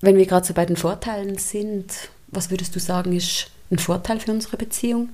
Wenn 0.00 0.16
wir 0.16 0.26
gerade 0.26 0.46
so 0.46 0.54
bei 0.54 0.66
den 0.66 0.76
Vorteilen 0.76 1.38
sind, 1.38 2.10
was 2.28 2.50
würdest 2.50 2.74
du 2.74 2.80
sagen, 2.80 3.12
ist 3.12 3.50
ein 3.70 3.78
Vorteil 3.78 4.20
für 4.20 4.30
unsere 4.30 4.56
Beziehung 4.56 5.08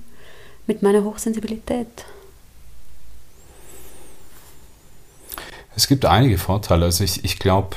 mit 0.67 0.81
meiner 0.81 1.03
Hochsensibilität? 1.03 2.05
Es 5.75 5.87
gibt 5.87 6.05
einige 6.05 6.37
Vorteile. 6.37 6.85
Also 6.85 7.03
ich, 7.03 7.23
ich 7.23 7.39
glaube, 7.39 7.75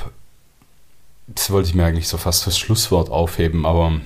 das 1.27 1.49
wollte 1.49 1.69
ich 1.69 1.75
mir 1.75 1.85
eigentlich 1.85 2.07
so 2.07 2.17
fast 2.17 2.43
fürs 2.43 2.57
Schlusswort 2.57 3.09
aufheben, 3.09 3.65
aber 3.65 3.99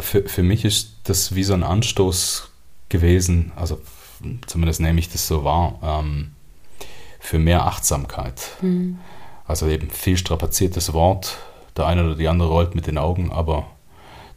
für, 0.00 0.28
für 0.28 0.42
mich 0.42 0.64
ist 0.64 0.92
das 1.04 1.34
wie 1.34 1.44
so 1.44 1.54
ein 1.54 1.62
Anstoß 1.62 2.48
gewesen, 2.88 3.52
also 3.56 3.80
zumindest 4.46 4.80
nehme 4.80 4.98
ich 4.98 5.10
das 5.10 5.26
so 5.26 5.44
wahr, 5.44 5.78
ähm, 5.82 6.32
für 7.20 7.38
mehr 7.38 7.66
Achtsamkeit. 7.66 8.40
Mhm. 8.62 8.98
Also 9.46 9.68
eben 9.68 9.90
viel 9.90 10.16
strapaziertes 10.16 10.92
Wort, 10.92 11.38
der 11.78 11.86
eine 11.86 12.04
oder 12.04 12.16
die 12.16 12.28
andere 12.28 12.48
rollt 12.48 12.74
mit 12.74 12.86
den 12.86 12.98
Augen, 12.98 13.30
aber 13.30 13.66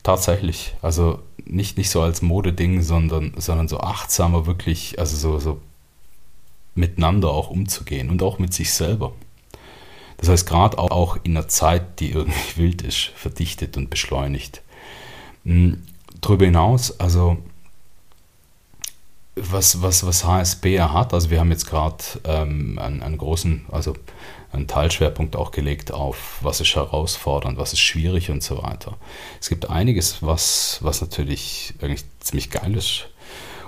tatsächlich, 0.03 0.75
also 0.81 1.19
nicht, 1.45 1.77
nicht 1.77 1.89
so 1.89 2.01
als 2.01 2.21
Modeding, 2.21 2.81
sondern, 2.81 3.33
sondern 3.37 3.67
so 3.67 3.79
achtsamer 3.79 4.45
wirklich, 4.45 4.99
also 4.99 5.17
so, 5.17 5.39
so 5.39 5.61
miteinander 6.75 7.29
auch 7.29 7.49
umzugehen 7.49 8.09
und 8.09 8.23
auch 8.23 8.39
mit 8.39 8.53
sich 8.53 8.73
selber. 8.73 9.13
Das 10.17 10.29
heißt, 10.29 10.47
gerade 10.47 10.77
auch, 10.77 11.17
in 11.23 11.35
einer 11.35 11.47
Zeit, 11.47 11.99
die 11.99 12.11
irgendwie 12.11 12.39
wild 12.57 12.81
ist, 12.83 13.11
verdichtet 13.15 13.75
und 13.75 13.89
beschleunigt. 13.89 14.61
Hm, 15.43 15.81
darüber 16.21 16.45
hinaus, 16.45 16.99
also 16.99 17.37
was, 19.35 19.81
was, 19.81 20.05
was 20.05 20.25
HSB 20.25 20.75
ja 20.75 20.91
hat, 20.91 21.13
also 21.13 21.29
wir 21.29 21.39
haben 21.39 21.51
jetzt 21.51 21.67
gerade 21.69 22.03
ähm, 22.25 22.77
einen, 22.79 23.01
einen, 23.01 23.17
großen, 23.17 23.65
also 23.71 23.95
einen 24.51 24.67
Teilschwerpunkt 24.67 25.35
auch 25.35 25.51
gelegt 25.51 25.93
auf, 25.93 26.39
was 26.41 26.59
ist 26.59 26.75
herausfordernd, 26.75 27.57
was 27.57 27.73
ist 27.73 27.79
schwierig 27.79 28.29
und 28.29 28.43
so 28.43 28.61
weiter. 28.61 28.97
Es 29.39 29.47
gibt 29.47 29.69
einiges, 29.69 30.21
was, 30.21 30.79
was 30.81 31.01
natürlich 31.01 31.73
eigentlich 31.81 32.03
ziemlich 32.19 32.49
geil 32.49 32.75
ist. 32.75 33.07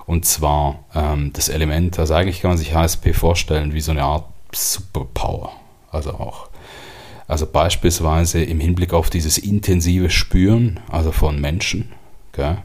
Und 0.05 0.25
zwar 0.25 0.83
ähm, 0.93 1.31
das 1.31 1.47
Element, 1.47 1.97
also 1.97 2.13
eigentlich 2.13 2.41
kann 2.41 2.51
man 2.51 2.57
sich 2.57 2.73
HSP 2.73 3.13
vorstellen 3.13 3.73
wie 3.73 3.79
so 3.79 3.91
eine 3.91 4.03
Art 4.03 4.25
Superpower. 4.51 5.53
Also 5.91 6.11
auch, 6.11 6.49
also 7.27 7.45
beispielsweise 7.45 8.43
im 8.43 8.59
Hinblick 8.59 8.91
auf 8.91 9.09
dieses 9.09 9.37
intensive 9.37 10.09
Spüren, 10.09 10.81
also 10.89 11.13
von 11.13 11.39
Menschen, 11.39 11.93
gell? 12.33 12.57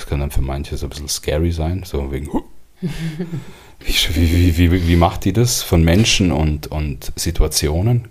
Das 0.00 0.08
kann 0.08 0.20
dann 0.20 0.30
für 0.30 0.40
manche 0.40 0.78
so 0.78 0.86
ein 0.86 0.88
bisschen 0.88 1.08
scary 1.10 1.52
sein, 1.52 1.82
so 1.84 2.10
wegen, 2.10 2.30
wie, 2.80 4.14
wie, 4.14 4.56
wie, 4.56 4.88
wie, 4.88 4.96
macht 4.96 5.26
die 5.26 5.34
das 5.34 5.62
von 5.62 5.84
Menschen 5.84 6.32
und, 6.32 6.68
und 6.68 7.12
Situationen? 7.16 8.08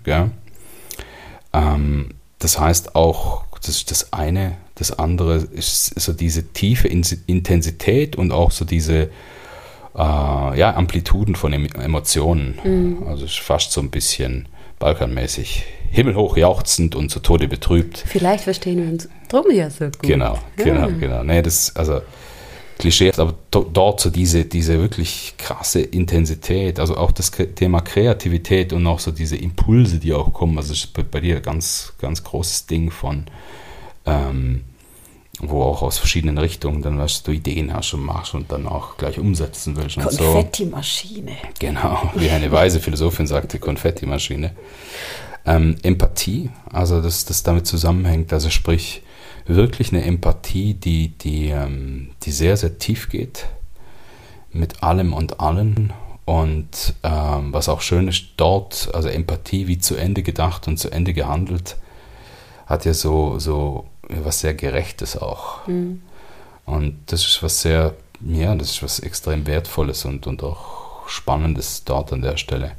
Ähm, 1.52 2.10
das 2.38 2.60
heißt 2.60 2.94
auch, 2.94 3.42
das 3.56 3.70
ist 3.70 3.90
das 3.90 4.12
eine, 4.12 4.56
das 4.76 4.96
andere 4.96 5.38
ist 5.38 5.98
so 5.98 6.12
diese 6.12 6.52
tiefe 6.52 6.86
Intensität 6.86 8.14
und 8.14 8.30
auch 8.30 8.52
so 8.52 8.64
diese 8.64 9.10
äh, 9.96 9.98
ja, 9.98 10.76
Amplituden 10.76 11.34
von 11.34 11.52
Emotionen. 11.52 12.60
Mhm. 12.62 13.08
Also 13.08 13.24
ist 13.24 13.40
fast 13.40 13.72
so 13.72 13.80
ein 13.80 13.90
bisschen 13.90 14.46
balkanmäßig 14.80 15.64
himmelhoch 15.92 16.36
jauchzend 16.36 16.96
und 16.96 17.10
zu 17.10 17.20
Tode 17.20 17.46
betrübt. 17.46 18.02
Vielleicht 18.04 18.44
verstehen 18.44 18.82
wir 18.82 18.92
uns 18.92 19.08
drum 19.28 19.44
ja 19.52 19.70
so 19.70 19.84
gut. 19.84 20.02
Genau, 20.02 20.38
ja. 20.58 20.64
genau, 20.64 20.88
genau. 20.98 21.22
Nee, 21.22 21.42
das, 21.42 21.76
also 21.76 22.00
Klischee, 22.78 23.12
aber 23.16 23.34
dort 23.50 24.00
so 24.00 24.10
diese, 24.10 24.46
diese 24.46 24.80
wirklich 24.80 25.34
krasse 25.36 25.82
Intensität, 25.82 26.80
also 26.80 26.96
auch 26.96 27.12
das 27.12 27.30
Thema 27.30 27.82
Kreativität 27.82 28.72
und 28.72 28.86
auch 28.86 28.98
so 28.98 29.10
diese 29.10 29.36
Impulse, 29.36 29.98
die 29.98 30.14
auch 30.14 30.32
kommen, 30.32 30.56
also 30.56 30.72
ist 30.72 30.92
bei, 30.94 31.02
bei 31.02 31.20
dir 31.20 31.36
ein 31.36 31.42
ganz, 31.42 31.92
ganz 32.00 32.24
großes 32.24 32.66
Ding 32.66 32.90
von, 32.90 33.26
ähm, 34.06 34.62
wo 35.42 35.62
auch 35.62 35.82
aus 35.82 35.98
verschiedenen 35.98 36.38
Richtungen 36.38 36.82
dann 36.82 36.98
was 36.98 37.22
du 37.22 37.32
Ideen 37.32 37.72
hast 37.72 37.94
und 37.94 38.04
machst 38.04 38.34
und 38.34 38.52
dann 38.52 38.66
auch 38.66 38.96
gleich 38.96 39.18
umsetzen 39.18 39.76
willst. 39.76 39.98
Konfetti-Maschine. 39.98 41.32
So. 41.32 41.48
Genau, 41.58 42.10
wie 42.14 42.30
eine 42.30 42.52
weise 42.52 42.80
Philosophin 42.80 43.26
sagte, 43.26 43.58
Konfetti-Maschine. 43.58 44.52
Ähm, 45.46 45.76
Empathie, 45.82 46.50
also 46.70 47.00
dass 47.00 47.24
das 47.24 47.42
damit 47.42 47.66
zusammenhängt, 47.66 48.32
also 48.32 48.50
sprich 48.50 49.02
wirklich 49.46 49.92
eine 49.92 50.04
Empathie, 50.04 50.74
die, 50.74 51.08
die, 51.08 51.48
ähm, 51.48 52.10
die 52.22 52.30
sehr, 52.30 52.56
sehr 52.56 52.78
tief 52.78 53.08
geht 53.08 53.46
mit 54.52 54.82
allem 54.82 55.12
und 55.12 55.40
allen. 55.40 55.92
Und 56.24 56.94
ähm, 57.02 57.52
was 57.52 57.68
auch 57.68 57.80
schön 57.80 58.06
ist, 58.06 58.24
dort, 58.36 58.90
also 58.94 59.08
Empathie 59.08 59.66
wie 59.66 59.78
zu 59.78 59.96
Ende 59.96 60.22
gedacht 60.22 60.68
und 60.68 60.78
zu 60.78 60.90
Ende 60.90 61.12
gehandelt, 61.12 61.76
hat 62.66 62.84
ja 62.84 62.94
so, 62.94 63.38
so 63.38 63.86
was 64.24 64.40
sehr 64.40 64.54
Gerechtes 64.54 65.16
auch. 65.16 65.66
Mhm. 65.66 66.02
Und 66.66 66.98
das 67.06 67.26
ist 67.26 67.42
was 67.42 67.62
sehr, 67.62 67.94
ja, 68.20 68.54
das 68.54 68.70
ist 68.70 68.82
was 68.82 69.00
extrem 69.00 69.46
Wertvolles 69.46 70.04
und, 70.04 70.26
und 70.26 70.42
auch 70.42 71.08
Spannendes 71.08 71.84
dort 71.84 72.12
an 72.12 72.22
der 72.22 72.36
Stelle. 72.36 72.72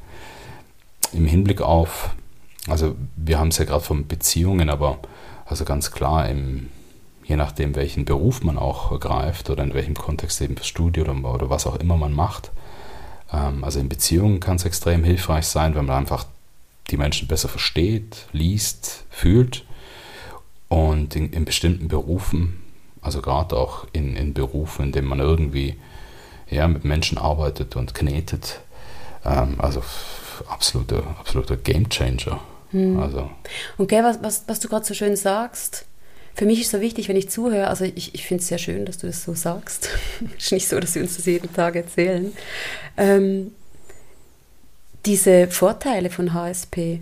Im 1.13 1.25
Hinblick 1.25 1.61
auf 1.61 2.11
also 2.67 2.95
wir 3.15 3.39
haben 3.39 3.49
es 3.49 3.57
ja 3.57 3.65
gerade 3.65 3.84
von 3.84 4.07
Beziehungen, 4.07 4.69
aber 4.69 4.99
also 5.45 5.65
ganz 5.65 5.91
klar, 5.91 6.29
im, 6.29 6.69
je 7.23 7.36
nachdem, 7.36 7.75
welchen 7.75 8.05
Beruf 8.05 8.43
man 8.43 8.57
auch 8.57 8.91
ergreift 8.91 9.49
oder 9.49 9.63
in 9.63 9.73
welchem 9.73 9.95
Kontext 9.95 10.41
eben 10.41 10.55
fürs 10.55 10.67
Studium 10.67 11.25
oder, 11.25 11.36
oder 11.36 11.49
was 11.49 11.67
auch 11.67 11.75
immer 11.77 11.97
man 11.97 12.13
macht. 12.13 12.51
Ähm, 13.34 13.63
also 13.63 13.79
in 13.79 13.89
Beziehungen 13.89 14.39
kann 14.39 14.57
es 14.57 14.65
extrem 14.65 15.03
hilfreich 15.03 15.47
sein, 15.47 15.75
wenn 15.75 15.86
man 15.86 15.97
einfach 15.97 16.25
die 16.89 16.97
Menschen 16.97 17.27
besser 17.27 17.49
versteht, 17.49 18.27
liest, 18.32 19.05
fühlt. 19.09 19.65
Und 20.72 21.17
in, 21.17 21.34
in 21.34 21.43
bestimmten 21.43 21.89
Berufen, 21.89 22.61
also 23.01 23.22
gerade 23.22 23.57
auch 23.57 23.86
in, 23.91 24.15
in 24.15 24.34
Berufen, 24.34 24.86
in 24.86 24.91
denen 24.93 25.07
man 25.09 25.19
irgendwie 25.19 25.76
ja, 26.49 26.65
mit 26.65 26.86
Menschen 26.86 27.17
arbeitet 27.17 27.76
und 27.76 27.93
knetet, 27.93 28.61
ähm, 29.26 29.55
also 29.57 29.84
absoluter, 30.47 31.03
absoluter 31.19 31.57
Game 31.57 31.89
Changer. 31.89 32.39
Hm. 32.69 32.97
Also. 33.01 33.30
Und 33.78 33.89
gell, 33.89 34.01
was, 34.05 34.24
was, 34.24 34.45
was 34.47 34.61
du 34.61 34.69
gerade 34.69 34.86
so 34.86 34.93
schön 34.93 35.17
sagst, 35.17 35.86
für 36.36 36.45
mich 36.45 36.61
ist 36.61 36.72
so 36.72 36.80
wichtig, 36.80 37.09
wenn 37.09 37.17
ich 37.17 37.30
zuhöre, 37.30 37.67
also 37.67 37.84
ich, 37.84 38.15
ich 38.15 38.26
finde 38.26 38.41
es 38.41 38.47
sehr 38.47 38.57
schön, 38.57 38.86
dass 38.86 38.97
du 38.97 39.07
das 39.07 39.26
so 39.26 39.34
sagst. 39.34 39.89
Es 40.38 40.38
ist 40.45 40.51
nicht 40.53 40.69
so, 40.69 40.80
dass 40.80 40.95
wir 40.95 41.01
uns 41.01 41.17
das 41.17 41.26
jeden 41.26 41.51
Tag 41.53 41.76
erzählen. 41.76 42.32
Ähm, 42.95 43.51
diese 45.05 45.49
Vorteile 45.49 46.09
von 46.09 46.34
HSP 46.34 47.01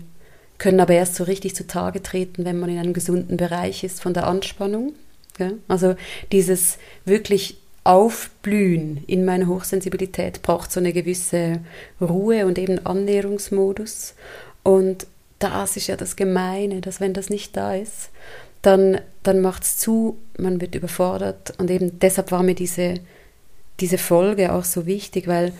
können 0.60 0.78
aber 0.78 0.92
erst 0.92 1.16
so 1.16 1.24
richtig 1.24 1.56
zutage 1.56 2.02
treten, 2.02 2.44
wenn 2.44 2.60
man 2.60 2.70
in 2.70 2.78
einem 2.78 2.92
gesunden 2.92 3.38
Bereich 3.38 3.82
ist 3.82 4.00
von 4.00 4.12
der 4.14 4.26
Anspannung. 4.26 4.92
Gell? 5.36 5.58
Also 5.68 5.96
dieses 6.32 6.76
wirklich 7.06 7.56
Aufblühen 7.82 9.02
in 9.06 9.24
meiner 9.24 9.46
Hochsensibilität 9.46 10.42
braucht 10.42 10.70
so 10.70 10.78
eine 10.78 10.92
gewisse 10.92 11.60
Ruhe 11.98 12.44
und 12.44 12.58
eben 12.58 12.84
Annäherungsmodus. 12.84 14.14
Und 14.62 15.06
das 15.38 15.78
ist 15.78 15.86
ja 15.86 15.96
das 15.96 16.14
Gemeine, 16.14 16.82
dass 16.82 17.00
wenn 17.00 17.14
das 17.14 17.30
nicht 17.30 17.56
da 17.56 17.74
ist, 17.74 18.10
dann, 18.60 19.00
dann 19.22 19.40
macht 19.40 19.62
es 19.62 19.78
zu, 19.78 20.18
man 20.36 20.60
wird 20.60 20.74
überfordert. 20.74 21.54
Und 21.56 21.70
eben 21.70 21.98
deshalb 22.00 22.32
war 22.32 22.42
mir 22.42 22.54
diese, 22.54 22.94
diese 23.80 23.96
Folge 23.96 24.52
auch 24.52 24.64
so 24.64 24.84
wichtig, 24.84 25.26
weil 25.26 25.54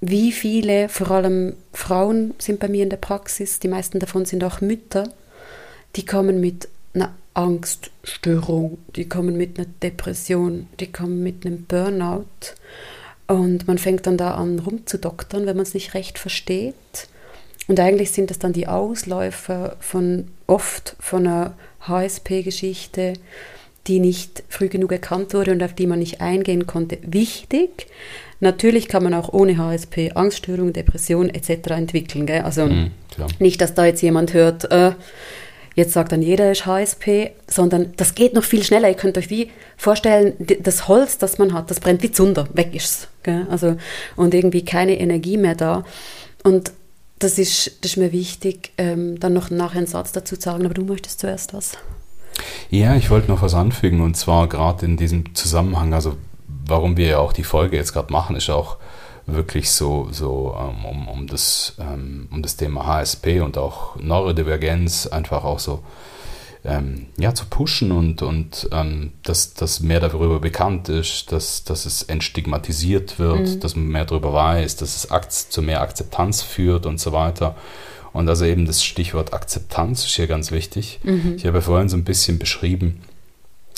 wie 0.00 0.32
viele, 0.32 0.88
vor 0.88 1.10
allem 1.10 1.54
Frauen 1.72 2.34
sind 2.38 2.60
bei 2.60 2.68
mir 2.68 2.84
in 2.84 2.90
der 2.90 2.98
Praxis, 2.98 3.58
die 3.58 3.68
meisten 3.68 3.98
davon 3.98 4.24
sind 4.24 4.44
auch 4.44 4.60
Mütter, 4.60 5.12
die 5.96 6.06
kommen 6.06 6.40
mit 6.40 6.68
einer 6.94 7.14
Angststörung, 7.34 8.78
die 8.96 9.08
kommen 9.08 9.36
mit 9.36 9.58
einer 9.58 9.68
Depression, 9.82 10.68
die 10.80 10.92
kommen 10.92 11.22
mit 11.22 11.44
einem 11.44 11.64
Burnout. 11.64 12.24
Und 13.26 13.66
man 13.66 13.78
fängt 13.78 14.06
dann 14.06 14.16
da 14.16 14.34
an 14.34 14.58
rumzudoktern, 14.58 15.46
wenn 15.46 15.56
man 15.56 15.64
es 15.64 15.74
nicht 15.74 15.94
recht 15.94 16.18
versteht. 16.18 16.74
Und 17.66 17.78
eigentlich 17.78 18.12
sind 18.12 18.30
das 18.30 18.38
dann 18.38 18.54
die 18.54 18.66
Ausläufer 18.66 19.76
von 19.80 20.28
oft 20.46 20.96
von 20.98 21.26
einer 21.26 21.54
HSP-Geschichte, 21.82 23.14
die 23.86 24.00
nicht 24.00 24.42
früh 24.48 24.68
genug 24.68 24.92
erkannt 24.92 25.34
wurde 25.34 25.52
und 25.52 25.62
auf 25.62 25.74
die 25.74 25.86
man 25.86 25.98
nicht 25.98 26.20
eingehen 26.20 26.66
konnte. 26.66 26.98
Wichtig, 27.02 27.86
natürlich 28.40 28.88
kann 28.88 29.02
man 29.02 29.14
auch 29.14 29.32
ohne 29.32 29.58
HSP 29.58 30.12
Angststörung, 30.14 30.72
Depression 30.72 31.28
etc. 31.30 31.70
entwickeln. 31.70 32.26
Gell? 32.26 32.42
Also 32.42 32.66
mhm, 32.66 32.90
nicht, 33.38 33.60
dass 33.60 33.74
da 33.74 33.86
jetzt 33.86 34.02
jemand 34.02 34.34
hört, 34.34 34.70
äh, 34.70 34.92
jetzt 35.74 35.92
sagt 35.92 36.12
dann 36.12 36.22
jeder 36.22 36.50
ist 36.50 36.66
HSP, 36.66 37.30
sondern 37.46 37.92
das 37.96 38.14
geht 38.14 38.34
noch 38.34 38.44
viel 38.44 38.64
schneller. 38.64 38.88
Ihr 38.88 38.94
könnt 38.94 39.16
euch 39.16 39.30
wie 39.30 39.50
vorstellen, 39.76 40.34
das 40.60 40.88
Holz, 40.88 41.18
das 41.18 41.38
man 41.38 41.52
hat, 41.52 41.70
das 41.70 41.80
brennt 41.80 42.02
wie 42.02 42.10
Zunder, 42.10 42.48
weg 42.52 42.74
ist's. 42.74 43.08
Gell? 43.22 43.46
Also, 43.50 43.76
und 44.16 44.34
irgendwie 44.34 44.64
keine 44.64 44.98
Energie 44.98 45.36
mehr 45.36 45.54
da. 45.54 45.84
Und 46.42 46.72
das 47.18 47.38
ist, 47.38 47.78
das 47.82 47.92
ist 47.92 47.96
mir 47.96 48.12
wichtig, 48.12 48.72
ähm, 48.78 49.18
dann 49.20 49.32
noch 49.32 49.50
nachher 49.50 49.78
einen 49.78 49.86
Satz 49.86 50.12
dazu 50.12 50.36
zu 50.36 50.42
sagen, 50.42 50.64
aber 50.64 50.74
du 50.74 50.84
möchtest 50.84 51.20
zuerst 51.20 51.54
was. 51.54 51.72
Ja, 52.70 52.94
ich 52.94 53.10
wollte 53.10 53.28
noch 53.28 53.42
was 53.42 53.54
anfügen 53.54 54.00
und 54.00 54.16
zwar 54.16 54.48
gerade 54.48 54.84
in 54.84 54.96
diesem 54.96 55.34
Zusammenhang, 55.34 55.92
also 55.94 56.16
warum 56.68 56.96
wir 56.96 57.06
ja 57.08 57.18
auch 57.18 57.32
die 57.32 57.44
Folge 57.44 57.76
jetzt 57.76 57.92
gerade 57.92 58.12
machen, 58.12 58.36
ist 58.36 58.50
auch 58.50 58.76
wirklich 59.26 59.70
so, 59.70 60.08
so 60.10 60.56
ähm, 60.58 60.84
um, 60.84 61.08
um, 61.08 61.26
das, 61.26 61.74
ähm, 61.78 62.28
um 62.30 62.42
das 62.42 62.56
Thema 62.56 62.86
HSP 62.86 63.40
und 63.40 63.58
auch 63.58 63.96
Neurodivergenz 63.96 65.06
einfach 65.06 65.44
auch 65.44 65.58
so 65.58 65.82
ähm, 66.64 67.06
ja, 67.16 67.34
zu 67.34 67.46
pushen 67.46 67.92
und, 67.92 68.22
und 68.22 68.68
ähm, 68.72 69.12
dass, 69.22 69.54
dass 69.54 69.80
mehr 69.80 70.00
darüber 70.00 70.40
bekannt 70.40 70.88
ist, 70.88 71.30
dass, 71.30 71.64
dass 71.64 71.86
es 71.86 72.02
entstigmatisiert 72.02 73.18
wird, 73.18 73.40
mhm. 73.40 73.60
dass 73.60 73.76
man 73.76 73.86
mehr 73.86 74.04
darüber 74.04 74.32
weiß, 74.32 74.76
dass 74.76 75.08
es 75.08 75.48
zu 75.50 75.62
mehr 75.62 75.82
Akzeptanz 75.82 76.42
führt 76.42 76.86
und 76.86 76.98
so 76.98 77.12
weiter. 77.12 77.54
Und 78.12 78.28
also 78.28 78.44
eben 78.44 78.66
das 78.66 78.82
Stichwort 78.82 79.32
Akzeptanz 79.32 80.04
ist 80.04 80.16
hier 80.16 80.26
ganz 80.26 80.50
wichtig. 80.50 81.00
Mhm. 81.04 81.34
Ich 81.36 81.46
habe 81.46 81.58
ja 81.58 81.62
vorhin 81.62 81.88
so 81.88 81.96
ein 81.96 82.04
bisschen 82.04 82.38
beschrieben, 82.38 83.00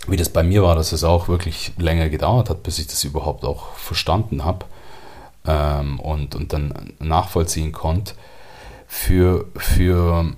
wie 0.07 0.17
das 0.17 0.29
bei 0.29 0.43
mir 0.43 0.63
war, 0.63 0.75
dass 0.75 0.93
es 0.93 1.05
auch 1.05 1.29
wirklich 1.29 1.73
länger 1.79 2.09
gedauert 2.09 2.51
hat, 2.51 2.63
bis 2.63 2.79
ich 2.79 2.87
das 2.87 3.05
überhaupt 3.05 3.45
auch 3.45 3.75
verstanden 3.75 4.45
habe 4.45 4.67
ähm, 5.47 6.01
und, 6.01 6.35
und 6.35 6.53
dann 6.53 6.95
nachvollziehen 6.99 7.73
konnte. 7.73 8.15
Für, 8.87 9.47
für 9.57 10.33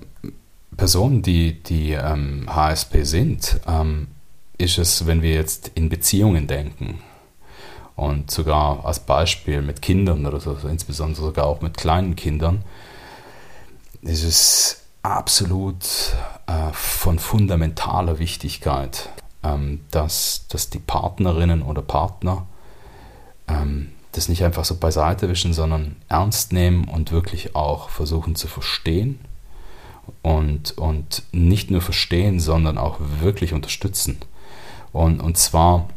Personen, 0.77 1.21
die, 1.21 1.63
die 1.63 1.93
ähm, 1.93 2.47
HSP 2.47 3.03
sind, 3.03 3.59
ähm, 3.67 4.07
ist 4.57 4.77
es, 4.77 5.07
wenn 5.07 5.21
wir 5.21 5.33
jetzt 5.33 5.71
in 5.75 5.89
Beziehungen 5.89 6.47
denken 6.47 6.99
und 7.95 8.31
sogar 8.31 8.85
als 8.85 8.99
Beispiel 8.99 9.61
mit 9.61 9.81
Kindern 9.81 10.25
oder 10.25 10.39
so, 10.39 10.55
insbesondere 10.67 11.25
sogar 11.25 11.45
auch 11.45 11.61
mit 11.61 11.77
kleinen 11.77 12.15
Kindern, 12.15 12.63
ist 14.01 14.23
es 14.23 14.81
absolut 15.01 15.85
äh, 16.47 16.71
von 16.73 17.19
fundamentaler 17.19 18.19
Wichtigkeit, 18.19 19.09
ähm, 19.43 19.81
dass, 19.91 20.45
dass 20.49 20.69
die 20.69 20.79
Partnerinnen 20.79 21.61
oder 21.61 21.81
Partner 21.81 22.45
ähm, 23.47 23.91
das 24.13 24.29
nicht 24.29 24.43
einfach 24.43 24.65
so 24.65 24.75
beiseite 24.75 25.29
wischen, 25.29 25.53
sondern 25.53 25.95
ernst 26.07 26.53
nehmen 26.53 26.87
und 26.87 27.11
wirklich 27.11 27.55
auch 27.55 27.89
versuchen 27.89 28.35
zu 28.35 28.47
verstehen 28.47 29.19
und, 30.21 30.77
und 30.77 31.23
nicht 31.31 31.71
nur 31.71 31.81
verstehen, 31.81 32.39
sondern 32.39 32.77
auch 32.77 32.97
wirklich 33.21 33.53
unterstützen. 33.53 34.19
Und, 34.91 35.19
und 35.19 35.37
zwar, 35.37 35.89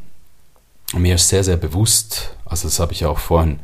mir 0.94 1.16
ist 1.16 1.28
sehr, 1.28 1.44
sehr 1.44 1.58
bewusst, 1.58 2.36
also 2.44 2.68
das 2.68 2.80
habe 2.80 2.92
ich 2.92 3.04
auch 3.04 3.18
vorhin 3.18 3.60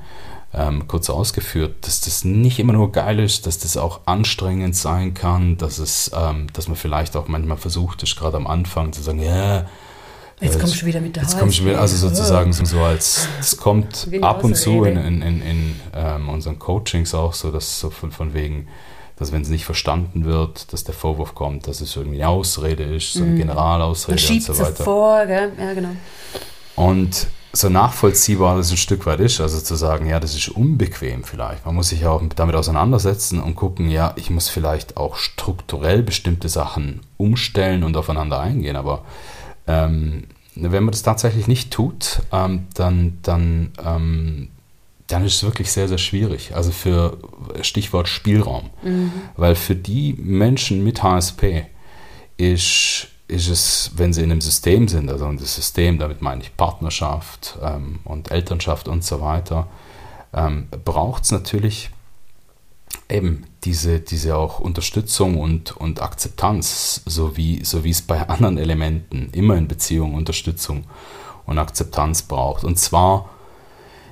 ähm, 0.55 0.86
kurz 0.86 1.09
ausgeführt, 1.09 1.74
dass 1.82 2.03
das 2.03 2.24
nicht 2.24 2.59
immer 2.59 2.74
nur 2.74 2.92
geil 2.92 3.18
ist, 3.18 3.46
dass 3.46 3.59
das 3.59 3.76
auch 3.76 4.00
anstrengend 4.05 4.76
sein 4.76 5.14
kann, 5.14 5.57
dass, 5.57 5.78
es, 5.78 6.11
ähm, 6.14 6.46
dass 6.53 6.68
man 6.68 6.76
vielleicht 6.76 7.16
auch 7.16 7.28
manchmal 7.28 7.57
versucht 7.57 8.03
ist, 8.03 8.16
gerade 8.16 8.36
am 8.36 8.46
Anfang 8.46 8.92
zu 8.92 9.03
sagen, 9.03 9.20
ja, 9.20 9.66
Jetzt 10.40 10.59
kommst 10.59 10.82
du 10.82 10.86
wieder 10.86 11.00
mit 11.00 11.14
der 11.14 11.22
Jetzt 11.22 11.38
kommst 11.38 11.61
du 11.61 11.66
wieder, 11.66 11.80
also 11.80 11.96
sozusagen 11.96 12.53
so 12.53 12.80
als, 12.80 13.28
es 13.38 13.57
kommt 13.57 14.09
ab 14.22 14.42
und 14.42 14.57
zu 14.57 14.84
in, 14.84 14.96
in, 14.96 15.22
in, 15.22 15.42
in 15.42 15.80
ähm, 15.94 16.28
unseren 16.28 16.59
Coachings 16.59 17.14
auch 17.14 17.32
so, 17.32 17.53
dass 17.53 17.78
so 17.78 17.90
von, 17.90 18.11
von 18.11 18.34
wegen, 18.34 18.66
dass 19.16 19.30
wenn 19.30 19.42
es 19.42 19.48
nicht 19.50 19.64
verstanden 19.64 20.24
wird, 20.24 20.72
dass 20.72 20.82
der 20.82 20.94
Vorwurf 20.94 21.36
kommt, 21.36 21.68
dass 21.68 21.80
es 21.80 21.94
irgendwie 21.94 22.20
eine 22.20 22.28
Ausrede 22.28 22.82
ist, 22.82 23.12
so 23.12 23.22
eine 23.22 23.32
mhm. 23.32 23.36
Generalausrede 23.36 24.32
und 24.32 24.42
so 24.42 24.59
weiter. 24.59 24.82
vor, 24.82 25.26
gell? 25.26 25.53
Ja, 25.61 25.74
genau. 25.74 25.90
Und 26.74 27.28
so 27.53 27.68
nachvollziehbar 27.68 28.57
das 28.57 28.70
ein 28.70 28.78
Stück 28.78 29.05
weit 29.05 29.20
ist, 29.20 29.40
also 29.40 29.61
zu 29.61 29.74
sagen, 29.74 30.07
ja, 30.07 30.18
das 30.18 30.34
ist 30.34 30.48
unbequem 30.48 31.22
vielleicht. 31.22 31.66
Man 31.66 31.74
muss 31.74 31.90
sich 31.90 32.07
auch 32.07 32.22
damit 32.34 32.57
auseinandersetzen 32.57 33.40
und 33.40 33.57
gucken, 33.57 33.90
ja, 33.90 34.14
ich 34.16 34.30
muss 34.30 34.48
vielleicht 34.48 34.96
auch 34.96 35.16
strukturell 35.16 36.03
bestimmte 36.03 36.48
Sachen 36.48 37.00
umstellen 37.18 37.84
und 37.84 37.96
aufeinander 37.96 38.40
eingehen, 38.40 38.76
aber 38.76 39.05
ähm, 39.66 40.24
wenn 40.55 40.84
man 40.84 40.92
das 40.92 41.03
tatsächlich 41.03 41.46
nicht 41.46 41.70
tut, 41.70 42.22
ähm, 42.32 42.66
dann, 42.74 43.18
dann, 43.22 43.72
ähm, 43.84 44.48
dann 45.07 45.24
ist 45.24 45.36
es 45.36 45.42
wirklich 45.42 45.72
sehr, 45.72 45.88
sehr 45.88 45.98
schwierig. 45.98 46.55
Also 46.55 46.72
für 46.72 47.18
Stichwort 47.62 48.09
Spielraum. 48.09 48.70
Mhm. 48.82 49.12
Weil 49.36 49.55
für 49.55 49.74
die 49.74 50.14
Menschen 50.14 50.84
mit 50.84 51.03
HSP 51.03 51.66
ist 52.36 53.09
ist 53.33 53.49
es, 53.49 53.91
wenn 53.97 54.12
sie 54.12 54.22
in 54.22 54.30
einem 54.30 54.41
System 54.41 54.89
sind, 54.89 55.11
also 55.11 55.30
das 55.33 55.55
System, 55.55 55.99
damit 55.99 56.22
meine 56.22 56.43
ich 56.43 56.57
Partnerschaft 56.57 57.59
ähm, 57.62 58.01
und 58.05 58.30
Elternschaft 58.30 58.89
und 58.89 59.03
so 59.05 59.20
weiter, 59.20 59.66
ähm, 60.33 60.68
braucht 60.85 61.24
es 61.24 61.33
natürlich 61.33 61.91
eben 63.09 63.45
diese, 63.64 64.01
diese 64.01 64.37
auch 64.37 64.61
Unterstützung 64.61 65.39
und, 65.39 65.76
und 65.76 66.03
Akzeptanz, 66.03 67.03
so 67.07 67.37
wie, 67.37 67.64
so 67.64 67.85
es 67.85 68.03
bei 68.03 68.28
anderen 68.28 68.59
Elementen 68.59 69.30
immer 69.33 69.57
in 69.57 69.68
Beziehung 69.68 70.14
Unterstützung 70.14 70.85
und 71.47 71.59
Akzeptanz 71.59 72.22
braucht. 72.22 72.64
Und 72.64 72.78
zwar 72.78 73.30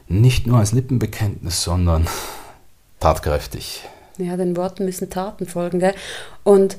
nicht 0.08 0.46
nur 0.46 0.58
als 0.58 0.72
Lippenbekenntnis, 0.72 1.62
sondern 1.62 2.08
tatkräftig. 3.00 3.82
Ja, 4.18 4.36
den 4.36 4.56
Worten 4.56 4.84
müssen 4.84 5.08
Taten 5.10 5.46
folgen. 5.46 5.78
Gell? 5.78 5.94
Und 6.42 6.78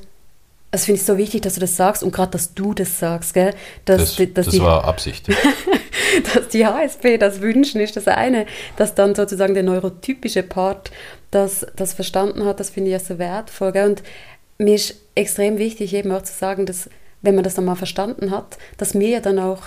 das 0.71 0.85
finde 0.85 1.01
ich 1.01 1.05
so 1.05 1.17
wichtig, 1.17 1.41
dass 1.41 1.55
du 1.55 1.59
das 1.59 1.75
sagst 1.75 2.01
und 2.01 2.13
gerade, 2.13 2.31
dass 2.31 2.53
du 2.53 2.73
das 2.73 2.97
sagst, 2.97 3.33
gell? 3.33 3.53
Dass, 3.83 4.15
das, 4.15 4.33
dass 4.33 4.45
das 4.45 4.47
die, 4.47 4.61
war 4.61 4.85
Absicht. 4.85 5.27
dass 6.33 6.47
die 6.47 6.65
HSP 6.65 7.17
das 7.17 7.41
wünschen, 7.41 7.81
ist 7.81 7.97
das 7.97 8.07
eine. 8.07 8.45
Dass 8.77 8.95
dann 8.95 9.13
sozusagen 9.13 9.53
der 9.53 9.63
neurotypische 9.63 10.43
Part 10.43 10.91
das, 11.29 11.67
das 11.75 11.93
verstanden 11.93 12.45
hat, 12.45 12.61
das 12.61 12.69
finde 12.69 12.89
ich 12.89 12.93
ja 12.93 12.99
so 12.99 13.19
wertvoll. 13.19 13.73
Gell? 13.73 13.89
Und 13.89 14.03
mir 14.57 14.75
ist 14.75 14.95
extrem 15.13 15.57
wichtig, 15.57 15.93
eben 15.93 16.11
auch 16.13 16.21
zu 16.21 16.33
sagen, 16.33 16.65
dass, 16.65 16.89
wenn 17.21 17.35
man 17.35 17.43
das 17.43 17.55
dann 17.55 17.65
mal 17.65 17.75
verstanden 17.75 18.31
hat, 18.31 18.57
dass 18.77 18.93
mir 18.93 19.09
ja 19.09 19.19
dann 19.19 19.39
auch, 19.39 19.63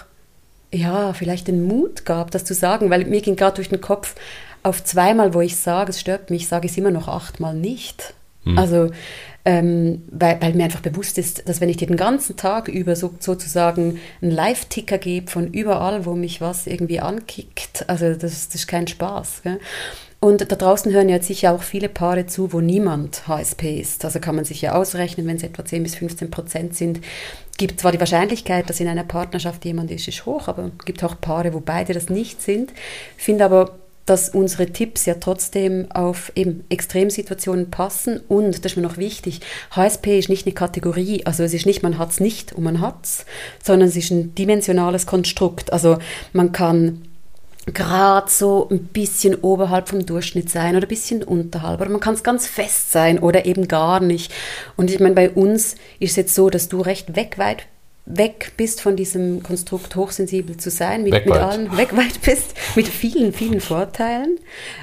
ja, 0.72 1.12
vielleicht 1.12 1.48
den 1.48 1.66
Mut 1.66 2.07
gab, 2.07 2.30
das 2.30 2.44
zu 2.44 2.55
sagen, 2.55 2.88
weil 2.88 3.05
mir 3.05 3.20
ging 3.20 3.36
gerade 3.36 3.57
durch 3.57 3.68
den 3.68 3.82
Kopf, 3.82 4.14
auf 4.62 4.82
zweimal, 4.82 5.34
wo 5.34 5.42
ich 5.42 5.57
sage, 5.57 5.90
es 5.90 6.00
stört 6.00 6.30
mich, 6.30 6.48
sage 6.48 6.64
ich 6.64 6.72
es 6.72 6.78
immer 6.78 6.90
noch 6.90 7.09
achtmal 7.09 7.55
nicht. 7.55 8.14
Mhm. 8.44 8.59
Also 8.59 8.90
ähm, 9.45 10.03
weil, 10.11 10.40
weil, 10.40 10.55
mir 10.55 10.64
einfach 10.64 10.80
bewusst 10.80 11.18
ist, 11.18 11.49
dass 11.49 11.61
wenn 11.61 11.68
ich 11.68 11.76
dir 11.76 11.86
den 11.86 11.97
ganzen 11.97 12.36
Tag 12.36 12.68
über 12.68 12.97
so, 12.97 13.14
sozusagen 13.18 13.99
einen 14.22 14.30
Live-Ticker 14.30 14.99
gebe 14.99 15.30
von 15.30 15.53
überall, 15.53 16.07
wo 16.07 16.14
mich 16.14 16.40
was 16.40 16.66
irgendwie 16.66 17.01
ankickt, 17.01 17.84
also 17.88 18.14
das, 18.14 18.49
das 18.49 18.55
ist 18.55 18.66
kein 18.66 18.86
Spaß. 18.86 19.42
Gell? 19.42 19.61
Und 20.24 20.51
da 20.51 20.57
draußen 20.57 20.90
hören 20.90 21.11
ja 21.11 21.20
sicher 21.20 21.53
auch 21.53 21.62
viele 21.62 21.90
Paare 21.90 22.24
zu, 22.24 22.55
wo 22.55 22.62
niemand 22.62 23.28
HSP 23.28 23.78
ist. 23.78 24.07
Also 24.07 24.20
kann 24.20 24.34
man 24.34 24.47
sich 24.47 24.62
ja 24.62 24.74
ausrechnen, 24.74 25.26
wenn 25.26 25.36
es 25.36 25.42
etwa 25.42 25.62
10 25.62 25.82
bis 25.82 25.97
15 25.97 26.30
Prozent 26.30 26.74
sind, 26.74 27.01
gibt 27.59 27.80
zwar 27.80 27.92
die 27.92 28.01
Wahrscheinlichkeit, 28.01 28.70
dass 28.70 28.80
in 28.80 28.88
einer 28.88 29.05
Partnerschaft 29.05 29.66
jemand 29.66 29.90
ist, 29.90 30.09
ist 30.09 30.24
hoch, 30.24 30.49
aber 30.49 30.70
gibt 30.86 31.05
auch 31.05 31.20
Paare, 31.20 31.53
wo 31.53 31.61
beide 31.61 31.92
das 31.92 32.09
nicht 32.09 32.40
sind. 32.40 32.72
Finde 33.18 33.45
aber 33.45 33.78
dass 34.07 34.28
unsere 34.28 34.66
Tipps 34.66 35.07
ja 35.07 35.14
trotzdem 35.14 35.90
auf 35.90 36.32
eben 36.34 36.64
Extremsituationen 36.68 37.70
passen 37.70 38.20
und, 38.28 38.64
das 38.64 38.72
ist 38.72 38.76
mir 38.76 38.82
noch 38.82 38.98
wichtig, 38.98 39.40
HSP 39.70 40.18
ist 40.18 40.28
nicht 40.28 40.46
eine 40.46 40.55
Kategorie, 40.55 41.24
also 41.24 41.42
es 41.42 41.55
ist 41.55 41.66
nicht, 41.66 41.82
man 41.82 41.98
hat 41.98 42.11
es 42.11 42.20
nicht 42.20 42.52
und 42.52 42.64
man 42.64 42.80
hat 42.80 43.05
es, 43.05 43.24
sondern 43.62 43.88
es 43.88 43.96
ist 43.96 44.11
ein 44.11 44.34
dimensionales 44.34 45.07
Konstrukt. 45.07 45.72
Also 45.72 45.98
man 46.32 46.52
kann 46.52 47.02
gerade 47.66 48.30
so 48.30 48.68
ein 48.70 48.84
bisschen 48.88 49.36
oberhalb 49.36 49.88
vom 49.88 50.05
Durchschnitt 50.05 50.50
sein 50.50 50.76
oder 50.76 50.86
ein 50.86 50.88
bisschen 50.88 51.22
unterhalb. 51.22 51.80
Oder 51.80 51.90
man 51.90 52.00
kann 52.00 52.14
es 52.14 52.22
ganz 52.22 52.46
fest 52.46 52.92
sein 52.92 53.18
oder 53.18 53.46
eben 53.46 53.68
gar 53.68 54.00
nicht. 54.00 54.32
Und 54.76 54.90
ich 54.90 55.00
meine, 55.00 55.14
bei 55.14 55.30
uns 55.30 55.76
ist 55.98 56.11
es 56.11 56.16
jetzt 56.16 56.34
so, 56.34 56.50
dass 56.50 56.68
du 56.68 56.80
recht 56.80 57.16
weg 57.16 57.38
weit 57.38 57.66
weg 58.07 58.52
bist 58.59 58.82
von 58.82 58.96
diesem 58.96 59.42
Konstrukt 59.42 59.96
hochsensibel 59.96 60.59
zu 60.59 60.70
sein, 60.70 61.05
mit, 61.05 61.12
mit 61.12 61.30
allen 61.30 61.74
wegweit 61.76 62.20
bist, 62.22 62.55
mit 62.76 62.86
vielen, 62.86 63.32
vielen 63.32 63.61
Vorteilen, 63.61 64.38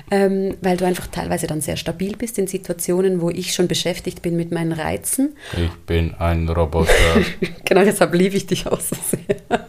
ähm, 0.09 0.55
weil 0.61 0.77
du 0.77 0.85
einfach 0.85 1.07
teilweise 1.07 1.45
dann 1.45 1.61
sehr 1.61 1.77
stabil 1.77 2.17
bist 2.17 2.39
in 2.39 2.47
Situationen, 2.47 3.21
wo 3.21 3.29
ich 3.29 3.53
schon 3.53 3.67
beschäftigt 3.67 4.23
bin 4.23 4.35
mit 4.35 4.51
meinen 4.51 4.71
Reizen. 4.71 5.35
Ich 5.53 5.73
bin 5.85 6.15
ein 6.15 6.49
Roboter. 6.49 6.91
genau, 7.65 7.83
deshalb 7.83 8.13
liebe 8.15 8.37
ich 8.37 8.47
dich 8.47 8.65
auch 8.65 8.79
so 8.79 8.95
sehr. 8.95 9.67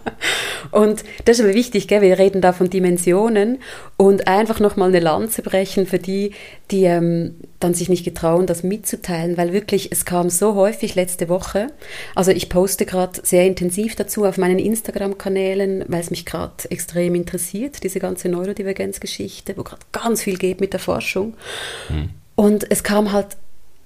Und 0.70 1.04
das 1.26 1.38
ist 1.38 1.44
aber 1.44 1.54
wichtig, 1.54 1.88
gell? 1.88 2.00
wir 2.00 2.18
reden 2.18 2.40
da 2.40 2.54
von 2.54 2.70
Dimensionen 2.70 3.58
und 3.98 4.26
einfach 4.26 4.60
nochmal 4.60 4.88
eine 4.88 5.00
Lanze 5.00 5.42
brechen 5.42 5.86
für 5.86 5.98
die, 5.98 6.32
die 6.70 6.84
ähm, 6.84 7.34
dann 7.62 7.74
sich 7.74 7.88
nicht 7.88 8.04
getrauen, 8.04 8.46
das 8.46 8.62
mitzuteilen, 8.62 9.36
weil 9.36 9.52
wirklich, 9.52 9.92
es 9.92 10.04
kam 10.04 10.30
so 10.30 10.54
häufig 10.54 10.94
letzte 10.94 11.28
Woche. 11.28 11.68
Also 12.14 12.30
ich 12.30 12.48
poste 12.48 12.86
gerade 12.86 13.20
sehr 13.22 13.46
intensiv 13.46 13.96
dazu 13.96 14.24
auf 14.24 14.38
meinen 14.38 14.58
Instagram-Kanälen, 14.58 15.84
weil 15.88 16.00
es 16.00 16.10
mich 16.10 16.26
gerade 16.26 16.70
extrem 16.70 17.14
interessiert, 17.14 17.82
diese 17.82 18.00
ganze 18.00 18.28
Neurodivergenz-Geschichte, 18.28 19.56
wo 19.56 19.62
gerade 19.62 19.82
ganz 19.92 20.22
viel 20.22 20.38
geht 20.38 20.60
mit 20.60 20.72
der 20.72 20.80
Forschung. 20.80 21.34
Mhm. 21.88 22.10
Und 22.34 22.70
es 22.70 22.82
kam 22.82 23.12
halt 23.12 23.36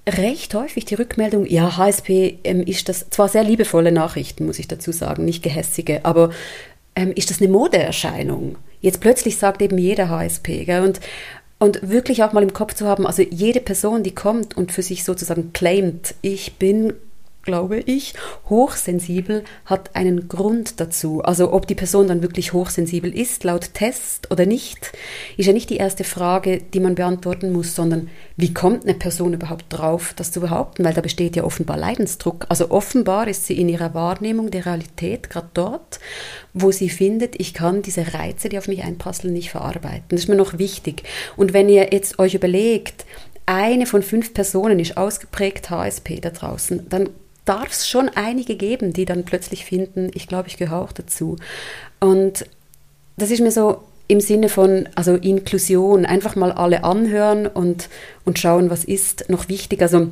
recht 0.07 0.53
häufig 0.53 0.85
die 0.85 0.95
Rückmeldung, 0.95 1.45
ja, 1.45 1.77
HSP 1.77 2.39
ähm, 2.43 2.61
ist 2.61 2.87
das, 2.87 3.09
zwar 3.09 3.27
sehr 3.27 3.43
liebevolle 3.43 3.91
Nachrichten, 3.91 4.45
muss 4.45 4.59
ich 4.59 4.67
dazu 4.67 4.91
sagen, 4.91 5.25
nicht 5.25 5.43
gehässige, 5.43 6.05
aber 6.05 6.29
ähm, 6.95 7.11
ist 7.13 7.29
das 7.29 7.41
eine 7.41 7.49
Modeerscheinung? 7.49 8.57
Jetzt 8.79 9.01
plötzlich 9.01 9.37
sagt 9.37 9.61
eben 9.61 9.77
jeder 9.77 10.09
HSP. 10.09 10.65
Gell? 10.65 10.83
Und, 10.83 10.99
und 11.59 11.89
wirklich 11.89 12.23
auch 12.23 12.33
mal 12.33 12.43
im 12.43 12.53
Kopf 12.53 12.73
zu 12.73 12.85
haben, 12.85 13.07
also 13.07 13.23
jede 13.23 13.61
Person, 13.61 14.03
die 14.03 14.13
kommt 14.13 14.55
und 14.55 14.71
für 14.71 14.83
sich 14.83 15.03
sozusagen 15.03 15.53
claimt, 15.53 16.15
ich 16.21 16.57
bin 16.57 16.93
glaube 17.47 17.79
ich. 17.79 18.13
Hochsensibel 18.49 19.43
hat 19.65 19.95
einen 19.95 20.27
Grund 20.27 20.81
dazu. 20.81 21.21
Also 21.21 21.53
ob 21.53 21.65
die 21.65 21.75
Person 21.75 22.09
dann 22.09 22.21
wirklich 22.21 22.51
hochsensibel 22.51 23.17
ist, 23.17 23.45
laut 23.45 23.73
Test 23.73 24.29
oder 24.31 24.45
nicht, 24.45 24.91
ist 25.37 25.47
ja 25.47 25.53
nicht 25.53 25.69
die 25.69 25.77
erste 25.77 26.03
Frage, 26.03 26.61
die 26.61 26.81
man 26.81 26.95
beantworten 26.95 27.53
muss, 27.53 27.73
sondern 27.73 28.09
wie 28.35 28.53
kommt 28.53 28.83
eine 28.83 28.93
Person 28.93 29.33
überhaupt 29.33 29.65
drauf, 29.69 30.13
das 30.17 30.31
zu 30.33 30.41
behaupten? 30.41 30.83
Weil 30.83 30.93
da 30.93 30.99
besteht 30.99 31.37
ja 31.37 31.45
offenbar 31.45 31.77
Leidensdruck. 31.77 32.45
Also 32.49 32.69
offenbar 32.69 33.29
ist 33.29 33.45
sie 33.45 33.57
in 33.59 33.69
ihrer 33.69 33.93
Wahrnehmung 33.93 34.51
der 34.51 34.65
Realität 34.65 35.29
gerade 35.29 35.49
dort, 35.53 36.01
wo 36.53 36.71
sie 36.71 36.89
findet, 36.89 37.39
ich 37.39 37.53
kann 37.53 37.81
diese 37.81 38.13
Reize, 38.13 38.49
die 38.49 38.57
auf 38.57 38.67
mich 38.67 38.83
einprasseln, 38.83 39.33
nicht 39.33 39.51
verarbeiten. 39.51 40.09
Das 40.09 40.19
ist 40.19 40.27
mir 40.27 40.35
noch 40.35 40.59
wichtig. 40.59 41.03
Und 41.37 41.53
wenn 41.53 41.69
ihr 41.69 41.93
jetzt 41.93 42.19
euch 42.19 42.35
überlegt, 42.35 43.05
eine 43.47 43.85
von 43.85 44.03
fünf 44.03 44.33
Personen 44.33 44.77
ist 44.77 44.97
ausgeprägt 44.97 45.69
HSP 45.69 46.19
da 46.19 46.31
draußen, 46.31 46.89
dann 46.89 47.09
darf 47.47 47.71
es 47.71 47.87
schon 47.87 48.09
einige 48.09 48.55
geben, 48.55 48.93
die 48.93 49.05
dann 49.05 49.23
plötzlich 49.23 49.65
finden, 49.65 50.11
ich 50.13 50.27
glaube, 50.27 50.47
ich 50.47 50.57
gehöre 50.57 50.81
auch 50.81 50.91
dazu. 50.91 51.37
Und 51.99 52.45
das 53.17 53.31
ist 53.31 53.41
mir 53.41 53.51
so 53.51 53.83
im 54.07 54.21
Sinne 54.21 54.49
von, 54.49 54.87
also 54.95 55.15
Inklusion, 55.15 56.05
einfach 56.05 56.35
mal 56.35 56.51
alle 56.51 56.83
anhören 56.83 57.47
und, 57.47 57.89
und 58.25 58.39
schauen, 58.39 58.69
was 58.69 58.85
ist 58.85 59.29
noch 59.29 59.49
wichtig. 59.49 59.81
Also 59.81 60.09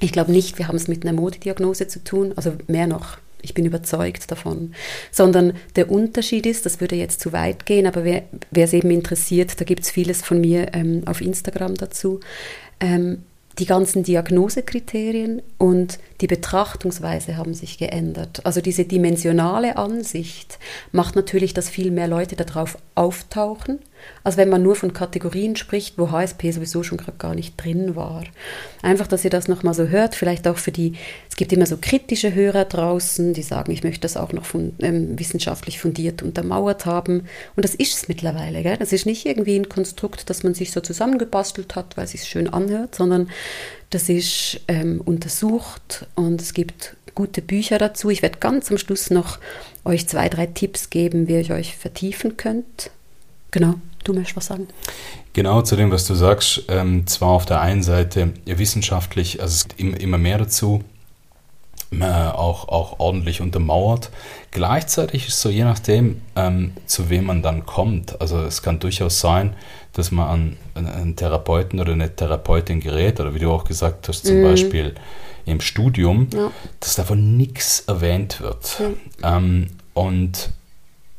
ich 0.00 0.12
glaube 0.12 0.32
nicht, 0.32 0.58
wir 0.58 0.68
haben 0.68 0.76
es 0.76 0.88
mit 0.88 1.04
einer 1.04 1.18
Modediagnose 1.18 1.88
zu 1.88 2.02
tun, 2.02 2.32
also 2.36 2.52
mehr 2.66 2.86
noch. 2.86 3.18
Ich 3.42 3.54
bin 3.54 3.66
überzeugt 3.66 4.30
davon. 4.30 4.72
Sondern 5.12 5.52
der 5.76 5.90
Unterschied 5.90 6.46
ist, 6.46 6.66
das 6.66 6.80
würde 6.80 6.96
jetzt 6.96 7.20
zu 7.20 7.32
weit 7.32 7.66
gehen, 7.66 7.86
aber 7.86 8.04
wer, 8.04 8.22
es 8.52 8.72
eben 8.72 8.90
interessiert, 8.90 9.60
da 9.60 9.64
gibt 9.64 9.82
es 9.82 9.90
vieles 9.90 10.22
von 10.22 10.40
mir 10.40 10.74
ähm, 10.74 11.02
auf 11.06 11.20
Instagram 11.20 11.74
dazu. 11.74 12.20
Ähm, 12.80 13.22
die 13.58 13.66
ganzen 13.66 14.02
Diagnosekriterien 14.02 15.40
und 15.56 15.98
die 16.20 16.26
Betrachtungsweise 16.26 17.36
haben 17.36 17.54
sich 17.54 17.78
geändert. 17.78 18.44
Also 18.44 18.60
diese 18.60 18.84
dimensionale 18.84 19.76
Ansicht 19.76 20.58
macht 20.92 21.16
natürlich, 21.16 21.54
dass 21.54 21.70
viel 21.70 21.90
mehr 21.90 22.08
Leute 22.08 22.36
darauf 22.36 22.78
auftauchen 22.94 23.78
als 24.24 24.36
wenn 24.36 24.48
man 24.48 24.62
nur 24.62 24.74
von 24.76 24.92
Kategorien 24.92 25.56
spricht, 25.56 25.98
wo 25.98 26.10
HSP 26.10 26.50
sowieso 26.50 26.82
schon 26.82 27.00
gar 27.18 27.34
nicht 27.34 27.54
drin 27.56 27.94
war. 27.94 28.24
Einfach, 28.82 29.06
dass 29.06 29.24
ihr 29.24 29.30
das 29.30 29.48
nochmal 29.48 29.74
so 29.74 29.88
hört, 29.88 30.14
vielleicht 30.14 30.48
auch 30.48 30.58
für 30.58 30.72
die, 30.72 30.94
es 31.28 31.36
gibt 31.36 31.52
immer 31.52 31.66
so 31.66 31.76
kritische 31.80 32.34
Hörer 32.34 32.64
draußen, 32.64 33.34
die 33.34 33.42
sagen, 33.42 33.72
ich 33.72 33.84
möchte 33.84 34.00
das 34.00 34.16
auch 34.16 34.32
noch 34.32 34.44
von, 34.44 34.72
ähm, 34.80 35.18
wissenschaftlich 35.18 35.78
fundiert 35.80 36.22
untermauert 36.22 36.86
haben. 36.86 37.26
Und 37.54 37.64
das 37.64 37.74
ist 37.74 37.96
es 37.96 38.08
mittlerweile. 38.08 38.62
Gell? 38.62 38.76
Das 38.76 38.92
ist 38.92 39.06
nicht 39.06 39.26
irgendwie 39.26 39.56
ein 39.56 39.68
Konstrukt, 39.68 40.28
das 40.28 40.42
man 40.42 40.54
sich 40.54 40.72
so 40.72 40.80
zusammengebastelt 40.80 41.76
hat, 41.76 41.96
weil 41.96 42.04
es 42.04 42.12
sich 42.12 42.24
schön 42.24 42.48
anhört, 42.48 42.94
sondern 42.94 43.28
das 43.90 44.08
ist 44.08 44.60
ähm, 44.68 45.00
untersucht 45.04 46.06
und 46.16 46.40
es 46.40 46.52
gibt 46.52 46.96
gute 47.14 47.42
Bücher 47.42 47.78
dazu. 47.78 48.10
Ich 48.10 48.22
werde 48.22 48.38
ganz 48.38 48.70
am 48.70 48.78
Schluss 48.78 49.10
noch 49.10 49.38
euch 49.84 50.06
zwei, 50.08 50.28
drei 50.28 50.46
Tipps 50.46 50.90
geben, 50.90 51.28
wie 51.28 51.40
ihr 51.40 51.54
euch 51.54 51.76
vertiefen 51.76 52.36
könnt. 52.36 52.90
Genau, 53.50 53.76
du 54.06 54.14
möchtest 54.14 54.36
was 54.36 54.46
sagen. 54.46 54.68
Genau 55.32 55.62
zu 55.62 55.76
dem, 55.76 55.90
was 55.90 56.06
du 56.06 56.14
sagst. 56.14 56.64
Ähm, 56.68 57.06
zwar 57.06 57.30
auf 57.30 57.46
der 57.46 57.60
einen 57.60 57.82
Seite 57.82 58.32
wissenschaftlich, 58.44 59.40
also 59.40 59.52
es 59.52 59.68
gibt 59.68 60.02
immer 60.02 60.18
mehr 60.18 60.38
dazu, 60.38 60.82
äh, 61.92 62.04
auch, 62.04 62.68
auch 62.68 62.98
ordentlich 62.98 63.40
untermauert. 63.40 64.10
Gleichzeitig 64.50 65.28
ist 65.28 65.34
es 65.34 65.42
so, 65.42 65.50
je 65.50 65.64
nachdem, 65.64 66.20
ähm, 66.34 66.72
zu 66.86 67.10
wem 67.10 67.24
man 67.26 67.42
dann 67.42 67.64
kommt. 67.64 68.20
Also 68.20 68.40
es 68.40 68.62
kann 68.62 68.80
durchaus 68.80 69.20
sein, 69.20 69.54
dass 69.92 70.10
man 70.10 70.56
an 70.74 70.86
einen 70.86 71.16
Therapeuten 71.16 71.78
oder 71.78 71.92
eine 71.92 72.14
Therapeutin 72.14 72.80
gerät, 72.80 73.20
oder 73.20 73.34
wie 73.34 73.38
du 73.38 73.50
auch 73.52 73.64
gesagt 73.64 74.08
hast, 74.08 74.26
zum 74.26 74.40
mm. 74.40 74.44
Beispiel 74.44 74.94
im 75.44 75.60
Studium, 75.60 76.28
ja. 76.34 76.50
dass 76.80 76.96
davon 76.96 77.36
nichts 77.36 77.84
erwähnt 77.86 78.40
wird. 78.40 78.80
Ja. 79.22 79.36
Ähm, 79.36 79.68
und 79.94 80.50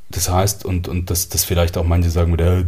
das 0.10 0.30
heißt, 0.30 0.66
und, 0.66 0.88
und 0.88 1.10
dass 1.10 1.30
das 1.30 1.44
vielleicht 1.44 1.78
auch 1.78 1.84
manche 1.84 2.10
sagen, 2.10 2.38
äh, 2.40 2.66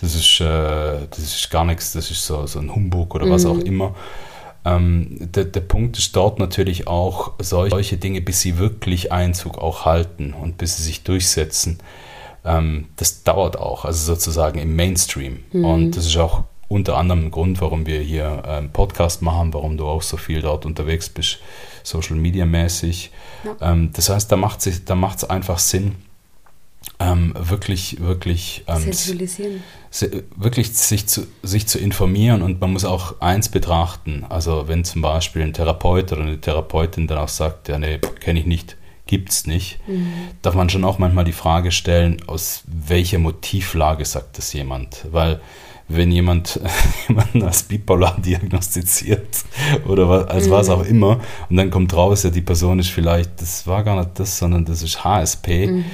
das, 0.00 0.14
ist, 0.14 0.40
äh, 0.40 1.06
das 1.10 1.18
ist 1.18 1.50
gar 1.50 1.64
nichts, 1.64 1.92
das 1.92 2.10
ist 2.10 2.24
so, 2.24 2.46
so 2.46 2.58
ein 2.58 2.74
Humbug 2.74 3.14
oder 3.14 3.28
was 3.28 3.44
mhm. 3.44 3.50
auch 3.50 3.58
immer. 3.58 3.94
Ähm, 4.64 5.16
der, 5.20 5.44
der 5.44 5.60
Punkt 5.60 5.98
ist 5.98 6.14
dort 6.14 6.38
natürlich 6.38 6.86
auch, 6.86 7.32
solche 7.40 7.96
Dinge, 7.96 8.20
bis 8.20 8.40
sie 8.40 8.58
wirklich 8.58 9.12
Einzug 9.12 9.58
auch 9.58 9.84
halten 9.84 10.32
und 10.32 10.56
bis 10.56 10.76
sie 10.76 10.84
sich 10.84 11.02
durchsetzen, 11.02 11.78
ähm, 12.44 12.88
das 12.96 13.22
dauert 13.22 13.58
auch, 13.58 13.84
also 13.84 14.14
sozusagen 14.14 14.58
im 14.58 14.74
Mainstream. 14.74 15.40
Mhm. 15.52 15.64
Und 15.64 15.96
das 15.96 16.06
ist 16.06 16.16
auch 16.16 16.44
unter 16.68 16.96
anderem 16.96 17.26
ein 17.26 17.30
Grund, 17.30 17.60
warum 17.60 17.84
wir 17.86 18.00
hier 18.00 18.44
einen 18.46 18.66
ähm, 18.66 18.72
Podcast 18.72 19.20
machen, 19.20 19.52
warum 19.52 19.76
du 19.76 19.86
auch 19.86 20.00
so 20.00 20.16
viel 20.16 20.40
dort 20.40 20.64
unterwegs 20.64 21.10
bist, 21.10 21.38
Social 21.82 22.16
Media 22.16 22.46
mäßig. 22.46 23.10
Ja. 23.44 23.72
Ähm, 23.72 23.90
das 23.92 24.08
heißt, 24.08 24.32
da 24.32 24.36
macht 24.36 24.66
es 24.66 24.84
da 24.84 24.96
einfach 25.28 25.58
Sinn, 25.58 25.96
ähm, 27.02 27.34
wirklich, 27.38 28.00
wirklich 28.00 28.64
ähm, 28.66 28.82
sensibilisieren. 28.82 29.62
Wirklich 30.36 30.72
sich 30.74 31.06
zu, 31.06 31.26
sich 31.42 31.66
zu 31.66 31.78
informieren 31.78 32.42
und 32.42 32.60
man 32.60 32.72
muss 32.72 32.84
auch 32.84 33.20
eins 33.20 33.48
betrachten. 33.48 34.24
Also 34.28 34.68
wenn 34.68 34.84
zum 34.84 35.02
Beispiel 35.02 35.42
ein 35.42 35.52
Therapeut 35.52 36.12
oder 36.12 36.22
eine 36.22 36.40
Therapeutin 36.40 37.06
dann 37.06 37.18
auch 37.18 37.28
sagt, 37.28 37.68
ja, 37.68 37.78
nee, 37.78 37.98
kenne 38.20 38.40
ich 38.40 38.46
nicht, 38.46 38.76
gibt 39.06 39.30
es 39.30 39.46
nicht, 39.46 39.80
mhm. 39.86 40.12
darf 40.40 40.54
man 40.54 40.70
schon 40.70 40.84
auch 40.84 40.98
manchmal 40.98 41.24
die 41.24 41.32
Frage 41.32 41.72
stellen, 41.72 42.22
aus 42.26 42.62
welcher 42.66 43.18
Motivlage 43.18 44.04
sagt 44.06 44.38
das 44.38 44.52
jemand? 44.54 45.06
Weil 45.10 45.40
wenn 45.88 46.10
jemand 46.10 46.58
jemanden 47.08 47.42
als 47.42 47.64
bipolar 47.64 48.18
diagnostiziert 48.18 49.44
oder 49.86 50.08
was, 50.08 50.28
als 50.28 50.46
mhm. 50.46 50.50
was 50.52 50.68
auch 50.70 50.84
immer 50.86 51.20
und 51.50 51.56
dann 51.56 51.70
kommt 51.70 51.92
raus, 51.92 52.22
ja, 52.22 52.30
die 52.30 52.40
Person 52.40 52.78
ist 52.78 52.88
vielleicht, 52.88 53.42
das 53.42 53.66
war 53.66 53.84
gar 53.84 53.98
nicht 53.98 54.18
das, 54.18 54.38
sondern 54.38 54.64
das 54.64 54.80
ist 54.82 55.04
HSP, 55.04 55.66
mhm 55.66 55.84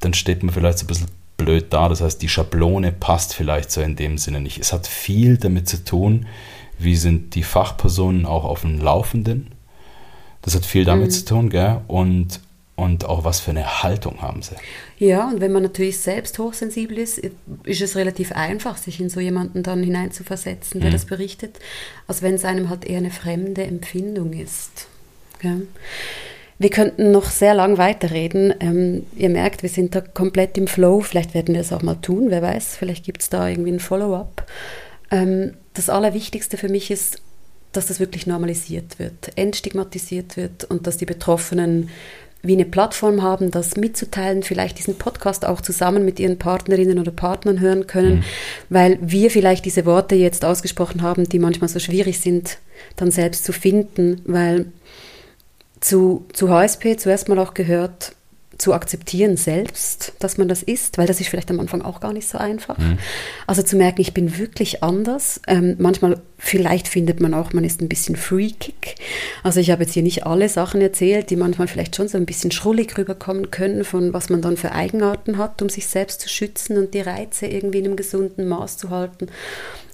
dann 0.00 0.14
steht 0.14 0.42
man 0.42 0.54
vielleicht 0.54 0.78
so 0.78 0.84
ein 0.84 0.88
bisschen 0.88 1.08
blöd 1.36 1.66
da. 1.70 1.88
Das 1.88 2.00
heißt, 2.00 2.20
die 2.22 2.28
Schablone 2.28 2.92
passt 2.92 3.34
vielleicht 3.34 3.70
so 3.70 3.80
in 3.80 3.96
dem 3.96 4.18
Sinne 4.18 4.40
nicht. 4.40 4.58
Es 4.58 4.72
hat 4.72 4.86
viel 4.86 5.36
damit 5.36 5.68
zu 5.68 5.84
tun, 5.84 6.26
wie 6.78 6.96
sind 6.96 7.34
die 7.34 7.42
Fachpersonen 7.42 8.26
auch 8.26 8.44
auf 8.44 8.62
dem 8.62 8.78
Laufenden. 8.80 9.52
Das 10.42 10.54
hat 10.54 10.64
viel 10.64 10.84
damit 10.84 11.06
mhm. 11.06 11.10
zu 11.10 11.24
tun, 11.24 11.50
gell? 11.50 11.80
Und, 11.88 12.40
und 12.76 13.04
auch 13.06 13.24
was 13.24 13.40
für 13.40 13.50
eine 13.50 13.82
Haltung 13.82 14.22
haben 14.22 14.42
sie. 14.42 14.54
Ja, 14.98 15.28
und 15.28 15.40
wenn 15.40 15.52
man 15.52 15.62
natürlich 15.62 15.98
selbst 15.98 16.38
hochsensibel 16.38 16.98
ist, 16.98 17.20
ist 17.64 17.80
es 17.80 17.96
relativ 17.96 18.32
einfach, 18.32 18.76
sich 18.76 19.00
in 19.00 19.08
so 19.08 19.20
jemanden 19.20 19.62
dann 19.62 19.82
hineinzuversetzen, 19.82 20.80
der 20.80 20.90
mhm. 20.90 20.94
das 20.94 21.06
berichtet, 21.06 21.58
als 22.06 22.22
wenn 22.22 22.34
es 22.34 22.44
einem 22.44 22.68
halt 22.68 22.84
eher 22.84 22.98
eine 22.98 23.10
fremde 23.10 23.64
Empfindung 23.64 24.34
ist. 24.34 24.86
Gell? 25.40 25.66
Wir 26.58 26.70
könnten 26.70 27.10
noch 27.10 27.28
sehr 27.28 27.54
lang 27.54 27.76
weiterreden. 27.76 28.54
Ähm, 28.60 29.06
ihr 29.16 29.28
merkt, 29.28 29.62
wir 29.62 29.68
sind 29.68 29.94
da 29.94 30.00
komplett 30.00 30.56
im 30.56 30.66
Flow. 30.66 31.00
Vielleicht 31.00 31.34
werden 31.34 31.54
wir 31.54 31.60
es 31.60 31.72
auch 31.72 31.82
mal 31.82 31.96
tun, 31.96 32.26
wer 32.28 32.42
weiß. 32.42 32.76
Vielleicht 32.76 33.04
gibt 33.04 33.22
es 33.22 33.28
da 33.28 33.48
irgendwie 33.48 33.72
ein 33.72 33.80
Follow-up. 33.80 34.46
Ähm, 35.10 35.54
das 35.74 35.90
Allerwichtigste 35.90 36.56
für 36.56 36.68
mich 36.68 36.90
ist, 36.90 37.20
dass 37.72 37.86
das 37.86 38.00
wirklich 38.00 38.26
normalisiert 38.26 38.98
wird, 38.98 39.32
entstigmatisiert 39.36 40.36
wird 40.38 40.64
und 40.64 40.86
dass 40.86 40.96
die 40.96 41.04
Betroffenen 41.04 41.90
wie 42.42 42.54
eine 42.54 42.64
Plattform 42.64 43.22
haben, 43.22 43.50
das 43.50 43.76
mitzuteilen, 43.76 44.42
vielleicht 44.42 44.78
diesen 44.78 44.96
Podcast 44.96 45.44
auch 45.44 45.60
zusammen 45.60 46.04
mit 46.04 46.20
ihren 46.20 46.38
Partnerinnen 46.38 46.98
oder 46.98 47.10
Partnern 47.10 47.60
hören 47.60 47.86
können, 47.86 48.16
mhm. 48.16 48.24
weil 48.70 48.98
wir 49.00 49.30
vielleicht 49.30 49.64
diese 49.64 49.84
Worte 49.84 50.14
jetzt 50.14 50.44
ausgesprochen 50.44 51.02
haben, 51.02 51.28
die 51.28 51.38
manchmal 51.38 51.68
so 51.68 51.80
schwierig 51.80 52.20
sind, 52.20 52.58
dann 52.94 53.10
selbst 53.10 53.44
zu 53.44 53.52
finden, 53.52 54.22
weil 54.26 54.66
zu, 55.86 56.26
zu 56.32 56.50
HSP 56.50 56.96
zuerst 56.96 57.28
mal 57.28 57.38
auch 57.38 57.54
gehört, 57.54 58.12
zu 58.58 58.72
akzeptieren 58.72 59.36
selbst, 59.36 60.14
dass 60.18 60.38
man 60.38 60.48
das 60.48 60.62
ist, 60.62 60.98
weil 60.98 61.06
das 61.06 61.20
ist 61.20 61.28
vielleicht 61.28 61.50
am 61.50 61.60
Anfang 61.60 61.82
auch 61.82 62.00
gar 62.00 62.12
nicht 62.12 62.26
so 62.26 62.38
einfach. 62.38 62.76
Mhm. 62.78 62.98
Also 63.46 63.62
zu 63.62 63.76
merken, 63.76 64.00
ich 64.00 64.14
bin 64.14 64.38
wirklich 64.38 64.82
anders. 64.82 65.40
Ähm, 65.46 65.76
manchmal, 65.78 66.20
vielleicht 66.38 66.88
findet 66.88 67.20
man 67.20 67.34
auch, 67.34 67.52
man 67.52 67.64
ist 67.64 67.82
ein 67.82 67.88
bisschen 67.88 68.16
freakig. 68.16 68.96
Also 69.42 69.60
ich 69.60 69.70
habe 69.70 69.82
jetzt 69.82 69.92
hier 69.92 70.02
nicht 70.02 70.26
alle 70.26 70.48
Sachen 70.48 70.80
erzählt, 70.80 71.30
die 71.30 71.36
manchmal 71.36 71.68
vielleicht 71.68 71.94
schon 71.94 72.08
so 72.08 72.16
ein 72.16 72.26
bisschen 72.26 72.50
schrullig 72.50 72.96
rüberkommen 72.96 73.50
können, 73.50 73.84
von 73.84 74.12
was 74.12 74.30
man 74.30 74.40
dann 74.42 74.56
für 74.56 74.72
Eigenarten 74.72 75.38
hat, 75.38 75.60
um 75.60 75.68
sich 75.68 75.86
selbst 75.86 76.22
zu 76.22 76.28
schützen 76.28 76.78
und 76.78 76.94
die 76.94 77.00
Reize 77.00 77.46
irgendwie 77.46 77.78
in 77.78 77.84
einem 77.84 77.96
gesunden 77.96 78.48
Maß 78.48 78.78
zu 78.78 78.90
halten. 78.90 79.26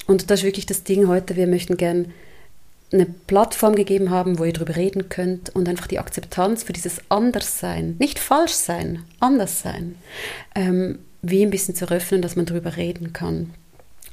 Und 0.06 0.30
das 0.30 0.40
ist 0.40 0.46
wirklich 0.46 0.66
das 0.66 0.84
Ding 0.84 1.08
heute, 1.08 1.36
wir 1.36 1.48
möchten 1.48 1.76
gern 1.76 2.12
eine 2.92 3.06
Plattform 3.06 3.74
gegeben 3.74 4.10
haben, 4.10 4.38
wo 4.38 4.44
ihr 4.44 4.52
darüber 4.52 4.76
reden 4.76 5.08
könnt 5.08 5.50
und 5.50 5.68
einfach 5.68 5.86
die 5.86 5.98
Akzeptanz 5.98 6.62
für 6.62 6.72
dieses 6.72 7.00
Anderssein, 7.08 7.96
nicht 7.98 8.18
falsch 8.18 8.52
sein, 8.52 9.04
anders 9.20 9.62
sein, 9.62 9.96
ähm, 10.54 10.98
wie 11.22 11.42
ein 11.42 11.50
bisschen 11.50 11.74
zu 11.74 11.88
öffnen, 11.88 12.22
dass 12.22 12.36
man 12.36 12.46
darüber 12.46 12.76
reden 12.76 13.12
kann. 13.12 13.54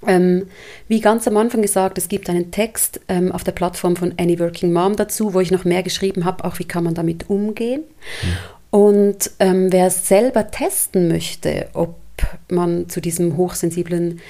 Ähm, 0.08 0.48
wie 0.88 1.02
ganz 1.02 1.28
am 1.28 1.36
Anfang 1.36 1.62
gesagt, 1.62 1.98
es 1.98 2.08
gibt 2.08 2.30
einen 2.30 2.52
Text 2.52 3.02
ähm, 3.10 3.32
auf 3.32 3.44
der 3.44 3.52
Plattform 3.52 3.98
von 3.98 4.14
Any 4.18 4.40
Working 4.40 4.72
Mom 4.72 4.96
dazu, 4.96 5.34
wo 5.34 5.42
ich 5.42 5.52
noch 5.52 5.66
mehr 5.66 5.84
geschrieben 5.84 6.24
habe, 6.24 6.46
auch 6.46 6.60
wie 6.60 6.66
kann 6.66 6.86
man 6.86 6.94
damit 6.94 7.30
umgehen. 7.30 7.82
Mhm. 7.82 8.38
Und 8.72 9.32
ähm, 9.40 9.72
wer 9.72 9.88
es 9.88 10.08
selber 10.08 10.52
testen 10.52 11.08
möchte, 11.08 11.68
ob 11.74 11.96
man 12.50 12.88
zu 12.88 13.02
diesem 13.02 13.36
hochsensiblen 13.36 14.22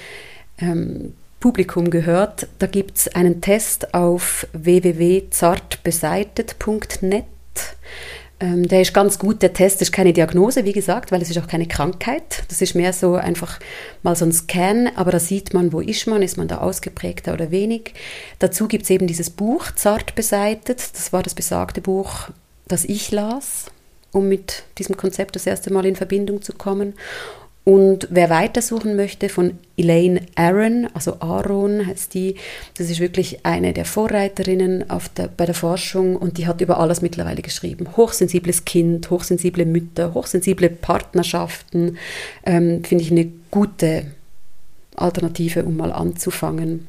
ähm, 0.58 1.14
Publikum 1.40 1.90
gehört, 1.90 2.46
da 2.58 2.66
gibt 2.66 2.98
es 2.98 3.08
einen 3.08 3.40
Test 3.40 3.94
auf 3.94 4.46
www.zartbeseitet.net. 4.52 7.24
Ähm, 8.40 8.68
der 8.68 8.82
ist 8.82 8.92
ganz 8.92 9.18
gut. 9.18 9.40
Der 9.42 9.54
Test 9.54 9.80
ist 9.80 9.92
keine 9.92 10.12
Diagnose, 10.12 10.66
wie 10.66 10.72
gesagt, 10.72 11.12
weil 11.12 11.22
es 11.22 11.30
ist 11.30 11.38
auch 11.38 11.46
keine 11.46 11.66
Krankheit. 11.66 12.42
Das 12.48 12.60
ist 12.60 12.74
mehr 12.74 12.92
so 12.92 13.14
einfach 13.14 13.58
mal 14.02 14.16
so 14.16 14.26
ein 14.26 14.32
Scan, 14.32 14.90
aber 14.96 15.12
da 15.12 15.18
sieht 15.18 15.54
man, 15.54 15.72
wo 15.72 15.80
ist 15.80 16.06
man, 16.06 16.22
ist 16.22 16.36
man 16.36 16.46
da 16.46 16.58
ausgeprägter 16.58 17.32
oder 17.32 17.50
wenig. 17.50 17.94
Dazu 18.38 18.68
gibt 18.68 18.84
es 18.84 18.90
eben 18.90 19.06
dieses 19.06 19.30
Buch 19.30 19.70
Zart 19.74 20.14
beseitet. 20.14 20.90
Das 20.94 21.10
war 21.12 21.22
das 21.22 21.34
besagte 21.34 21.80
Buch, 21.80 22.28
das 22.66 22.84
ich 22.84 23.10
las, 23.10 23.66
um 24.12 24.28
mit 24.28 24.64
diesem 24.78 24.96
Konzept 24.96 25.36
das 25.36 25.46
erste 25.46 25.72
Mal 25.72 25.86
in 25.86 25.96
Verbindung 25.96 26.42
zu 26.42 26.52
kommen. 26.52 26.94
Und 27.64 28.08
wer 28.10 28.30
weitersuchen 28.30 28.96
möchte, 28.96 29.28
von 29.28 29.58
Elaine 29.76 30.22
Aaron, 30.34 30.88
also 30.94 31.20
Aaron 31.20 31.86
heißt 31.86 32.14
die, 32.14 32.36
das 32.78 32.88
ist 32.88 33.00
wirklich 33.00 33.44
eine 33.44 33.74
der 33.74 33.84
Vorreiterinnen 33.84 34.84
der, 35.16 35.28
bei 35.28 35.44
der 35.44 35.54
Forschung 35.54 36.16
und 36.16 36.38
die 36.38 36.46
hat 36.46 36.62
über 36.62 36.80
alles 36.80 37.02
mittlerweile 37.02 37.42
geschrieben. 37.42 37.86
Hochsensibles 37.96 38.64
Kind, 38.64 39.10
hochsensible 39.10 39.66
Mütter, 39.66 40.14
hochsensible 40.14 40.70
Partnerschaften, 40.70 41.98
ähm, 42.46 42.82
finde 42.82 43.04
ich 43.04 43.10
eine 43.10 43.30
gute 43.50 44.06
Alternative, 44.96 45.64
um 45.64 45.76
mal 45.76 45.92
anzufangen. 45.92 46.88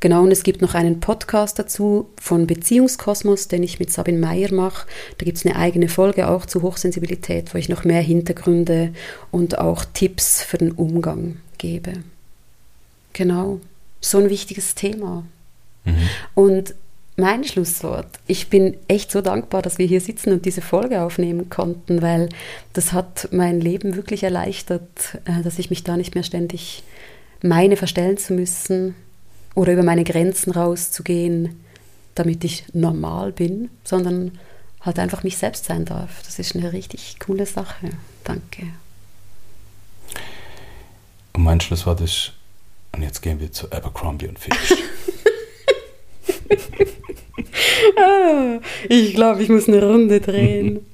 Genau, 0.00 0.22
und 0.22 0.30
es 0.30 0.44
gibt 0.44 0.62
noch 0.62 0.74
einen 0.74 1.00
Podcast 1.00 1.58
dazu 1.58 2.08
von 2.20 2.46
Beziehungskosmos, 2.46 3.48
den 3.48 3.62
ich 3.62 3.80
mit 3.80 3.92
Sabine 3.92 4.18
Meyer 4.18 4.52
mache. 4.52 4.86
Da 5.18 5.24
gibt 5.24 5.38
es 5.38 5.46
eine 5.46 5.56
eigene 5.56 5.88
Folge 5.88 6.28
auch 6.28 6.46
zu 6.46 6.62
Hochsensibilität, 6.62 7.52
wo 7.52 7.58
ich 7.58 7.68
noch 7.68 7.84
mehr 7.84 8.00
Hintergründe 8.00 8.92
und 9.30 9.58
auch 9.58 9.84
Tipps 9.84 10.42
für 10.42 10.58
den 10.58 10.72
Umgang 10.72 11.38
gebe. 11.58 11.94
Genau, 13.12 13.60
so 14.00 14.18
ein 14.18 14.30
wichtiges 14.30 14.76
Thema. 14.76 15.24
Mhm. 15.84 16.08
Und 16.34 16.74
mein 17.16 17.42
Schlusswort. 17.42 18.06
Ich 18.28 18.48
bin 18.48 18.76
echt 18.86 19.10
so 19.10 19.20
dankbar, 19.20 19.60
dass 19.60 19.78
wir 19.78 19.86
hier 19.86 20.00
sitzen 20.00 20.32
und 20.32 20.44
diese 20.44 20.60
Folge 20.60 21.02
aufnehmen 21.02 21.50
konnten, 21.50 22.00
weil 22.00 22.28
das 22.74 22.92
hat 22.92 23.30
mein 23.32 23.60
Leben 23.60 23.96
wirklich 23.96 24.22
erleichtert, 24.22 25.18
äh, 25.24 25.42
dass 25.42 25.58
ich 25.58 25.68
mich 25.68 25.82
da 25.82 25.96
nicht 25.96 26.14
mehr 26.14 26.22
ständig 26.22 26.84
meine 27.42 27.76
verstellen 27.76 28.18
zu 28.18 28.34
müssen, 28.34 28.94
oder 29.58 29.72
über 29.72 29.82
meine 29.82 30.04
Grenzen 30.04 30.52
rauszugehen, 30.52 31.58
damit 32.14 32.44
ich 32.44 32.64
normal 32.74 33.32
bin, 33.32 33.70
sondern 33.82 34.38
halt 34.82 35.00
einfach 35.00 35.24
mich 35.24 35.36
selbst 35.36 35.64
sein 35.64 35.84
darf. 35.84 36.22
Das 36.24 36.38
ist 36.38 36.54
eine 36.54 36.72
richtig 36.72 37.18
coole 37.18 37.44
Sache. 37.44 37.90
Danke. 38.22 38.68
Und 41.32 41.42
mein 41.42 41.60
Schlusswort 41.60 42.00
ist, 42.00 42.34
und 42.92 43.02
jetzt 43.02 43.20
gehen 43.20 43.40
wir 43.40 43.50
zu 43.50 43.66
Abercrombie 43.72 44.28
und 44.28 44.38
Fitch. 44.38 44.74
ah, 47.98 48.60
ich 48.88 49.14
glaube, 49.14 49.42
ich 49.42 49.48
muss 49.48 49.66
eine 49.66 49.82
Runde 49.84 50.20
drehen. 50.20 50.86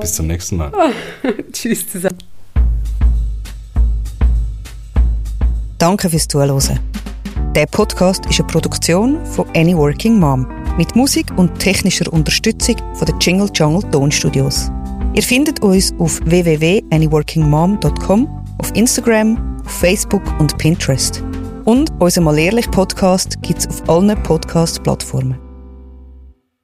Bis 0.00 0.14
zum 0.14 0.26
nächsten 0.26 0.56
Mal. 0.56 0.72
Tschüss 1.52 1.88
zusammen. 1.88 2.18
Danke 5.78 6.10
fürs 6.10 6.26
Zuhören. 6.26 6.80
Der 7.56 7.66
Podcast 7.66 8.24
ist 8.26 8.38
eine 8.38 8.46
Produktion 8.46 9.26
von 9.26 9.44
Any 9.56 9.76
Working 9.76 10.20
Mom 10.20 10.46
mit 10.78 10.94
Musik 10.94 11.26
und 11.36 11.58
technischer 11.58 12.12
Unterstützung 12.12 12.76
von 12.94 13.06
den 13.06 13.18
Jingle 13.18 13.50
Jungle 13.52 13.82
Tonstudios. 13.90 14.70
Ihr 15.14 15.22
findet 15.24 15.60
uns 15.60 15.92
auf 15.98 16.20
www.anyworkingmom.com, 16.24 18.44
auf 18.58 18.76
Instagram, 18.76 19.60
auf 19.66 19.72
Facebook 19.72 20.22
und 20.38 20.56
Pinterest. 20.58 21.24
Und 21.64 21.90
unser 21.98 22.20
Mal 22.20 22.38
Ehrlich 22.38 22.70
Podcast 22.70 23.42
gibt 23.42 23.58
es 23.58 23.66
auf 23.66 23.88
allen 23.88 24.16
Podcast-Plattformen. 24.22 25.49